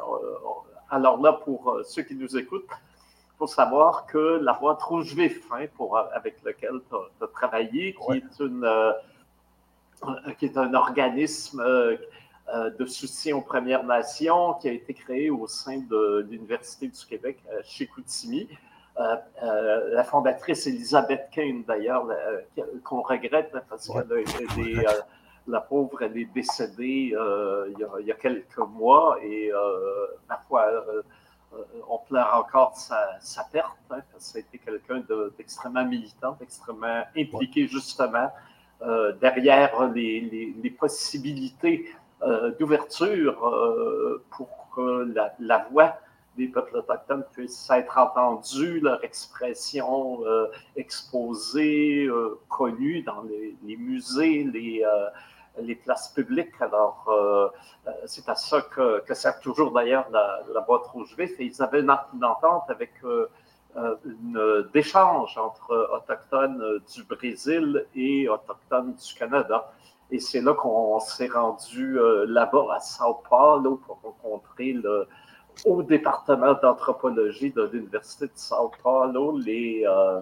alors 0.90 1.20
là, 1.20 1.32
pour 1.32 1.70
euh, 1.70 1.82
ceux 1.84 2.02
qui 2.02 2.14
nous 2.14 2.36
écoutent, 2.36 2.68
il 2.70 3.36
faut 3.38 3.46
savoir 3.46 4.06
que 4.06 4.40
la 4.42 4.52
boîte 4.54 4.82
Rouge 4.82 5.14
Vif, 5.14 5.40
hein, 5.52 5.66
pour, 5.76 5.96
euh, 5.96 6.04
avec 6.14 6.42
lequel 6.44 6.80
tu 6.88 7.24
as, 7.24 7.26
travaillé, 7.28 7.94
qui, 7.94 8.16
est 8.18 8.40
une, 8.40 8.64
euh, 8.64 8.92
qui 10.38 10.46
est 10.46 10.56
un 10.56 10.74
organisme 10.74 11.64
de 12.78 12.84
soutien 12.84 13.36
aux 13.36 13.40
Premières 13.40 13.84
Nations 13.84 14.52
qui 14.54 14.68
a 14.68 14.72
été 14.72 14.92
créé 14.92 15.30
au 15.30 15.46
sein 15.46 15.78
de 15.78 16.26
l'Université 16.30 16.88
du 16.88 17.06
Québec 17.06 17.42
chez 17.64 17.86
Koutimi. 17.86 18.46
la 18.98 20.04
fondatrice 20.04 20.66
Elisabeth 20.66 21.30
Kane, 21.32 21.64
d'ailleurs, 21.64 22.06
qu'on 22.84 23.00
regrette 23.00 23.50
hein, 23.54 23.62
parce 23.68 23.88
qu'elle 23.88 24.12
a 24.12 24.20
été 24.20 24.86
la 25.46 25.60
pauvre, 25.60 26.02
elle 26.02 26.16
est 26.16 26.32
décédée 26.32 27.14
euh, 27.14 27.70
il, 28.00 28.06
y 28.06 28.12
a, 28.12 28.14
quelques 28.14 28.58
mois 28.58 29.18
et 29.22 29.52
euh, 29.52 30.06
ma 30.28 30.38
foi, 30.48 30.66
on 31.88 31.98
pleure 31.98 32.34
encore 32.34 32.76
sa, 32.76 33.44
perte, 33.52 33.76
hein, 33.90 34.00
parce 34.12 34.12
que 34.12 34.20
ça 34.20 34.38
a 34.38 34.40
été 34.40 34.58
quelqu'un 34.58 35.02
d'extrêmement 35.36 35.84
militant, 35.84 36.36
d'extrêmement 36.40 37.04
impliqué 37.16 37.66
justement 37.68 38.30
derrière 39.20 39.88
les, 39.88 40.76
possibilités 40.78 41.88
d'ouverture 42.58 44.20
pour 44.30 44.68
que 44.74 45.12
la, 45.14 45.34
la, 45.38 45.66
voix 45.70 45.96
des 46.36 46.48
peuples 46.48 46.76
autochtones 46.76 47.24
puissent 47.32 47.70
être 47.70 47.96
entendus, 47.98 48.80
leur 48.80 49.02
expression 49.04 50.24
euh, 50.26 50.46
exposée, 50.76 52.06
euh, 52.06 52.38
connue 52.48 53.02
dans 53.02 53.22
les, 53.22 53.76
musées, 53.76 54.44
les, 54.44 54.82
euh, 54.84 55.08
les, 55.58 55.74
places 55.74 56.08
publiques. 56.08 56.54
Alors, 56.60 57.52
c'est 58.06 58.28
à 58.28 58.34
ça 58.34 58.62
que, 58.62 59.00
que 59.00 59.14
sert 59.14 59.40
toujours 59.40 59.72
d'ailleurs 59.72 60.06
la, 60.10 60.40
la, 60.52 60.60
boîte 60.60 60.86
rouge 60.86 61.14
vif. 61.16 61.32
Et 61.38 61.44
ils 61.44 61.62
avaient 61.62 61.80
une, 61.80 61.90
entente 62.24 62.68
avec 62.68 62.92
une 63.76 64.68
d'échange 64.72 65.36
entre 65.38 65.88
autochtones 65.92 66.80
du 66.94 67.04
Brésil 67.04 67.86
et 67.94 68.28
autochtones 68.28 68.94
du 68.94 69.14
Canada. 69.14 69.70
Et 70.10 70.20
c'est 70.20 70.40
là 70.40 70.54
qu'on 70.54 71.00
s'est 71.00 71.28
rendu 71.28 71.98
là-bas 72.26 72.66
à 72.74 72.80
Sao 72.80 73.22
Paulo 73.28 73.80
pour 73.86 74.00
rencontrer 74.02 74.72
le, 74.72 75.08
au 75.64 75.82
département 75.82 76.54
d'anthropologie 76.54 77.50
de 77.52 77.62
l'Université 77.72 78.26
de 78.26 78.32
Sao 78.34 78.70
Paulo 78.82 79.38
les, 79.38 79.84
euh, 79.86 80.20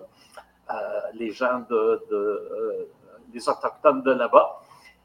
euh, 0.71 1.01
les 1.15 1.31
gens 1.31 1.65
de, 1.71 2.03
de 2.11 2.89
les 3.33 3.49
Autochtones 3.49 4.03
de 4.03 4.13
là-bas. 4.13 4.62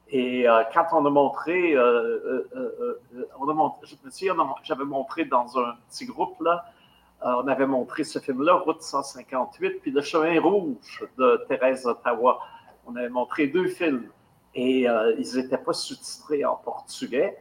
Et 0.09 0.45
quand 0.73 0.85
on 0.93 1.05
a 1.05 1.09
montré, 1.09 1.77
on 1.77 3.49
a 3.49 3.53
montré 3.53 3.87
je 3.87 3.95
me 4.03 4.09
souviens, 4.09 4.35
j'avais 4.63 4.85
montré 4.85 5.25
dans 5.25 5.59
un 5.59 5.75
petit 5.89 6.05
groupe 6.05 6.39
là, 6.41 6.65
on 7.21 7.47
avait 7.47 7.65
montré 7.65 8.03
ce 8.03 8.19
film-là, 8.19 8.55
Route 8.55 8.81
158, 8.81 9.81
puis 9.81 9.91
Le 9.91 10.01
chemin 10.01 10.39
rouge 10.39 11.05
de 11.17 11.43
Thérèse 11.49 11.85
Ottawa. 11.85 12.39
On 12.85 12.95
avait 12.95 13.09
montré 13.09 13.47
deux 13.47 13.67
films 13.67 14.09
et 14.55 14.87
ils 15.17 15.35
n'étaient 15.35 15.57
pas 15.57 15.73
sous-titrés 15.73 16.45
en 16.45 16.55
portugais. 16.55 17.37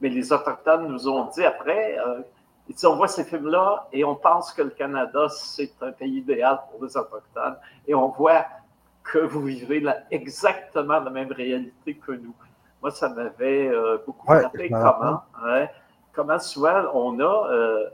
Mais 0.00 0.08
les 0.08 0.32
Autochtones 0.32 0.88
nous 0.88 1.08
ont 1.08 1.24
dit 1.26 1.44
après, 1.44 1.98
euh, 1.98 2.22
on 2.84 2.96
voit 2.96 3.08
ces 3.08 3.24
films-là 3.24 3.88
et 3.92 4.04
on 4.04 4.14
pense 4.14 4.52
que 4.52 4.62
le 4.62 4.70
Canada, 4.70 5.28
c'est 5.28 5.72
un 5.82 5.92
pays 5.92 6.18
idéal 6.18 6.60
pour 6.70 6.84
les 6.84 6.96
Autochtones. 6.96 7.56
Et 7.86 7.94
on 7.94 8.08
voit 8.08 8.46
que 9.12 9.18
vous 9.18 9.42
vivez 9.42 9.84
exactement 10.10 11.00
la 11.00 11.10
même 11.10 11.32
réalité 11.32 11.94
que 11.94 12.12
nous. 12.12 12.34
Moi, 12.80 12.90
ça 12.90 13.08
m'avait 13.08 13.68
euh, 13.68 13.98
beaucoup 14.06 14.26
frappé 14.26 14.70
comment, 14.70 15.22
comment 16.12 16.38
souvent 16.38 16.84
on 16.94 17.18
a 17.18 17.50
euh, 17.50 17.88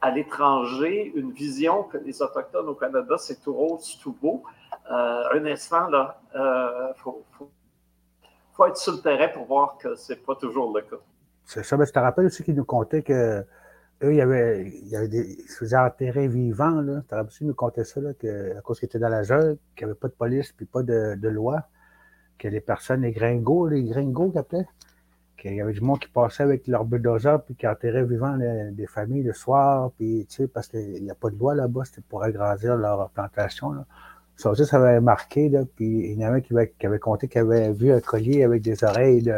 à 0.00 0.10
l'étranger 0.10 1.12
une 1.16 1.32
vision 1.32 1.84
que 1.84 1.98
les 1.98 2.22
Autochtones 2.22 2.68
au 2.68 2.74
Canada, 2.74 3.16
c'est 3.18 3.42
tout 3.42 3.54
rose, 3.54 3.98
tout 4.02 4.16
beau. 4.20 4.44
un 4.88 5.44
instant, 5.46 5.88
là, 5.88 6.20
il 6.34 7.00
faut, 7.00 7.24
faut, 8.52 8.66
être 8.66 8.76
sur 8.76 8.92
le 8.92 9.00
terrain 9.00 9.28
pour 9.28 9.46
voir 9.46 9.78
que 9.78 9.94
ce 9.96 10.12
n'est 10.12 10.18
pas 10.18 10.36
toujours 10.36 10.76
le 10.76 10.82
cas. 10.82 10.96
C'est 11.44 11.64
ça, 11.64 11.76
mais 11.76 11.86
je 11.86 11.92
te 11.92 11.98
rappelle 11.98 12.26
aussi 12.26 12.44
qu'ils 12.44 12.56
nous 12.56 12.64
comptaient 12.64 13.02
que 13.02 13.44
eux, 14.02 14.12
il 14.12 14.16
y 14.16 14.20
avait, 14.20 14.68
il 14.68 14.88
y 14.88 14.96
avait 14.96 15.08
des, 15.08 15.36
enterrer 15.74 16.28
vivants, 16.28 16.80
là. 16.80 17.02
Rappelles 17.10 17.32
qu'ils 17.32 17.46
nous 17.46 17.54
comptaient 17.54 17.84
ça, 17.84 18.00
là, 18.00 18.12
que, 18.14 18.56
à 18.56 18.60
cause 18.60 18.78
qu'ils 18.78 18.86
étaient 18.86 18.98
dans 18.98 19.08
la 19.08 19.22
jungle, 19.22 19.56
qu'il 19.74 19.86
n'y 19.86 19.90
avait 19.90 19.98
pas 19.98 20.08
de 20.08 20.14
police 20.14 20.52
puis 20.52 20.66
pas 20.66 20.82
de, 20.82 21.28
loi, 21.28 21.62
que 22.38 22.48
les 22.48 22.60
personnes, 22.60 23.02
les 23.02 23.12
gringos, 23.12 23.68
les 23.68 23.84
gringos 23.84 24.30
qu'ils 24.30 24.66
qu'il 25.36 25.54
y 25.54 25.60
avait 25.60 25.72
du 25.74 25.82
monde 25.82 25.98
qui 25.98 26.08
passait 26.08 26.42
avec 26.42 26.66
leur 26.66 26.84
bulldozer 26.86 27.38
puis 27.44 27.54
qui 27.54 27.66
enterrait 27.66 28.04
vivants 28.04 28.38
des 28.38 28.86
familles 28.86 29.22
le 29.22 29.34
soir, 29.34 29.90
puis, 29.98 30.26
tu 30.28 30.36
sais, 30.36 30.48
parce 30.48 30.68
qu'il 30.68 31.02
n'y 31.02 31.10
a 31.10 31.14
pas 31.14 31.30
de 31.30 31.38
loi 31.38 31.54
là-bas, 31.54 31.84
c'était 31.84 32.02
pour 32.08 32.22
agrandir 32.22 32.76
leur 32.76 33.10
plantation, 33.10 33.72
là. 33.72 33.86
Ça 34.36 34.50
aussi, 34.50 34.66
ça 34.66 34.76
avait 34.76 35.00
marqué, 35.00 35.48
là, 35.48 35.62
puis 35.76 36.12
il 36.12 36.20
y 36.20 36.24
en 36.26 36.28
avait 36.28 36.42
qui 36.42 36.52
avait, 36.52 36.74
qui 36.78 36.86
avait 36.86 36.98
compté 36.98 37.26
qu'il 37.26 37.40
avait 37.40 37.72
vu 37.72 37.90
un 37.90 38.00
collier 38.00 38.44
avec 38.44 38.60
des 38.60 38.84
oreilles 38.84 39.22
de 39.22 39.32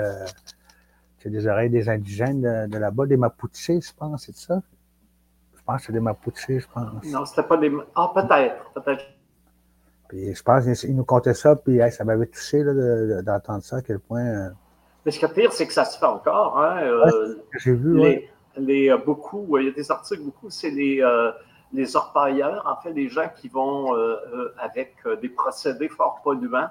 c'est 1.19 1.31
des 1.31 1.47
oreilles 1.47 1.71
des 1.71 1.89
indigènes 1.89 2.69
de, 2.69 2.79
là-bas, 2.79 3.07
des 3.07 3.17
Mapuches, 3.17 3.67
je 3.67 3.93
pense, 3.97 4.25
c'est 4.25 4.37
ça? 4.37 4.63
Je 5.57 5.63
pense 5.65 5.81
que 5.81 5.87
c'est 5.87 5.93
des 5.93 6.01
Mapuches, 6.01 6.47
je 6.49 6.67
pense. 6.73 7.05
Non, 7.07 7.25
c'était 7.25 7.43
pas 7.43 7.57
des. 7.57 7.73
Ah, 7.95 8.13
peut-être, 8.15 8.71
peut-être. 8.73 9.05
Puis 10.09 10.35
je 10.35 10.43
pense 10.43 10.65
qu'ils 10.81 10.97
nous 10.97 11.05
comptaient 11.05 11.35
ça, 11.35 11.55
puis 11.55 11.81
ça 11.91 12.05
m'avait 12.05 12.27
touché 12.27 12.65
d'entendre 12.65 13.63
ça, 13.63 13.77
à 13.77 13.83
quel 13.83 13.99
point. 13.99 14.25
Euh, 14.25 14.49
Mais 15.05 15.13
ce 15.13 15.19
qui 15.19 15.25
est 15.27 15.35
pire, 15.35 15.53
c'est 15.53 15.67
que 15.67 15.73
ça 15.73 15.85
se 15.85 15.99
fait 15.99 16.07
encore. 16.07 16.59
Hein? 16.59 16.79
Euh, 16.83 17.35
j'ai 17.59 17.75
vu, 17.75 17.99
les, 17.99 18.31
les, 18.57 18.91
euh, 18.91 18.97
beaucoup, 18.97 19.59
il 19.59 19.67
y 19.67 19.69
a 19.69 19.73
des 19.73 19.91
articles, 19.91 20.23
beaucoup, 20.23 20.49
c'est 20.49 20.71
les, 20.71 21.05
les 21.75 21.97
orpailleurs, 21.97 22.65
en 22.67 22.83
fait, 22.83 22.93
les 22.95 23.09
gens 23.09 23.29
qui 23.37 23.49
vont, 23.49 23.93
avec 24.59 24.97
des 25.21 25.29
procédés 25.29 25.91
fort 25.91 26.23
polluants, 26.25 26.71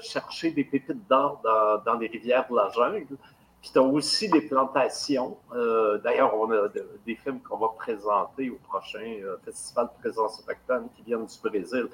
chercher 0.00 0.52
des 0.52 0.62
pépites 0.62 1.08
d'or 1.08 1.40
dans, 1.42 1.82
dans, 1.84 1.98
les 1.98 2.06
rivières 2.06 2.46
de 2.48 2.54
la 2.54 2.68
jungle. 2.68 3.16
Puis 3.60 3.70
tu 3.72 3.78
aussi 3.78 4.28
des 4.28 4.42
plantations. 4.42 5.36
Euh, 5.52 5.98
d'ailleurs, 5.98 6.32
on 6.38 6.50
a 6.52 6.68
des 7.04 7.14
films 7.16 7.40
qu'on 7.40 7.56
va 7.56 7.68
présenter 7.76 8.50
au 8.50 8.56
prochain 8.56 9.18
euh, 9.22 9.36
Festival 9.44 9.86
de 9.86 10.00
présence 10.00 10.40
autochtone 10.40 10.88
qui 10.94 11.02
viennent 11.02 11.26
du 11.26 11.38
Brésil. 11.42 11.88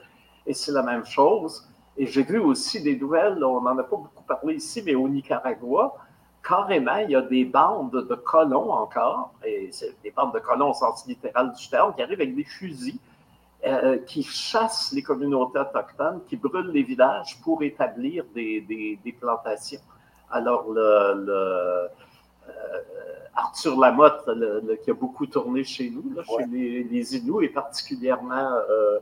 Et 0.47 0.53
c'est 0.53 0.73
la 0.73 0.83
même 0.83 1.07
chose. 1.07 1.67
Et 1.97 2.07
j'ai 2.07 2.23
vu 2.23 2.39
aussi 2.39 2.83
des 2.83 2.97
nouvelles, 2.97 3.43
on 3.43 3.61
n'en 3.63 3.79
a 3.79 3.83
pas 3.83 3.97
beaucoup 3.97 4.25
parlé 4.27 4.57
ici, 4.57 4.83
mais 4.85 4.95
au 4.95 5.09
Nicaragua, 5.09 5.95
carrément, 6.47 6.97
il 6.97 7.11
y 7.11 7.17
a 7.17 7.23
des 7.23 7.45
bandes 7.45 7.93
de 7.93 8.15
colons 8.17 8.73
encore, 8.73 9.33
et 9.45 9.69
c'est 9.71 9.95
des 10.03 10.11
bandes 10.11 10.35
de 10.35 10.41
colons 10.41 10.71
au 10.71 10.75
sens 10.75 11.07
littéral 11.07 11.53
du 11.53 11.69
terme, 11.69 11.95
qui 11.95 12.03
arrivent 12.03 12.21
avec 12.21 12.35
des 12.35 12.45
fusils, 12.45 12.99
euh, 13.65 13.99
qui 13.99 14.23
chassent 14.25 14.93
les 14.93 15.03
communautés 15.03 15.61
autochtones, 15.61 16.21
qui 16.29 16.37
brûlent 16.37 16.73
les 16.73 16.83
villages 16.83 17.41
pour 17.43 17.63
établir 17.63 18.25
des 18.35 19.17
plantations. 19.19 19.81
Alors, 20.35 20.69
le, 20.69 20.81
euh, 20.81 21.89
Arthur 23.37 23.79
Lamotte, 23.79 24.29
qui 24.83 24.91
a 24.91 24.95
beaucoup 24.95 25.27
tourné 25.27 25.63
chez 25.63 25.91
nous, 25.91 26.05
chez 26.25 26.47
les, 26.47 27.17
Inuits, 27.17 27.47
et 27.47 27.49
particulièrement 27.49 28.51
euh, 28.69 28.99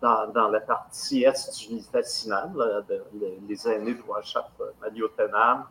dans, 0.00 0.48
la 0.48 0.60
partie 0.60 1.24
est 1.24 1.58
du 1.58 1.74
Nitassinan, 1.74 2.52
les 3.48 3.68
aînés 3.68 3.94
de 3.94 4.02
Ouachap, 4.08 4.48
Maliotenam. 4.80 5.64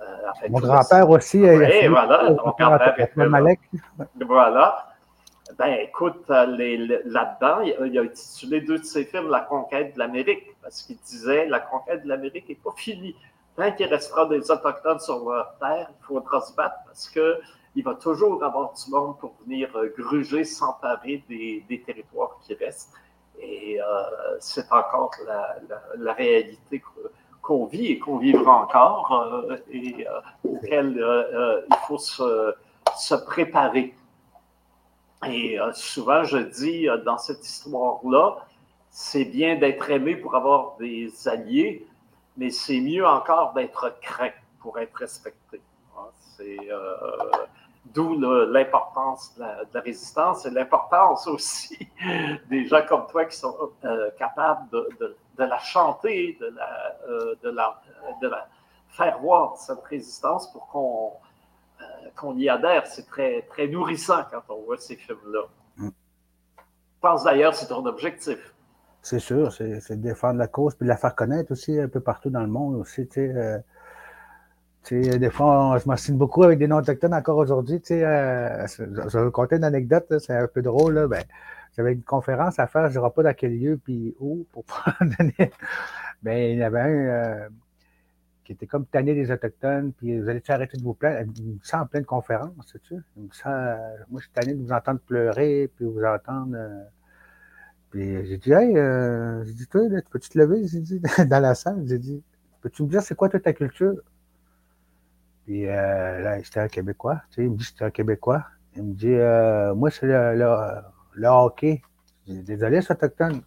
Euh, 0.00 0.04
Mon 0.50 0.60
grand-père 0.60 1.10
aussi. 1.10 1.38
Oui, 1.38 1.88
voilà. 1.88 2.30
Mon 2.30 2.36
grand-père 2.36 3.28
Malek. 3.28 3.60
Voilà. 4.20 4.86
Ben, 5.58 5.78
écoute, 5.80 6.28
là-dedans, 6.28 7.60
il, 7.60 7.98
a 7.98 8.02
intitulé 8.02 8.60
deux 8.60 8.78
de 8.78 8.84
ses 8.84 9.04
films 9.04 9.30
La 9.30 9.40
conquête 9.40 9.94
de 9.94 9.98
l'Amérique, 9.98 10.54
parce 10.62 10.82
qu'il 10.82 10.96
disait 10.98 11.46
La 11.46 11.58
conquête 11.58 12.04
de 12.04 12.08
l'Amérique 12.08 12.48
n'est 12.48 12.54
pas 12.54 12.72
finie 12.76 13.16
tant 13.56 13.72
qu'il 13.72 13.86
restera 13.86 14.26
des 14.26 14.50
Autochtones 14.50 15.00
sur 15.00 15.28
leur 15.30 15.56
terre, 15.58 15.88
il 15.90 16.04
faudra 16.04 16.40
se 16.40 16.54
battre 16.54 16.76
parce 16.86 17.08
qu'il 17.08 17.84
va 17.84 17.94
toujours 17.94 18.42
avoir 18.42 18.72
du 18.72 18.90
monde 18.90 19.18
pour 19.18 19.34
venir 19.44 19.70
euh, 19.76 19.92
gruger, 19.96 20.44
s'emparer 20.44 21.22
des, 21.28 21.82
territoires 21.84 22.38
qui 22.42 22.54
restent. 22.54 22.92
Et 23.40 23.80
euh, 23.80 23.84
c'est 24.40 24.70
encore 24.70 25.10
la, 25.98 26.12
réalité 26.12 26.82
qu'on 27.42 27.66
vit 27.66 27.86
et 27.86 27.98
qu'on 27.98 28.18
vivra 28.18 28.62
encore 28.62 29.12
euh, 29.12 29.56
et 29.70 30.06
auquel 30.44 31.04
il 31.68 31.76
faut 31.86 31.98
se 31.98 33.14
préparer. 33.26 33.94
Et 35.26 35.58
souvent, 35.72 36.22
je 36.24 36.38
dis 36.38 36.86
dans 37.04 37.18
cette 37.18 37.44
histoire-là, 37.44 38.36
c'est 38.90 39.24
bien 39.24 39.56
d'être 39.56 39.90
aimé 39.90 40.14
pour 40.14 40.36
avoir 40.36 40.76
des 40.78 41.10
alliés, 41.26 41.84
mais 42.36 42.50
c'est 42.50 42.80
mieux 42.80 43.06
encore 43.06 43.52
d'être 43.52 43.94
craint 44.00 44.32
pour 44.60 44.78
être 44.78 44.94
respecté. 44.96 45.60
Ah, 45.96 46.08
c'est 46.36 46.58
euh, 46.70 46.96
d'où 47.86 48.18
l'importance 48.18 49.34
de, 49.36 49.44
la 49.72 49.80
résistance 49.80 50.46
et 50.46 50.50
l'importance 50.50 51.26
aussi 51.26 51.88
des 52.48 52.66
gens 52.66 52.84
comme 52.88 53.06
toi 53.06 53.24
qui 53.26 53.36
sont 53.36 53.56
euh, 53.84 54.10
capables 54.18 54.68
de, 54.70 55.16
la 55.38 55.58
chanter, 55.58 56.36
de 56.40 56.46
la, 56.46 56.98
euh, 57.08 57.34
de, 57.42 58.28
la, 58.28 58.48
faire 58.88 59.18
voir 59.18 59.56
cette 59.56 59.82
résistance 59.84 60.50
pour 60.52 60.66
qu'on 60.68 61.12
qu'on 62.16 62.38
y 62.38 62.48
adhère. 62.48 62.86
C'est 62.86 63.06
très, 63.06 63.42
très 63.42 63.66
nourrissant 63.66 64.22
quand 64.30 64.42
on 64.48 64.62
voit 64.62 64.78
ces 64.78 64.96
films-là. 64.96 65.42
Mm. 65.76 65.88
Je 65.88 67.00
pense 67.00 67.24
d'ailleurs 67.24 67.52
que 67.52 67.58
c'est 67.58 67.66
ton 67.66 67.84
objectif. 67.84 68.53
C'est 69.04 69.18
sûr, 69.18 69.52
c'est 69.52 70.00
défendre 70.00 70.38
la 70.38 70.46
cause, 70.46 70.74
puis 70.76 70.88
la 70.88 70.96
faire 70.96 71.14
connaître 71.14 71.52
aussi 71.52 71.78
un 71.78 71.88
peu 71.88 72.00
partout 72.00 72.30
dans 72.30 72.40
le 72.40 72.48
monde 72.48 72.74
aussi. 72.76 73.06
Tu 73.06 73.30
sais, 73.30 75.12
euh, 75.12 75.18
des 75.18 75.28
fois, 75.28 75.76
je 75.78 75.86
m'assigne 75.86 76.16
beaucoup 76.16 76.42
avec 76.42 76.58
des 76.58 76.66
non-autochtones 76.66 77.12
encore 77.12 77.36
aujourd'hui. 77.36 77.82
Tu 77.82 77.88
sais, 77.88 78.02
euh, 78.02 78.66
je, 78.66 79.18
vais 79.18 79.24
vous 79.24 79.30
conter 79.30 79.56
une 79.56 79.64
anecdote, 79.64 80.06
c'est 80.20 80.34
un 80.34 80.46
peu 80.46 80.62
drôle. 80.62 80.94
Là, 80.94 81.06
ben, 81.06 81.22
j'avais 81.76 81.92
une 81.92 82.02
conférence 82.02 82.58
à 82.58 82.66
faire, 82.66 82.84
je 82.84 82.86
ne 82.86 82.92
dirai 82.92 83.10
pas 83.14 83.22
dans 83.24 83.34
quel 83.34 83.58
lieu, 83.58 83.78
puis 83.84 84.16
où, 84.20 84.46
pour 84.52 84.64
pas 84.86 84.96
donner. 85.02 85.52
Ben, 86.22 86.52
il 86.52 86.58
y 86.58 86.62
avait 86.62 86.80
un. 86.80 86.88
Euh, 86.88 87.48
qui 88.42 88.52
était 88.52 88.66
comme 88.66 88.86
tanné 88.86 89.14
des 89.14 89.30
Autochtones, 89.30 89.92
puis 89.92 90.18
vous 90.18 90.30
allez 90.30 90.42
arrêter 90.48 90.78
de 90.78 90.82
vous 90.82 90.94
plaindre? 90.94 91.30
Il 91.36 91.58
en 91.74 91.86
pleine 91.86 92.06
conférence, 92.06 92.52
sais-tu? 92.72 92.94
moi, 93.16 93.34
je 94.14 94.20
suis 94.20 94.30
tanné 94.32 94.54
de 94.54 94.62
vous 94.62 94.72
entendre 94.72 95.00
pleurer, 95.00 95.70
puis 95.76 95.84
vous 95.84 96.02
entendre. 96.04 96.54
Euh, 96.56 96.84
puis 97.94 98.26
j'ai 98.26 98.38
dit, 98.38 98.52
hey, 98.52 98.76
euh, 98.76 99.44
j'ai 99.44 99.52
dit, 99.52 99.68
toi, 99.68 99.82
peux-tu 100.10 100.28
te 100.28 100.36
lever? 100.36 100.66
J'ai 100.66 100.80
dit, 100.80 101.00
dans 101.28 101.38
la 101.38 101.54
salle, 101.54 101.84
j'ai 101.86 102.00
dit, 102.00 102.24
peux-tu 102.60 102.82
me 102.82 102.88
dire 102.88 103.00
c'est 103.02 103.14
quoi 103.14 103.28
toute 103.28 103.44
ta 103.44 103.52
culture? 103.52 103.94
Puis 105.44 105.68
euh, 105.68 106.18
là, 106.18 106.42
c'était 106.42 106.58
un 106.58 106.66
Québécois, 106.66 107.22
tu 107.30 107.36
sais, 107.36 107.44
il 107.44 107.52
me 107.52 107.56
dit, 107.56 107.62
c'était 107.62 107.84
un 107.84 107.92
Québécois. 107.92 108.46
Il 108.74 108.82
me 108.82 108.94
dit, 108.94 109.14
euh, 109.14 109.76
moi, 109.76 109.92
c'est 109.92 110.06
le, 110.06 110.82
le, 111.14 111.28
hockey. 111.28 111.82
Désolé, 112.26 112.82
c'est 112.82 112.94
autochtone. 112.94 113.42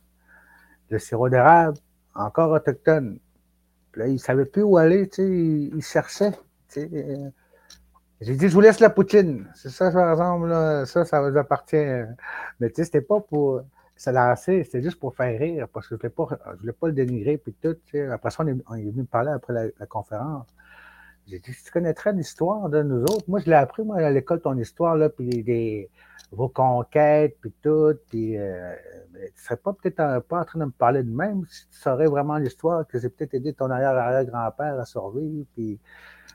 Le 0.91 0.97
sirop 0.97 1.27
d'érable, 1.27 1.77
encore 2.15 2.51
autochtone. 2.51 3.19
Puis 3.91 3.99
là, 3.99 4.07
il 4.07 4.13
ne 4.13 4.17
savait 4.17 4.45
plus 4.45 4.63
où 4.63 4.77
aller, 4.77 5.09
tu 5.09 5.23
sais, 5.23 5.29
il, 5.75 5.83
cherchait. 5.83 6.31
Tu 6.69 6.87
sais. 6.87 7.33
J'ai 8.21 8.35
dit, 8.37 8.47
je 8.47 8.53
vous 8.53 8.61
laisse 8.61 8.79
la 8.79 8.91
poutine. 8.91 9.45
C'est 9.55 9.71
ça, 9.71 9.91
par 9.91 10.09
exemple, 10.09 10.47
là, 10.47 10.85
ça, 10.85 11.03
ça 11.03 11.19
vous 11.19 11.37
appartient. 11.37 11.75
Mais 12.61 12.69
tu 12.69 12.75
sais, 12.75 12.85
c'était 12.85 13.01
pas 13.01 13.19
pour 13.19 13.61
se 13.97 14.09
lancer, 14.11 14.63
c'était 14.63 14.81
juste 14.81 14.99
pour 14.99 15.15
faire 15.15 15.37
rire, 15.39 15.67
parce 15.73 15.87
que 15.87 15.95
je 15.99 16.07
ne 16.07 16.57
voulais, 16.57 16.73
pas, 16.73 16.87
le 16.87 16.93
dénigrer, 16.93 17.37
puis 17.37 17.53
tout. 17.53 17.75
Après 18.11 18.29
ça, 18.29 18.43
on 18.43 18.47
est, 18.47 18.83
venu 18.83 19.01
me 19.01 19.05
parler 19.05 19.31
après 19.31 19.71
la, 19.77 19.85
conférence. 19.87 20.47
J'ai 21.27 21.39
dit, 21.39 21.51
tu 21.51 21.71
connaîtrais 21.71 22.13
l'histoire 22.13 22.69
de 22.69 22.83
nous 22.83 23.01
autres? 23.01 23.25
Moi, 23.27 23.39
je 23.39 23.47
l'ai 23.47 23.55
appris, 23.55 23.83
moi, 23.83 23.97
à 23.97 24.11
l'école, 24.11 24.39
ton 24.39 24.57
histoire, 24.57 24.95
là, 24.95 25.09
puis 25.09 25.43
des, 25.43 25.89
vos 26.31 26.47
conquêtes, 26.47 27.37
puis 27.41 27.51
tout. 27.61 27.95
Puis, 28.09 28.37
euh, 28.37 28.73
tu 29.13 29.19
ne 29.19 29.27
serais 29.35 29.57
pas 29.57 29.73
peut-être 29.73 30.19
pas 30.19 30.41
en 30.41 30.45
train 30.45 30.59
de 30.59 30.65
me 30.65 30.71
parler 30.71 31.03
de 31.03 31.11
même 31.11 31.43
si 31.49 31.67
tu 31.67 31.79
saurais 31.79 32.05
vraiment 32.05 32.37
l'histoire, 32.37 32.85
que 32.87 32.99
j'ai 32.99 33.09
peut-être 33.09 33.33
aidé 33.33 33.53
ton 33.53 33.69
arrière-arrière-grand-père 33.69 34.79
à 34.79 34.85
survivre. 34.85 35.45
Puis, 35.55 35.79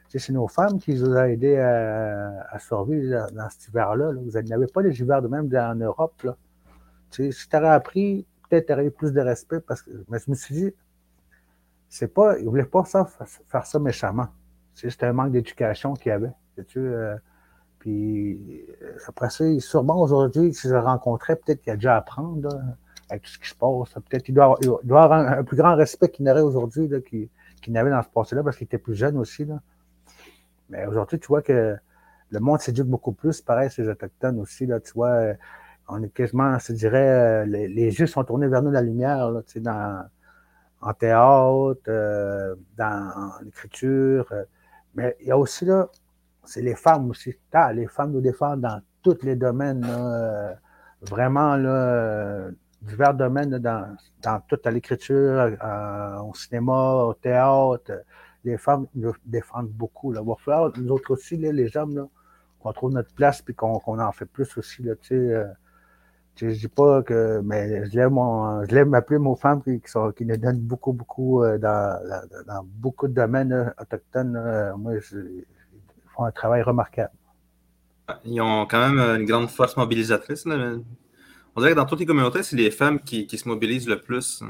c'est 0.08 0.32
nos 0.32 0.48
femmes 0.48 0.78
qui 0.78 0.94
nous 0.94 1.08
ont 1.08 1.24
aidés 1.24 1.58
à, 1.58 2.58
survivre 2.58 3.28
dans 3.32 3.48
cet 3.48 3.68
hiver-là. 3.68 4.12
Vous 4.12 4.38
n'avez 4.42 4.66
pas 4.66 4.82
des 4.82 5.00
hivers 5.00 5.22
de 5.22 5.28
même 5.28 5.48
en 5.54 5.74
Europe. 5.76 6.22
Là. 6.24 6.36
Si 7.12 7.48
tu 7.48 7.56
aurais 7.56 7.68
appris, 7.68 8.26
peut-être 8.48 8.66
tu 8.66 8.72
aurais 8.72 8.86
eu 8.86 8.90
plus 8.90 9.12
de 9.12 9.20
respect. 9.20 9.60
Parce 9.60 9.82
que, 9.82 9.90
mais 10.08 10.18
je 10.18 10.30
me 10.30 10.34
suis 10.34 10.54
dit, 10.54 10.74
c'est 11.88 12.12
pas, 12.12 12.38
ils 12.38 12.48
voulaient 12.48 12.64
pas 12.64 12.84
ça, 12.84 13.06
faire 13.48 13.66
ça 13.66 13.78
méchamment. 13.78 14.28
C'était 14.74 15.06
un 15.06 15.12
manque 15.12 15.32
d'éducation 15.32 15.94
qu'il 15.94 16.10
y 16.10 16.12
avait. 16.12 16.32
Euh, 16.76 17.16
puis 17.78 18.64
euh, 18.82 18.96
après 19.06 19.30
ça, 19.30 19.44
sûrement 19.60 20.00
aujourd'hui, 20.00 20.54
si 20.54 20.68
je 20.68 20.72
le 20.72 20.80
rencontrais, 20.80 21.36
peut-être 21.36 21.60
qu'il 21.60 21.72
a 21.72 21.76
déjà 21.76 21.94
à 21.94 21.98
apprendre 21.98 22.48
avec 23.10 23.22
tout 23.22 23.30
ce 23.30 23.38
qui 23.38 23.48
se 23.48 23.54
passe. 23.54 23.92
Peut-être 24.08 24.22
qu'il 24.22 24.34
doit, 24.34 24.56
avoir 24.84 25.12
un, 25.12 25.44
plus 25.44 25.56
grand 25.56 25.76
respect 25.76 26.08
qu'il 26.08 26.24
n'aurait 26.24 26.40
aujourd'hui 26.40 26.88
qu'il 27.04 27.72
n'avait 27.72 27.90
dans 27.90 28.02
ce 28.02 28.08
passé-là 28.08 28.42
parce 28.42 28.56
qu'il 28.56 28.64
était 28.64 28.78
plus 28.78 28.94
jeune 28.94 29.18
aussi. 29.18 29.44
Là. 29.44 29.60
Mais 30.70 30.86
aujourd'hui, 30.86 31.18
tu 31.18 31.26
vois 31.26 31.42
que 31.42 31.76
le 32.30 32.40
monde 32.40 32.60
s'éduque 32.60 32.86
beaucoup 32.86 33.12
plus. 33.12 33.40
Pareil, 33.42 33.70
ces 33.70 33.88
Autochtones 33.88 34.40
aussi. 34.40 34.66
Là, 34.66 34.80
tu 34.80 34.92
vois, 34.94 35.10
euh, 35.10 35.34
on 35.88 36.02
est 36.02 36.08
quasiment, 36.10 36.58
je 36.58 36.72
dirais, 36.72 37.46
les, 37.46 37.68
yeux 38.00 38.06
sont 38.06 38.24
tournés 38.24 38.48
vers 38.48 38.62
nous, 38.62 38.70
la 38.70 38.82
lumière, 38.82 39.30
là, 39.30 39.42
tu 39.42 39.54
sais, 39.54 39.60
dans, 39.60 40.04
en 40.80 40.92
théâtre, 40.94 42.56
dans 42.76 43.32
l'écriture. 43.44 44.32
Mais 44.94 45.16
il 45.20 45.28
y 45.28 45.30
a 45.30 45.38
aussi 45.38 45.64
là, 45.64 45.88
c'est 46.44 46.62
les 46.62 46.74
femmes 46.74 47.10
aussi. 47.10 47.34
les 47.74 47.86
femmes 47.86 48.12
nous 48.12 48.20
défendent 48.20 48.62
dans 48.62 48.80
tous 49.02 49.22
les 49.22 49.36
domaines, 49.36 49.86
euh, 49.88 50.52
vraiment 51.02 51.56
là, 51.56 52.50
divers 52.80 53.14
domaines 53.14 53.58
dans, 53.58 53.96
dans 54.22 54.40
toute 54.48 54.66
l'écriture, 54.66 55.56
euh, 55.64 56.18
au 56.18 56.34
cinéma, 56.34 57.04
au 57.04 57.14
théâtre. 57.14 58.02
Les 58.44 58.58
femmes 58.58 58.86
nous 58.94 59.14
défendent 59.24 59.70
beaucoup. 59.70 60.12
Là. 60.12 60.20
Il 60.22 60.28
va 60.28 60.34
falloir, 60.36 60.72
nous 60.76 60.90
autres 60.90 61.12
aussi, 61.12 61.36
les 61.36 61.76
hommes, 61.76 62.08
qu'on 62.60 62.72
trouve 62.72 62.92
notre 62.92 63.12
place 63.14 63.42
et 63.48 63.54
qu'on 63.54 63.80
en 63.86 64.12
fait 64.12 64.26
plus 64.26 64.56
aussi. 64.56 64.82
Là, 64.82 64.94
euh, 65.12 65.46
je 66.36 66.46
dis 66.46 66.68
pas 66.68 67.02
que, 67.02 67.40
mais 67.44 67.84
je 67.86 67.96
lève, 67.96 68.10
mon, 68.10 68.64
je 68.64 68.74
lève 68.74 68.88
ma 68.88 69.02
plume 69.02 69.26
aux 69.26 69.36
femmes 69.36 69.62
qui, 69.62 69.80
qui, 69.80 70.26
nous 70.26 70.36
donnent 70.36 70.60
beaucoup, 70.60 70.92
beaucoup 70.92 71.42
dans, 71.58 72.00
dans, 72.46 72.64
beaucoup 72.64 73.08
de 73.08 73.14
domaines 73.14 73.72
autochtones. 73.80 74.74
moi, 74.76 74.98
je, 74.98 75.18
font 76.14 76.24
un 76.24 76.32
travail 76.32 76.62
remarquable. 76.62 77.12
Ils 78.24 78.40
ont 78.40 78.66
quand 78.66 78.90
même 78.90 78.98
une 79.20 79.24
grande 79.24 79.48
force 79.48 79.76
mobilisatrice. 79.76 80.44
On 80.46 81.60
dirait 81.60 81.72
que 81.72 81.76
dans 81.76 81.86
toutes 81.86 82.00
les 82.00 82.06
communautés, 82.06 82.42
c'est 82.42 82.56
les 82.56 82.70
femmes 82.70 83.00
qui, 83.00 83.28
se 83.28 83.48
mobilisent 83.48 83.88
le 83.88 84.00
plus. 84.00 84.42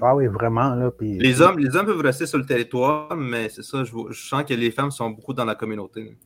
Ah 0.00 0.14
oui, 0.14 0.26
vraiment. 0.26 0.74
Là, 0.74 0.90
les, 1.00 1.40
hommes, 1.40 1.58
les 1.58 1.74
hommes 1.74 1.86
peuvent 1.86 2.00
rester 2.00 2.26
sur 2.26 2.38
le 2.38 2.44
territoire, 2.44 3.16
mais 3.16 3.48
c'est 3.48 3.62
ça, 3.62 3.82
je, 3.84 3.92
sens 4.12 4.44
que 4.44 4.54
les 4.54 4.70
femmes 4.70 4.90
sont 4.90 5.10
beaucoup 5.10 5.32
dans 5.32 5.44
la 5.44 5.54
communauté. 5.54 6.16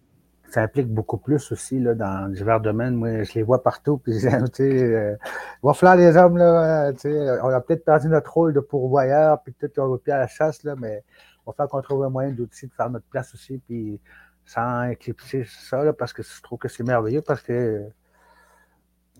Ça 0.50 0.62
implique 0.62 0.88
beaucoup 0.88 1.16
plus 1.16 1.52
aussi 1.52 1.78
là, 1.78 1.94
dans 1.94 2.28
divers 2.32 2.60
domaines. 2.60 2.94
Moi, 2.94 3.22
je 3.22 3.34
les 3.34 3.42
vois 3.42 3.62
partout. 3.62 3.98
Puis, 3.98 4.26
euh, 4.26 5.16
il 5.62 5.82
va 5.82 5.96
les 5.96 6.16
hommes. 6.16 6.36
Là, 6.36 6.92
on 7.42 7.48
a 7.48 7.60
peut-être 7.60 7.84
perdu 7.84 8.08
notre 8.08 8.32
rôle 8.32 8.52
de 8.52 8.60
pourvoyeur, 8.60 9.42
puis 9.42 9.52
peut-être 9.52 9.76
qu'on 9.76 9.88
va 9.88 9.98
plus 9.98 10.12
à 10.12 10.18
la 10.18 10.26
chasse, 10.26 10.64
là, 10.64 10.74
mais 10.76 11.04
il 11.36 11.46
va 11.46 11.52
falloir 11.52 11.70
qu'on 11.70 11.82
trouve 11.82 12.04
un 12.04 12.10
moyen 12.10 12.32
d'outils 12.32 12.66
de 12.66 12.72
faire 12.72 12.90
notre 12.90 13.06
place 13.06 13.32
aussi. 13.34 13.58
Puis 13.58 14.00
sans 14.44 14.84
éclipser 14.88 15.44
ça, 15.44 15.92
parce 15.92 16.12
que 16.12 16.22
je 16.22 16.42
trouve 16.42 16.58
que 16.58 16.68
c'est 16.68 16.82
merveilleux, 16.82 17.22
parce 17.22 17.42
que, 17.42 17.88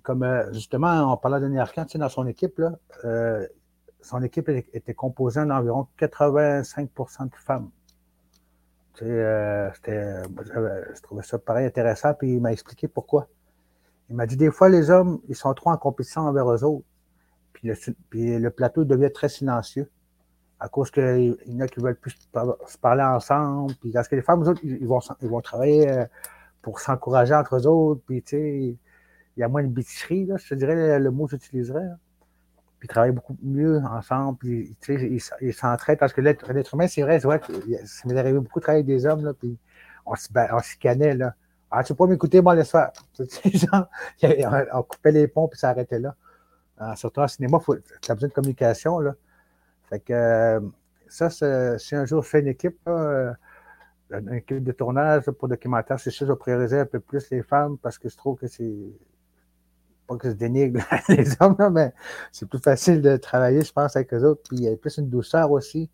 comme 0.02 0.24
euh, 0.24 0.52
justement, 0.52 1.12
on 1.12 1.16
parlait 1.16 1.40
de 1.40 1.46
Niarcan, 1.46 1.84
tu 1.84 1.92
sais, 1.92 1.98
dans 1.98 2.08
son 2.08 2.26
équipe, 2.26 2.58
là, 2.58 2.72
euh, 3.04 3.46
son 4.00 4.22
équipe 4.22 4.48
était 4.48 4.94
composée 4.94 5.44
d'environ 5.44 5.86
85% 5.98 7.30
de 7.30 7.36
femmes. 7.36 7.70
Sais, 9.00 9.06
euh, 9.06 9.70
je 9.86 11.00
trouvais 11.00 11.22
ça 11.22 11.38
pareil 11.38 11.64
intéressant, 11.64 12.12
puis 12.12 12.34
il 12.34 12.40
m'a 12.40 12.52
expliqué 12.52 12.86
pourquoi. 12.86 13.28
Il 14.10 14.16
m'a 14.16 14.26
dit 14.26 14.36
des 14.36 14.50
fois, 14.50 14.68
les 14.68 14.90
hommes, 14.90 15.20
ils 15.28 15.36
sont 15.36 15.54
trop 15.54 15.70
en 15.70 15.78
compétition 15.78 16.20
envers 16.22 16.50
eux 16.52 16.64
autres, 16.64 16.84
puis 17.54 17.70
le, 18.12 18.50
plateau 18.50 18.84
devient 18.84 19.10
très 19.10 19.30
silencieux 19.30 19.90
à 20.58 20.68
cause 20.68 20.90
qu'il 20.90 21.38
y 21.46 21.56
en 21.56 21.60
a 21.60 21.66
qui 21.66 21.80
veulent 21.80 21.96
plus 21.96 22.10
se 22.10 22.78
parler 22.78 23.02
ensemble. 23.02 23.74
Puis 23.80 23.90
parce 23.90 24.06
que 24.06 24.16
les 24.16 24.22
femmes, 24.22 24.42
autres, 24.42 24.60
ils 24.62 24.86
vont, 24.86 25.00
ils 25.22 25.28
vont 25.28 25.40
travailler 25.40 25.90
euh, 25.90 26.04
pour 26.60 26.80
s'encourager 26.80 27.34
entre 27.34 27.56
eux 27.56 27.66
autres. 27.66 28.02
Puis, 28.06 28.22
tu 28.22 28.36
sais, 28.36 28.76
il 29.36 29.40
y 29.40 29.42
a 29.42 29.48
moins 29.48 29.62
de 29.62 29.68
bêtiserie, 29.68 30.26
là, 30.26 30.36
je 30.36 30.54
dirais 30.54 30.98
le, 30.98 31.10
mot 31.10 31.24
que 31.24 31.32
j'utiliserais. 31.32 31.88
Puis 32.80 32.86
ils 32.86 32.88
travaillent 32.88 33.12
beaucoup 33.12 33.36
mieux 33.42 33.78
ensemble. 33.84 34.38
Puis, 34.38 34.76
ils 34.88 35.52
s'entraident. 35.52 35.98
Parce 35.98 36.14
que 36.14 36.22
l'être 36.22 36.74
humain, 36.74 36.88
c'est 36.88 37.02
vrai, 37.02 37.20
c'est 37.20 37.26
vrai 37.26 37.40
ça 37.84 38.08
m'est 38.08 38.18
arrivé 38.18 38.40
beaucoup 38.40 38.58
de 38.58 38.62
travailler 38.62 38.82
avec 38.82 38.96
des 38.96 39.06
hommes, 39.06 39.22
là, 39.22 39.34
puis 39.34 39.58
on 40.06 40.16
se, 40.16 40.28
on 40.34 40.60
se 40.60 40.76
canait, 40.76 41.14
là. 41.14 41.34
Ah, 41.70 41.84
tu 41.84 41.92
peux 41.92 41.98
pas 41.98 42.06
m'écouter, 42.06 42.40
moi, 42.40 42.54
laisse 42.54 42.70
faire. 42.72 42.90
genre, 43.44 43.88
on 44.72 44.82
coupait 44.82 45.12
les 45.12 45.28
ponts, 45.28 45.46
puis 45.46 45.58
ça 45.58 45.68
arrêtait 45.68 46.00
là. 46.00 46.16
Ah, 46.78 46.96
surtout 46.96 47.20
en 47.20 47.28
cinéma, 47.28 47.58
tu 48.00 48.10
as 48.10 48.14
besoin 48.14 48.28
de 48.28 48.34
communication, 48.34 48.98
là. 48.98 49.14
Fait 49.90 50.00
que 50.00 50.12
euh, 50.12 50.60
ça, 51.08 51.28
si 51.78 51.94
un 51.94 52.06
jour 52.06 52.22
je 52.22 52.28
fais 52.28 52.40
une 52.40 52.48
équipe, 52.48 52.78
euh, 52.88 53.32
une 54.10 54.34
équipe 54.34 54.64
de 54.64 54.72
tournage 54.72 55.30
pour 55.30 55.48
documentaire, 55.48 56.00
c'est 56.00 56.10
sûr, 56.10 56.26
je 56.26 56.32
prioriser 56.32 56.78
un 56.78 56.86
peu 56.86 57.00
plus 57.00 57.28
les 57.30 57.42
femmes 57.42 57.76
parce 57.76 57.98
que 57.98 58.08
je 58.08 58.16
trouve 58.16 58.38
que 58.38 58.46
c'est 58.46 58.72
que 60.16 60.30
je 60.30 60.34
dénigre 60.34 60.80
les 61.08 61.30
hommes, 61.40 61.56
mais 61.72 61.92
c'est 62.32 62.48
plus 62.48 62.58
facile 62.58 63.02
de 63.02 63.16
travailler, 63.16 63.62
je 63.62 63.72
pense, 63.72 63.96
avec 63.96 64.12
eux 64.14 64.24
autres. 64.24 64.42
Puis 64.48 64.58
il 64.58 64.64
y 64.64 64.68
a 64.68 64.76
plus 64.76 64.98
une 64.98 65.08
douceur 65.08 65.50
aussi 65.50 65.90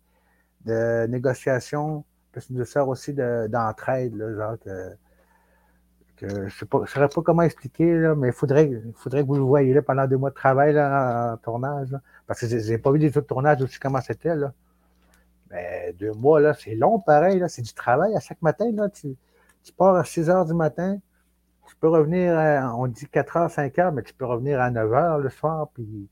de 0.65 1.05
négociation, 1.07 2.03
plus 2.31 2.49
une 2.49 2.57
douceur 2.57 2.87
aussi 2.89 3.13
d'entraide, 3.13 4.15
genre 4.35 4.57
que 4.59 4.97
je 6.17 6.25
ne 6.25 6.85
saurais 6.85 7.09
pas 7.09 7.21
comment 7.21 7.43
expliquer, 7.43 7.93
là, 7.93 8.15
mais 8.15 8.29
il 8.29 8.33
faudrait, 8.33 8.69
faudrait 8.95 9.21
que 9.21 9.27
vous 9.27 9.35
le 9.35 9.41
voyiez 9.41 9.73
là, 9.73 9.81
pendant 9.81 10.07
deux 10.07 10.17
mois 10.17 10.31
de 10.31 10.35
travail 10.35 10.73
là, 10.73 11.33
en 11.33 11.37
tournage. 11.37 11.95
parce 12.25 12.41
que 12.41 12.47
je 12.47 12.55
n'ai 12.55 12.77
pas 12.77 12.91
vu 12.91 12.99
des 12.99 13.09
autres 13.09 13.27
tournages 13.27 13.61
aussi 13.61 13.79
comment 13.79 14.01
c'était. 14.01 14.33
Mais 15.51 15.93
deux 15.99 16.11
mois, 16.13 16.53
c'est 16.55 16.75
long 16.75 16.99
pareil. 16.99 17.41
C'est 17.47 17.61
du 17.61 17.73
travail 17.73 18.15
à 18.15 18.19
chaque 18.19 18.41
matin. 18.41 18.69
Là, 18.73 18.89
tu, 18.89 19.15
tu 19.63 19.73
pars 19.73 19.95
à 19.95 20.03
6 20.03 20.29
heures 20.29 20.45
du 20.45 20.53
matin. 20.53 20.99
Tu 21.67 21.75
peux 21.75 21.89
revenir, 21.89 22.33
on 22.77 22.87
dit 22.87 23.07
4 23.07 23.37
heures, 23.37 23.51
5 23.51 23.77
heures, 23.79 23.91
mais 23.91 24.01
tu 24.01 24.13
peux 24.13 24.25
revenir 24.25 24.59
à 24.61 24.71
9 24.71 24.93
heures 24.93 25.17
le 25.19 25.29
soir. 25.29 25.69
Puis... 25.73 26.09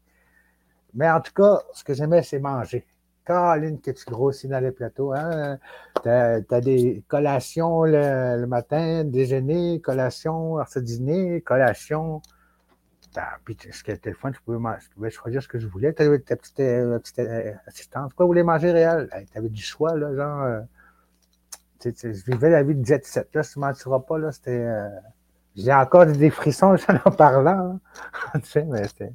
Mais 0.93 1.09
en 1.09 1.21
tout 1.21 1.33
cas, 1.33 1.61
ce 1.73 1.83
que 1.83 1.93
j'aimais, 1.93 2.23
c'est 2.23 2.39
manger. 2.39 2.85
Caroline, 3.25 3.81
que 3.81 3.91
tu 3.91 4.05
grossis 4.05 4.47
dans 4.47 4.59
les 4.59 4.71
plateaux. 4.71 5.13
Hein? 5.13 5.57
Tu 6.03 6.09
as, 6.09 6.61
des 6.61 7.03
collations 7.07 7.83
le, 7.83 8.45
matin, 8.45 9.03
déjeuner, 9.03 9.81
collation, 9.81 10.63
ce 10.67 10.79
dîner, 10.79 11.41
collation. 11.41 12.21
Puis 13.45 13.57
ce 13.71 13.83
qui 13.83 13.91
était 13.91 14.09
le 14.09 14.15
fun, 14.15 14.31
tu 14.31 14.41
pouvais, 14.41 15.09
choisir 15.09 15.41
ce 15.41 15.47
que 15.47 15.57
je 15.57 15.67
voulais. 15.67 15.93
Tu 15.93 16.03
avais 16.03 16.19
ta 16.19 16.35
petite, 16.35 16.59
euh, 16.59 16.99
petite 16.99 17.19
euh, 17.19 17.53
assistante. 17.65 18.13
Quoi, 18.13 18.25
vous 18.25 18.33
manger 18.43 18.71
réel? 18.71 19.09
Tu 19.31 19.37
avais 19.37 19.49
du 19.49 19.61
choix, 19.61 19.95
là, 19.95 20.13
genre. 20.13 20.41
Euh, 20.43 20.61
je 21.83 22.31
vivais 22.31 22.49
la 22.49 22.63
vie 22.63 22.75
de 22.75 22.85
jet 22.85 23.05
set. 23.05 23.29
Là, 23.33 23.43
tu 23.43 23.59
ne 23.59 23.65
mentiras 23.65 23.99
pas, 23.99 24.17
là, 24.17 24.31
c'était. 24.31 24.67
J'ai 25.55 25.73
encore 25.73 26.05
des 26.05 26.29
frissons 26.29 26.75
en 26.75 26.95
en 27.05 27.11
parlant. 27.11 27.79
tu 28.35 28.41
sais, 28.43 28.63
mais 28.63 28.87
c'était 28.87 29.11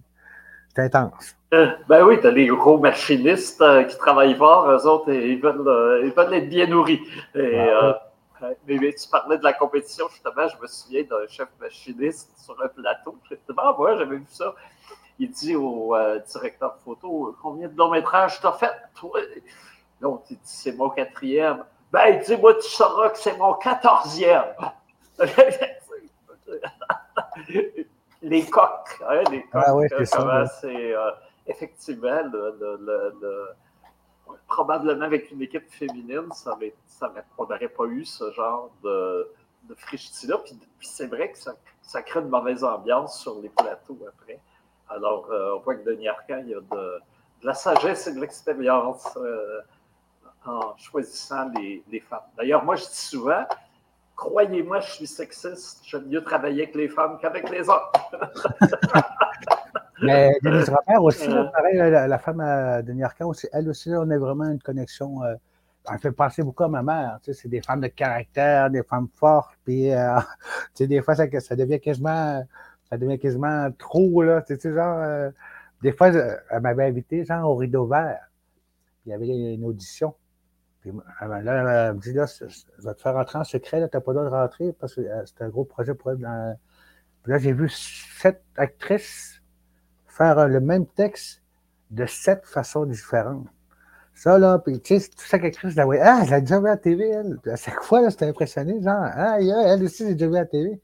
intense. 0.77 1.37
Euh, 1.53 1.71
ben 1.89 2.05
oui, 2.05 2.21
tu 2.21 2.27
as 2.27 2.31
les 2.31 2.47
gros 2.47 2.79
machinistes 2.79 3.61
euh, 3.61 3.83
qui 3.85 3.99
travaillent 3.99 4.37
fort, 4.37 4.71
eux 4.71 4.87
autres, 4.87 5.11
ils, 5.13 5.41
veulent, 5.41 5.67
euh, 5.67 6.03
ils 6.05 6.13
veulent 6.13 6.33
être 6.35 6.49
bien 6.49 6.67
nourris. 6.67 7.01
Et, 7.35 7.59
ah 7.59 8.01
mais, 8.67 8.95
tu 8.95 9.09
parlais 9.11 9.37
de 9.37 9.45
la 9.45 9.53
compétition, 9.53 10.09
justement, 10.09 10.49
je 10.49 10.63
me 10.63 10.67
souviens 10.67 11.03
d'un 11.03 11.27
chef 11.29 11.49
machiniste 11.61 12.31
sur 12.39 12.57
un 12.63 12.69
plateau. 12.69 13.19
Ah, 13.59 13.75
moi, 13.77 13.99
j'avais 13.99 14.17
vu 14.17 14.25
ça. 14.29 14.55
Il 15.19 15.31
dit 15.31 15.55
au 15.55 15.95
directeur 16.27 16.77
de 16.77 16.83
photo 16.83 17.37
Combien 17.43 17.69
de 17.69 17.77
long 17.77 17.91
métrage 17.91 18.41
t'as 18.41 18.53
fait, 18.53 18.73
toi 18.95 19.21
L'autre, 20.01 20.25
il 20.31 20.37
dit 20.37 20.43
C'est 20.45 20.73
mon 20.73 20.89
quatrième. 20.89 21.65
Ben, 21.93 22.15
il 22.15 22.21
dit 22.21 22.41
Moi, 22.41 22.55
tu 22.55 22.71
sauras 22.71 23.11
que 23.11 23.19
c'est 23.19 23.37
mon 23.37 23.53
quatorzième. 23.55 24.55
les 28.23 28.45
coques, 28.47 29.03
hein, 29.09 29.23
les 29.31 29.43
coques, 29.45 29.63
ah 30.15 30.47
c'est 30.47 30.95
effectivement, 31.47 32.23
probablement 34.47 35.05
avec 35.05 35.31
une 35.31 35.43
équipe 35.43 35.71
féminine, 35.71 36.29
ça 36.33 36.59
on 37.39 37.45
n'aurait 37.45 37.69
pas 37.69 37.85
eu 37.85 38.05
ce 38.05 38.31
genre 38.33 38.71
de, 38.83 39.31
de 39.69 39.77
là 40.29 40.39
Puis, 40.39 40.89
c'est 40.89 41.07
vrai 41.07 41.33
que 41.33 41.39
ça, 41.39 42.03
crée 42.03 42.21
une 42.21 42.29
mauvaise 42.29 42.65
ambiance 42.65 43.21
sur 43.21 43.41
les 43.41 43.49
plateaux 43.49 43.99
après. 44.09 44.41
Alors, 44.89 45.31
euh, 45.31 45.57
on 45.57 45.61
voit 45.61 45.77
que 45.77 45.85
Denis 45.85 46.09
Arcand, 46.09 46.41
il 46.43 46.51
y 46.51 46.55
a 46.55 46.61
de, 46.61 47.01
la 47.43 47.55
sagesse 47.55 48.07
et 48.07 48.15
de 48.15 48.21
l'expérience 48.21 49.07
euh, 49.17 49.61
en 50.45 50.77
choisissant 50.77 51.49
les, 51.57 51.83
les 51.89 52.01
femmes. 52.01 52.21
D'ailleurs, 52.37 52.65
moi, 52.65 52.77
je 52.77 52.85
dis 52.85 52.97
souvent, 52.97 53.45
croyez-moi, 54.21 54.81
je 54.81 54.91
suis 54.91 55.07
sexiste, 55.07 55.81
j'aime 55.83 56.07
mieux 56.07 56.23
travailler 56.23 56.65
avec 56.65 56.75
les 56.75 56.89
femmes 56.89 57.19
qu'avec 57.21 57.49
les 57.49 57.69
hommes. 57.69 57.91
Mais 60.03 60.33
Denise 60.43 60.69
Robert 60.69 61.03
aussi, 61.03 61.29
pareil, 61.29 61.77
la, 61.77 62.19
femme 62.19 62.41
à 62.41 62.83
Denis 62.83 63.03
Arcand 63.03 63.29
aussi, 63.29 63.49
elle 63.53 63.69
aussi, 63.69 63.91
on 63.91 64.09
a 64.11 64.19
vraiment 64.19 64.45
une 64.45 64.61
connexion. 64.61 65.23
Euh, 65.25 65.35
elle 65.91 65.99
fait 65.99 66.13
penser 66.13 66.43
beaucoup 66.43 66.65
à 66.65 66.69
ma 66.69 66.83
mère. 66.83 67.19
Tu 67.23 67.33
sais, 67.33 67.43
c'est 67.43 67.49
des 67.49 67.63
femmes 67.63 67.81
de 67.81 67.89
caractère, 67.89 68.71
des 68.71 68.83
femmes 68.83 69.09
fortes, 69.17 69.53
puis 69.65 69.93
euh, 69.93 70.19
tu 70.75 70.85
sais, 70.85 70.87
des 70.87 71.03
fois, 71.03 71.15
ça, 71.15 71.25
ça, 71.41 71.57
devient 71.57 71.81
quasiment 71.81 72.43
ça 72.91 72.99
devient 72.99 73.19
quasiment 73.19 73.71
trop, 73.79 74.23
là. 74.23 74.43
Tu 74.43 74.59
sais, 74.59 74.73
genre, 74.73 74.99
euh, 74.99 75.31
des 75.83 75.93
fois, 75.93 76.09
elle 76.09 76.61
m'avait 76.61 76.87
invité, 76.87 77.25
genre, 77.25 77.51
au 77.51 77.57
rideau 77.57 77.87
vert. 77.87 78.29
Il 79.07 79.11
y 79.11 79.13
avait 79.15 79.55
une 79.55 79.65
audition. 79.65 80.15
Puis 80.81 80.93
là, 80.93 81.89
elle 81.89 81.95
me 81.95 82.01
dit, 82.01 82.13
là, 82.13 82.27
je 82.27 82.87
vais 82.87 82.95
te 82.95 83.01
faire 83.01 83.15
rentrer 83.15 83.39
en 83.39 83.45
secret, 83.45 83.81
là, 83.81 83.89
t'as 83.89 84.01
pas 84.01 84.13
le 84.13 84.19
droit 84.19 84.31
de 84.31 84.35
rentrer 84.35 84.73
parce 84.73 84.95
que 84.95 85.03
c'est 85.27 85.43
un 85.43 85.49
gros 85.49 85.65
projet 85.65 85.95
pour 85.95 86.13
elle. 86.13 86.19
Dans... 86.19 86.57
Puis 87.23 87.33
là, 87.33 87.39
j'ai 87.39 87.53
vu 87.53 87.69
sept 87.69 88.43
actrices 88.57 89.41
faire 90.07 90.49
le 90.49 90.61
même 90.61 90.87
texte 90.87 91.43
de 91.91 92.07
sept 92.07 92.45
façons 92.45 92.85
différentes. 92.85 93.47
Ça, 94.15 94.39
là, 94.39 94.59
puis 94.59 94.81
tu 94.81 95.01
sais, 95.01 95.09
tout 95.09 95.25
ça 95.25 95.39
qu'elle 95.39 95.53
je 95.55 95.77
la 95.77 95.85
voyais. 95.85 96.03
Ah, 96.03 96.23
je 96.27 96.35
l'ai 96.35 96.41
déjà 96.41 96.61
vu 96.61 96.67
à 96.67 96.71
la 96.71 96.77
TV, 96.77 97.09
elle. 97.09 97.39
à 97.51 97.57
chaque 97.57 97.83
fois, 97.83 98.03
là, 98.03 98.11
c'était 98.11 98.27
impressionné, 98.27 98.83
genre, 98.83 99.03
ah, 99.03 99.39
elle 99.41 99.83
aussi, 99.83 100.07
j'ai 100.07 100.15
déjà 100.15 100.29
vu 100.29 100.37
à 100.37 100.41
la 100.41 100.47
TV. 100.47 100.81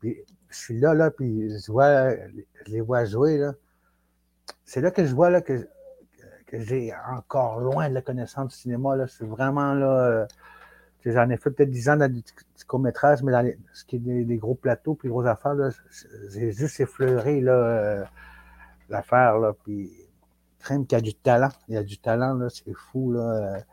Puis 0.00 0.16
je 0.48 0.56
suis 0.56 0.80
là, 0.80 0.94
là, 0.94 1.10
puis 1.10 1.50
je 1.50 1.70
vois, 1.70 2.16
je 2.16 2.72
les 2.72 2.80
vois 2.80 3.04
jouer, 3.04 3.38
là. 3.38 3.54
C'est 4.64 4.80
là 4.80 4.90
que 4.90 5.04
je 5.04 5.14
vois, 5.14 5.30
là, 5.30 5.40
que, 5.40 5.68
que 6.46 6.60
j'ai 6.60 6.92
encore 7.10 7.60
loin 7.60 7.88
de 7.88 7.94
la 7.94 8.02
connaissance 8.02 8.48
du 8.48 8.54
cinéma, 8.54 8.96
là. 8.96 9.06
C'est 9.08 9.26
vraiment, 9.26 9.74
là, 9.74 9.86
euh, 9.86 10.26
J'en 11.12 11.30
ai 11.30 11.36
fait 11.36 11.50
peut-être 11.50 11.70
10 11.70 11.88
ans 11.90 11.96
dans 11.96 12.12
du, 12.12 12.22
court-métrage, 12.66 13.22
mais 13.22 13.30
dans 13.30 13.48
ce 13.72 13.84
qui 13.84 13.96
est 13.96 13.98
des, 14.00 14.36
gros 14.36 14.56
plateaux 14.56 14.94
puis 14.94 15.08
gros 15.08 15.24
affaires, 15.24 15.54
j'ai 16.30 16.50
juste 16.50 16.80
effleuré 16.80 17.42
euh, 17.46 18.02
l'affaire, 18.88 19.38
là, 19.38 19.52
puis 19.64 19.92
crème 20.58 20.84
qui 20.84 20.96
a 20.96 21.00
du 21.00 21.14
talent. 21.14 21.50
Il 21.68 21.74
y 21.74 21.76
a 21.76 21.84
du 21.84 21.98
talent, 21.98 22.48
c'est 22.48 22.72
fou, 22.72 23.12
là. 23.12 23.64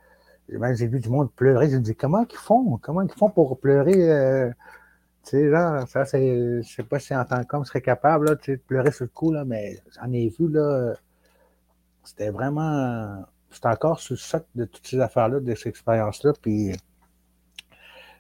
Euh, 0.52 0.74
j'ai 0.76 0.88
vu 0.88 1.00
du 1.00 1.10
monde 1.10 1.32
pleurer. 1.32 1.70
Je 1.70 1.78
me 1.78 1.82
dis, 1.82 1.96
comment 1.96 2.24
ils 2.30 2.38
font? 2.38 2.78
Comment 2.78 3.02
ils 3.02 3.12
font 3.12 3.30
pour 3.30 3.60
pleurer? 3.60 4.12
Euh, 4.12 4.50
tu 5.24 5.32
sais, 5.32 5.50
là, 5.50 5.86
ça, 5.88 6.06
c'est, 6.06 6.62
je 6.62 6.68
sais 6.68 6.84
pas 6.84 7.00
si 7.00 7.16
en 7.16 7.26
tant 7.26 7.44
qu'homme 7.46 7.66
serait 7.66 7.82
capable, 7.82 8.28
là, 8.28 8.36
de 8.36 8.56
pleurer 8.58 8.92
sur 8.92 9.06
le 9.06 9.10
coup, 9.10 9.32
là, 9.32 9.44
mais 9.44 9.80
j'en 9.96 10.12
ai 10.12 10.30
vu, 10.30 10.50
là, 10.50 10.94
c'était 12.04 12.30
vraiment, 12.30 13.26
j'étais 13.52 13.68
encore 13.68 14.00
sur 14.00 14.14
le 14.14 14.20
choc 14.20 14.46
de 14.56 14.66
toutes 14.66 14.88
ces 14.88 15.00
affaires-là, 15.00 15.40
de 15.40 15.56
ces 15.56 15.70
expériences-là, 15.70 16.34
puis, 16.42 16.74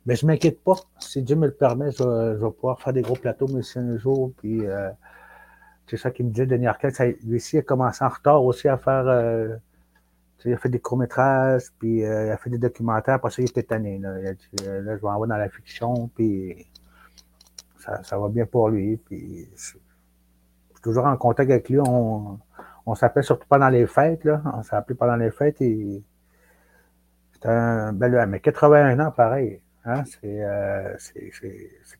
mais 0.05 0.15
je 0.15 0.25
m'inquiète 0.25 0.61
pas. 0.63 0.75
Si 0.99 1.21
Dieu 1.21 1.35
me 1.35 1.47
le 1.47 1.53
permet, 1.53 1.91
je 1.91 2.03
vais, 2.03 2.51
pouvoir 2.51 2.81
faire 2.81 2.93
des 2.93 3.01
gros 3.01 3.15
plateaux, 3.15 3.47
si 3.61 3.79
un 3.79 3.97
jour, 3.97 4.31
puis, 4.37 4.65
euh, 4.65 4.89
c'est 5.87 5.97
ça 5.97 6.11
qu'il 6.11 6.25
me 6.25 6.31
disait, 6.31 6.45
Denis 6.45 6.67
Arquette. 6.67 6.99
Lui 7.23 7.35
aussi, 7.35 7.57
a 7.57 7.61
commencé 7.61 8.03
en 8.03 8.09
retard 8.09 8.43
aussi 8.43 8.67
à 8.67 8.77
faire. 8.77 9.07
Euh, 9.07 9.55
il 10.45 10.53
a 10.53 10.57
fait 10.57 10.69
des 10.69 10.79
courts-métrages, 10.79 11.71
puis 11.79 12.03
euh, 12.03 12.27
il 12.27 12.31
a 12.31 12.37
fait 12.37 12.49
des 12.49 12.57
documentaires. 12.57 13.15
Après 13.15 13.31
ça, 13.31 13.41
il 13.41 13.49
était 13.49 13.63
tanné. 13.63 13.97
Là, 13.99 14.19
il 14.19 14.27
a 14.27 14.33
dit, 14.33 14.49
euh, 14.67 14.81
là 14.81 14.97
je 14.97 15.01
vais 15.01 15.07
en 15.07 15.25
dans 15.25 15.37
la 15.37 15.49
fiction, 15.49 16.09
puis 16.15 16.67
ça, 17.77 18.17
va 18.17 18.27
bien 18.27 18.45
pour 18.45 18.69
lui. 18.69 18.97
Puis 18.97 19.47
je, 19.55 19.61
suis 19.61 19.79
toujours 20.81 21.05
en 21.05 21.15
contact 21.15 21.49
avec 21.49 21.69
lui. 21.69 21.79
On, 21.79 22.39
on 22.85 22.95
s'appelle 22.95 23.23
surtout 23.23 23.47
pendant 23.47 23.69
les 23.69 23.87
fêtes. 23.87 24.23
Là. 24.23 24.41
On 24.45 24.75
appelé 24.75 24.95
pendant 24.95 25.15
les 25.15 25.31
fêtes. 25.31 25.61
Et, 25.61 26.03
c'était 27.33 27.49
un. 27.49 27.93
Ben, 27.93 28.25
mais 28.25 28.39
81 28.39 28.99
ans, 28.99 29.11
pareil. 29.11 29.61
Hein, 29.85 30.03
euh, 30.23 30.95
c'est, 30.97 31.31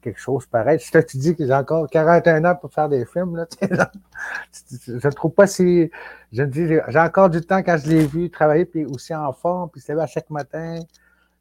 quelque 0.02 0.20
chose 0.20 0.46
pareil. 0.46 0.80
Si 0.80 0.90
tu 1.06 1.18
dis 1.18 1.36
que 1.36 1.46
j'ai 1.46 1.54
encore 1.54 1.90
41 1.90 2.46
ans 2.46 2.56
pour 2.56 2.72
faire 2.72 2.88
des 2.88 3.06
films, 3.06 3.36
là, 3.36 3.46
je 4.88 4.94
ne 4.94 5.12
trouve 5.12 5.34
pas 5.34 5.48
si. 5.48 5.92
Je 6.32 6.44
me 6.44 6.48
dis, 6.48 6.66
j'ai 6.88 7.00
encore 7.00 7.30
du 7.30 7.42
temps 7.42 7.62
quand 7.62 7.78
je 7.78 7.90
l'ai 7.90 8.06
vu 8.06 8.30
travailler, 8.30 8.66
puis 8.66 8.86
aussi 8.86 9.14
en 9.14 9.34
forme, 9.34 9.70
puis 9.70 9.82
se 9.82 9.92
lever 9.92 10.04
à 10.04 10.08
chaque 10.08 10.30
matin, 10.30 10.80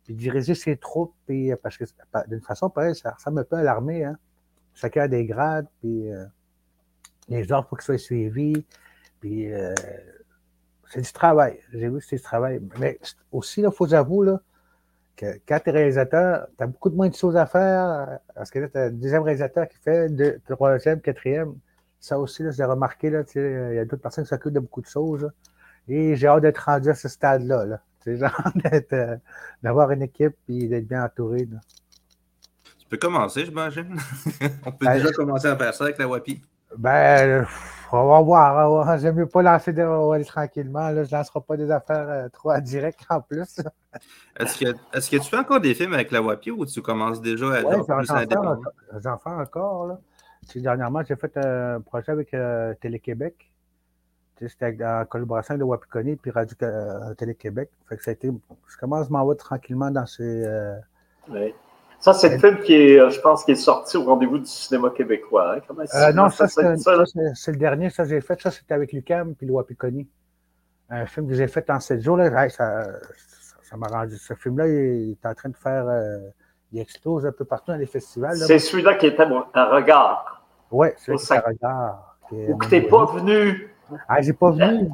puis 0.05 0.15
diriger 0.15 0.57
ses 0.57 0.77
troupes, 0.77 1.15
puis, 1.27 1.53
parce 1.63 1.77
que 1.77 1.85
d'une 2.27 2.41
façon 2.41 2.69
pareil, 2.69 2.97
ça 2.97 3.11
ressemble 3.13 3.41
un 3.41 3.45
peu 3.45 3.63
l'armée. 3.63 4.05
Hein. 4.05 4.17
Chacun 4.75 5.03
a 5.03 5.09
des 5.09 5.25
grades, 5.25 5.69
puis 5.81 6.11
euh, 6.11 6.25
les 7.29 7.53
ordres, 7.53 7.69
pour 7.69 7.79
qu'ils 7.79 7.85
soient 7.85 7.99
suivis, 7.99 8.65
puis 9.23 9.53
euh, 9.53 9.73
c'est 10.91 11.01
du 11.01 11.13
travail. 11.13 11.61
J'ai 11.73 11.89
vu 11.89 12.01
que 12.01 12.05
c'est 12.05 12.17
du 12.17 12.23
travail. 12.23 12.61
Mais 12.81 12.99
aussi, 13.31 13.61
il 13.61 13.71
faut 13.71 13.95
avouer, 13.95 14.27
là, 14.27 14.41
que 15.17 15.39
quand 15.47 15.61
tu 15.63 15.71
es 15.71 15.73
réalisateur, 15.73 16.49
tu 16.59 16.65
as 16.65 16.67
beaucoup 16.67 16.91
de 16.91 16.97
moins 16.97 17.09
de 17.09 17.15
choses 17.15 17.37
à 17.37 17.47
faire. 17.47 18.19
Parce 18.35 18.51
que 18.51 18.59
là, 18.59 18.69
tu 18.69 18.79
as 18.79 18.83
un 18.87 18.91
deuxième 18.91 19.23
réalisateur 19.23 19.69
qui 19.69 19.79
fait 19.79 20.09
deux, 20.09 20.41
troisième, 20.49 21.01
quatrième. 21.01 21.55
Ça 22.01 22.19
aussi, 22.19 22.43
j'ai 22.51 22.65
remarqué, 22.65 23.11
là, 23.11 23.23
il 23.37 23.75
y 23.77 23.79
a 23.79 23.85
d'autres 23.85 24.03
personnes 24.03 24.25
qui 24.25 24.31
s'occupent 24.31 24.55
de 24.55 24.61
beaucoup 24.61 24.81
de 24.81 24.89
choses. 24.89 25.31
Et 25.87 26.17
j'ai 26.17 26.27
hâte 26.27 26.43
d'être 26.43 26.59
rendu 26.59 26.91
à 26.91 26.95
ce 26.95 27.09
stade-là. 27.09 27.65
Là. 27.65 27.81
genre 28.07 28.53
euh, 28.93 29.17
d'avoir 29.63 29.93
une 29.93 30.03
équipe 30.03 30.35
et 30.49 30.67
d'être 30.67 30.89
bien 30.89 31.05
entouré. 31.05 31.47
Tu 31.47 32.87
peux 32.89 32.97
commencer, 32.97 33.45
j'imagine. 33.45 33.97
On 34.67 34.73
peut 34.73 34.87
ben, 34.87 34.95
déjà 34.95 35.13
commencer 35.13 35.47
à 35.47 35.57
faire 35.57 35.73
ça 35.73 35.85
avec 35.85 35.99
la 35.99 36.09
WAPI. 36.09 36.43
Ben, 36.79 37.47
on 37.93 38.07
va 38.07 38.21
voir. 38.21 38.99
J'aime 38.99 39.17
mieux 39.17 39.27
pas 39.27 39.43
lancer 39.43 39.73
des, 39.73 39.83
aller 39.83 40.25
tranquillement. 40.25 40.89
Là, 40.91 41.05
je 41.05 41.13
ne 41.13 41.19
lancerai 41.19 41.41
pas 41.47 41.57
des 41.57 41.71
affaires 41.71 42.09
euh, 42.09 42.29
trop 42.31 42.53
en 42.53 42.61
direct 42.61 43.01
en 43.11 43.21
plus. 43.21 43.61
Est-ce 44.41 44.59
que, 44.59 44.71
est 44.71 45.11
que, 45.11 45.17
tu 45.17 45.29
fais 45.29 45.37
encore 45.37 45.61
des 45.61 45.75
films 45.75 45.93
avec 45.93 46.11
la 46.11 46.23
WAPI 46.23 46.51
ou 46.51 46.65
tu 46.65 46.81
commences 46.81 47.21
déjà 47.21 47.47
à 47.47 47.63
ouais, 47.63 47.77
J'en 49.03 49.19
fais 49.19 49.31
encore. 49.31 49.87
Là. 49.87 50.01
Dernièrement, 50.55 51.03
j'ai 51.07 51.17
fait 51.17 51.37
un 51.37 51.81
projet 51.81 52.13
avec 52.13 52.33
euh, 52.35 52.75
Télé-Québec. 52.81 53.51
C'était 54.41 54.77
en 54.85 55.05
collaboration 55.05 55.53
avec 55.53 55.61
le 55.61 55.67
Wapikoni 55.67 56.19
et 56.25 56.31
Radio 56.31 56.57
euh, 56.63 57.15
Télé-Québec. 57.15 57.71
Fait 57.89 57.97
que 57.97 58.03
ça 58.03 58.11
a 58.11 58.15
été, 58.15 58.29
je 58.67 58.77
commence 58.79 59.07
à 59.07 59.11
m'en 59.11 59.29
vais 59.29 59.37
tranquillement 59.37 59.91
dans 59.91 60.07
ces. 60.07 60.45
Ça, 62.03 62.13
c'est 62.13 62.31
le 62.31 62.39
film 62.39 62.59
qui 62.59 62.75
est, 62.75 62.99
euh, 62.99 63.11
je 63.11 63.21
pense, 63.21 63.45
qui 63.45 63.53
est 63.53 63.55
sorti 63.55 63.97
au 63.97 64.03
rendez-vous 64.03 64.39
du 64.39 64.47
cinéma 64.47 64.91
québécois. 64.91 65.55
Hein? 65.55 65.61
Euh, 65.95 66.13
non, 66.13 66.29
ça, 66.31 66.49
c'est 66.49 66.61
le 66.63 67.57
dernier. 67.57 67.91
Ça, 67.91 68.05
j'ai 68.05 68.21
fait. 68.21 68.41
Ça, 68.41 68.51
c'était 68.51 68.75
avec 68.75 68.93
Lucam 68.93 69.37
puis 69.37 69.47
Loi 69.47 69.65
Piconi. 69.65 70.09
Un 70.91 71.07
film 71.07 71.29
que 71.29 71.35
j'ai 71.35 71.47
fait 71.47 71.71
en 71.71 71.79
sept 71.79 72.03
jours. 72.03 72.17
Là, 72.17 72.49
ça, 72.49 72.87
ça 73.63 73.77
m'a 73.77 73.87
rendu. 73.87 74.17
Ce 74.17 74.35
film-là, 74.35 74.67
il 74.67 75.13
est 75.13 75.27
en 75.27 75.33
train 75.33 75.49
de 75.49 75.57
faire. 75.57 75.87
Euh, 75.87 76.19
il 76.73 76.81
explose 76.81 77.25
un 77.25 77.31
peu 77.31 77.45
partout 77.45 77.71
dans 77.71 77.79
les 77.79 77.87
festivals. 77.87 78.37
C'est 78.37 78.59
celui-là 78.59 78.95
qui 78.95 79.07
était 79.07 79.23
un 79.23 79.65
regard. 79.67 80.45
Oui, 80.73 80.89
c'est 80.97 81.13
un 81.13 81.41
regard. 81.41 82.19
Ou 82.33 82.57
que 82.57 82.67
tu 82.67 82.75
n'es 82.75 82.83
pas 82.83 83.05
venu 83.05 83.72
ah, 84.09 84.21
j'ai 84.21 84.33
pas 84.33 84.51
vu. 84.51 84.89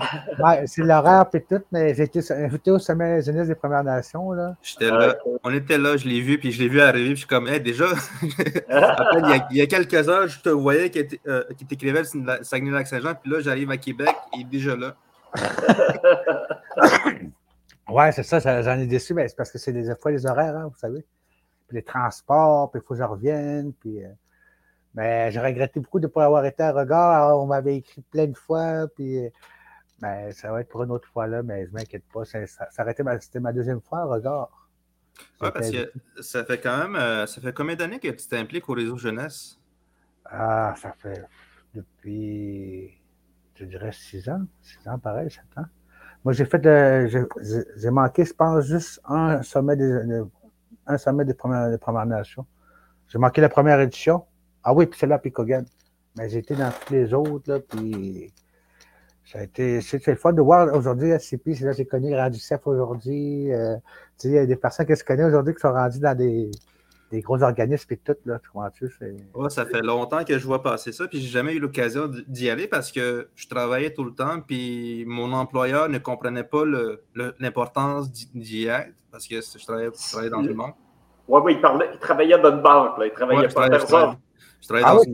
c'est 0.66 0.82
l'horaire 0.82 1.26
et 1.32 1.40
tout, 1.40 1.62
mais 1.72 1.94
j'ai 1.94 2.04
été 2.04 2.20
invité 2.32 2.70
au 2.70 2.78
sommet 2.78 3.22
jeunesse 3.22 3.48
des 3.48 3.54
Premières 3.54 3.84
Nations. 3.84 4.32
Là. 4.32 4.56
J'étais 4.62 4.90
là. 4.90 5.16
On 5.44 5.52
était 5.52 5.78
là, 5.78 5.96
je 5.96 6.08
l'ai 6.08 6.20
vu, 6.20 6.38
puis 6.38 6.52
je 6.52 6.62
l'ai 6.62 6.68
vu 6.68 6.80
arriver, 6.80 7.08
puis 7.08 7.16
je 7.16 7.20
suis 7.20 7.26
comme, 7.26 7.48
hey, 7.48 7.60
déjà, 7.60 7.86
il, 8.22 9.56
y 9.56 9.60
a, 9.60 9.66
quelques 9.66 10.08
heures, 10.08 10.28
je 10.28 10.40
te 10.40 10.48
voyais 10.48 10.90
qui, 10.90 11.00
était, 11.00 11.20
euh, 11.26 11.44
t'écrivait 11.68 12.02
le 12.02 12.42
Saguenay-Lac-Saint-Jean, 12.42 13.14
puis 13.14 13.30
là, 13.32 13.40
j'arrive 13.40 13.70
à 13.70 13.76
Québec, 13.76 14.14
il 14.34 14.42
est 14.42 14.44
déjà 14.44 14.76
là. 14.76 14.94
ouais, 17.88 18.12
c'est 18.12 18.22
ça, 18.22 18.38
j'en 18.62 18.78
ai 18.78 18.86
déçu, 18.86 19.14
mais 19.14 19.28
c'est 19.28 19.36
parce 19.36 19.50
que 19.50 19.58
c'est 19.58 19.72
des 19.72 19.94
fois 20.00 20.10
les 20.10 20.26
horaires, 20.26 20.56
hein, 20.56 20.68
vous 20.72 20.78
savez. 20.78 21.04
Puis 21.66 21.76
les 21.76 21.82
transports, 21.82 22.70
puis 22.70 22.80
il 22.82 22.86
faut 22.86 22.94
que 22.94 23.00
je 23.00 23.04
revienne, 23.04 23.72
puis. 23.80 24.04
Euh, 24.04 24.08
mais 24.94 25.30
j'ai 25.30 25.40
regretté 25.40 25.80
beaucoup 25.80 26.00
de 26.00 26.06
ne 26.06 26.12
pas 26.12 26.24
avoir 26.24 26.44
été 26.44 26.62
à 26.62 26.72
regard. 26.72 27.38
on 27.38 27.46
m'avait 27.46 27.76
écrit 27.76 28.02
plein 28.02 28.26
de 28.26 28.36
fois. 28.36 28.86
Puis 28.94 29.30
Mais 30.00 30.32
ça 30.32 30.50
va 30.52 30.60
être 30.60 30.68
pour 30.68 30.82
une 30.82 30.90
autre 30.90 31.08
fois 31.08 31.26
là, 31.26 31.42
mais 31.42 31.66
je 31.66 31.72
m'inquiète 31.72 32.04
pas. 32.12 32.24
Ça, 32.24 32.46
ça, 32.46 32.66
c'était 33.20 33.40
ma 33.40 33.52
deuxième 33.52 33.80
fois, 33.80 34.04
regard. 34.04 34.68
Oui, 35.40 35.48
parce 35.52 35.70
que 35.70 35.92
ça 36.20 36.44
fait 36.44 36.58
quand 36.58 36.78
même. 36.78 36.96
Euh, 36.96 37.26
ça 37.26 37.40
fait 37.40 37.52
combien 37.52 37.76
d'années 37.76 37.98
que 37.98 38.08
tu 38.08 38.26
t'impliques 38.28 38.68
au 38.68 38.74
réseau 38.74 38.96
jeunesse? 38.96 39.58
Ah, 40.24 40.74
ça 40.80 40.92
fait 40.98 41.24
depuis, 41.74 42.90
je 43.54 43.64
dirais, 43.64 43.92
six 43.92 44.28
ans. 44.28 44.42
Six 44.62 44.86
ans, 44.88 44.98
pareil, 44.98 45.30
sept 45.30 45.44
ans. 45.56 45.66
Moi, 46.24 46.32
j'ai 46.32 46.44
fait, 46.44 46.62
j'ai 47.76 47.90
manqué, 47.90 48.24
je 48.24 48.34
pense, 48.34 48.66
juste 48.66 49.00
un 49.04 49.42
sommet 49.42 49.76
des, 49.76 50.22
un 50.86 50.98
sommet 50.98 51.24
des 51.24 51.34
Premières, 51.34 51.70
des 51.70 51.78
premières 51.78 52.06
Nations. 52.06 52.46
J'ai 53.08 53.18
manqué 53.18 53.40
la 53.40 53.48
première 53.48 53.80
édition. 53.80 54.24
Ah 54.64 54.72
oui, 54.74 54.86
puis 54.86 54.98
c'est 54.98 55.06
là 55.06 55.16
à 55.16 55.18
Picogan. 55.18 55.64
Mais 56.16 56.28
j'ai 56.28 56.38
été 56.38 56.54
dans 56.54 56.70
toutes 56.70 56.90
les 56.90 57.14
autres, 57.14 57.52
là, 57.52 57.60
puis 57.60 58.32
ça 59.24 59.40
a 59.40 59.42
été, 59.42 59.80
c'est 59.82 60.04
le 60.06 60.16
fun 60.16 60.32
de 60.32 60.40
voir 60.40 60.74
aujourd'hui 60.74 61.10
SCP, 61.18 61.54
c'est 61.54 61.64
là 61.64 61.72
j'ai 61.72 61.84
connu 61.84 62.14
rendu 62.16 62.38
chef 62.38 62.66
aujourd'hui. 62.66 63.52
Euh, 63.52 63.76
il 64.24 64.30
y 64.32 64.38
a 64.38 64.46
des 64.46 64.56
personnes 64.56 64.86
que 64.86 64.94
je 64.94 65.04
connais 65.04 65.24
aujourd'hui 65.24 65.54
qui 65.54 65.60
sont 65.60 65.72
rendues 65.72 66.00
dans 66.00 66.16
des, 66.16 66.50
des 67.10 67.20
gros 67.20 67.42
organismes 67.42 67.92
et 67.92 67.96
tout, 67.98 68.16
là, 68.24 68.38
tu 68.42 68.50
comprends-tu? 68.50 68.90
Ouais, 69.34 69.50
ça 69.50 69.66
fait 69.66 69.82
longtemps 69.82 70.24
que 70.24 70.38
je 70.38 70.46
vois 70.46 70.62
passer 70.62 70.92
ça, 70.92 71.06
puis 71.06 71.20
j'ai 71.20 71.28
jamais 71.28 71.54
eu 71.54 71.58
l'occasion 71.58 72.10
d'y 72.26 72.50
aller 72.50 72.66
parce 72.66 72.90
que 72.90 73.28
je 73.34 73.48
travaillais 73.48 73.92
tout 73.92 74.04
le 74.04 74.14
temps, 74.14 74.40
puis 74.40 75.04
mon 75.06 75.32
employeur 75.32 75.88
ne 75.88 75.98
comprenait 75.98 76.44
pas 76.44 76.64
l'importance 77.38 78.10
d'y 78.10 78.66
être 78.66 78.94
parce 79.10 79.26
que 79.26 79.36
je 79.36 79.64
travaillais, 79.64 80.30
dans 80.30 80.42
une 80.42 80.54
banque. 80.54 80.74
Oui, 81.28 81.40
oui, 81.44 81.52
il, 81.54 81.60
parlait, 81.60 81.90
il 81.92 81.98
travaillait 81.98 82.38
dans 82.38 82.56
une 82.56 82.62
banque, 82.62 82.98
là. 82.98 83.06
il 83.06 83.12
travaillait 83.12 83.48
pas 83.48 84.16
je 84.60 84.68
travaillais, 84.68 84.84
travaillais, 84.84 85.06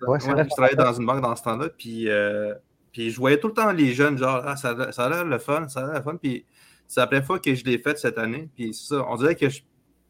dans 0.00 0.18
une 0.18 0.34
banque. 0.34 0.44
je 0.44 0.50
travaillais 0.50 0.76
dans 0.76 0.92
une 0.92 1.06
banque 1.06 1.20
dans 1.22 1.36
ce 1.36 1.42
temps-là, 1.42 1.68
puis 1.76 2.08
euh, 2.08 2.54
puis 2.94 3.10
je 3.10 3.18
voyais 3.18 3.38
tout 3.38 3.48
le 3.48 3.54
temps 3.54 3.72
les 3.72 3.92
jeunes, 3.92 4.16
genre, 4.16 4.40
ah, 4.46 4.54
ça, 4.54 4.70
a 4.70 5.08
l'air 5.08 5.24
le 5.24 5.38
fun, 5.38 5.66
ça 5.68 5.80
a 5.80 5.86
l'air 5.86 5.94
le 5.94 6.02
fun. 6.02 6.16
Puis 6.16 6.46
c'est 6.86 7.00
la 7.00 7.08
première 7.08 7.26
fois 7.26 7.40
que 7.40 7.52
je 7.52 7.64
l'ai 7.64 7.78
fait 7.78 7.98
cette 7.98 8.18
année. 8.18 8.48
Puis 8.54 8.72
ça, 8.72 9.04
on 9.08 9.16
dirait 9.16 9.34
que 9.34 9.48
je 9.48 9.62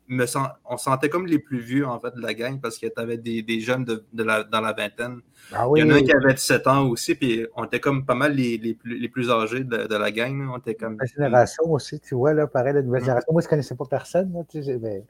me 0.06 0.26
sens, 0.26 0.48
on 0.66 0.76
sentait 0.76 1.08
comme 1.08 1.26
les 1.26 1.38
plus 1.38 1.60
vieux, 1.60 1.86
en 1.86 1.98
fait, 1.98 2.14
de 2.14 2.20
la 2.20 2.34
gang, 2.34 2.60
parce 2.60 2.76
que 2.76 2.86
tu 2.86 3.00
avais 3.00 3.16
des, 3.16 3.40
des, 3.40 3.60
jeunes 3.60 3.86
de, 3.86 4.04
la, 4.22 4.44
dans 4.44 4.60
la 4.60 4.74
vingtaine. 4.74 5.20
Ah 5.50 5.66
Il 5.74 5.80
y 5.80 5.82
en 5.82 5.88
a 5.88 5.94
un 5.94 6.02
qui 6.02 6.12
avait 6.12 6.34
17 6.34 6.66
ans 6.66 6.86
aussi, 6.86 7.14
puis 7.14 7.46
on 7.56 7.64
était 7.64 7.80
comme 7.80 8.04
pas 8.04 8.14
mal 8.14 8.34
les, 8.34 8.58
les, 8.58 8.74
plus, 8.74 8.98
les 8.98 9.08
plus, 9.08 9.30
âgés 9.30 9.64
de, 9.64 9.86
de, 9.86 9.96
la 9.96 10.10
gang. 10.10 10.46
On 10.52 10.58
était 10.58 10.74
comme... 10.74 10.98
La 11.00 11.06
génération 11.06 11.64
aussi, 11.72 11.98
tu 12.00 12.14
vois, 12.14 12.34
là, 12.34 12.46
pareil, 12.46 12.74
la 12.74 12.82
nouvelle 12.82 13.00
mm. 13.00 13.04
génération. 13.06 13.32
Moi, 13.32 13.40
je 13.40 13.46
ne 13.46 13.50
connaissais 13.50 13.76
pas 13.76 13.86
personne, 13.86 14.44
tu 14.50 14.62
sais, 14.62 14.78
mais 14.78 15.04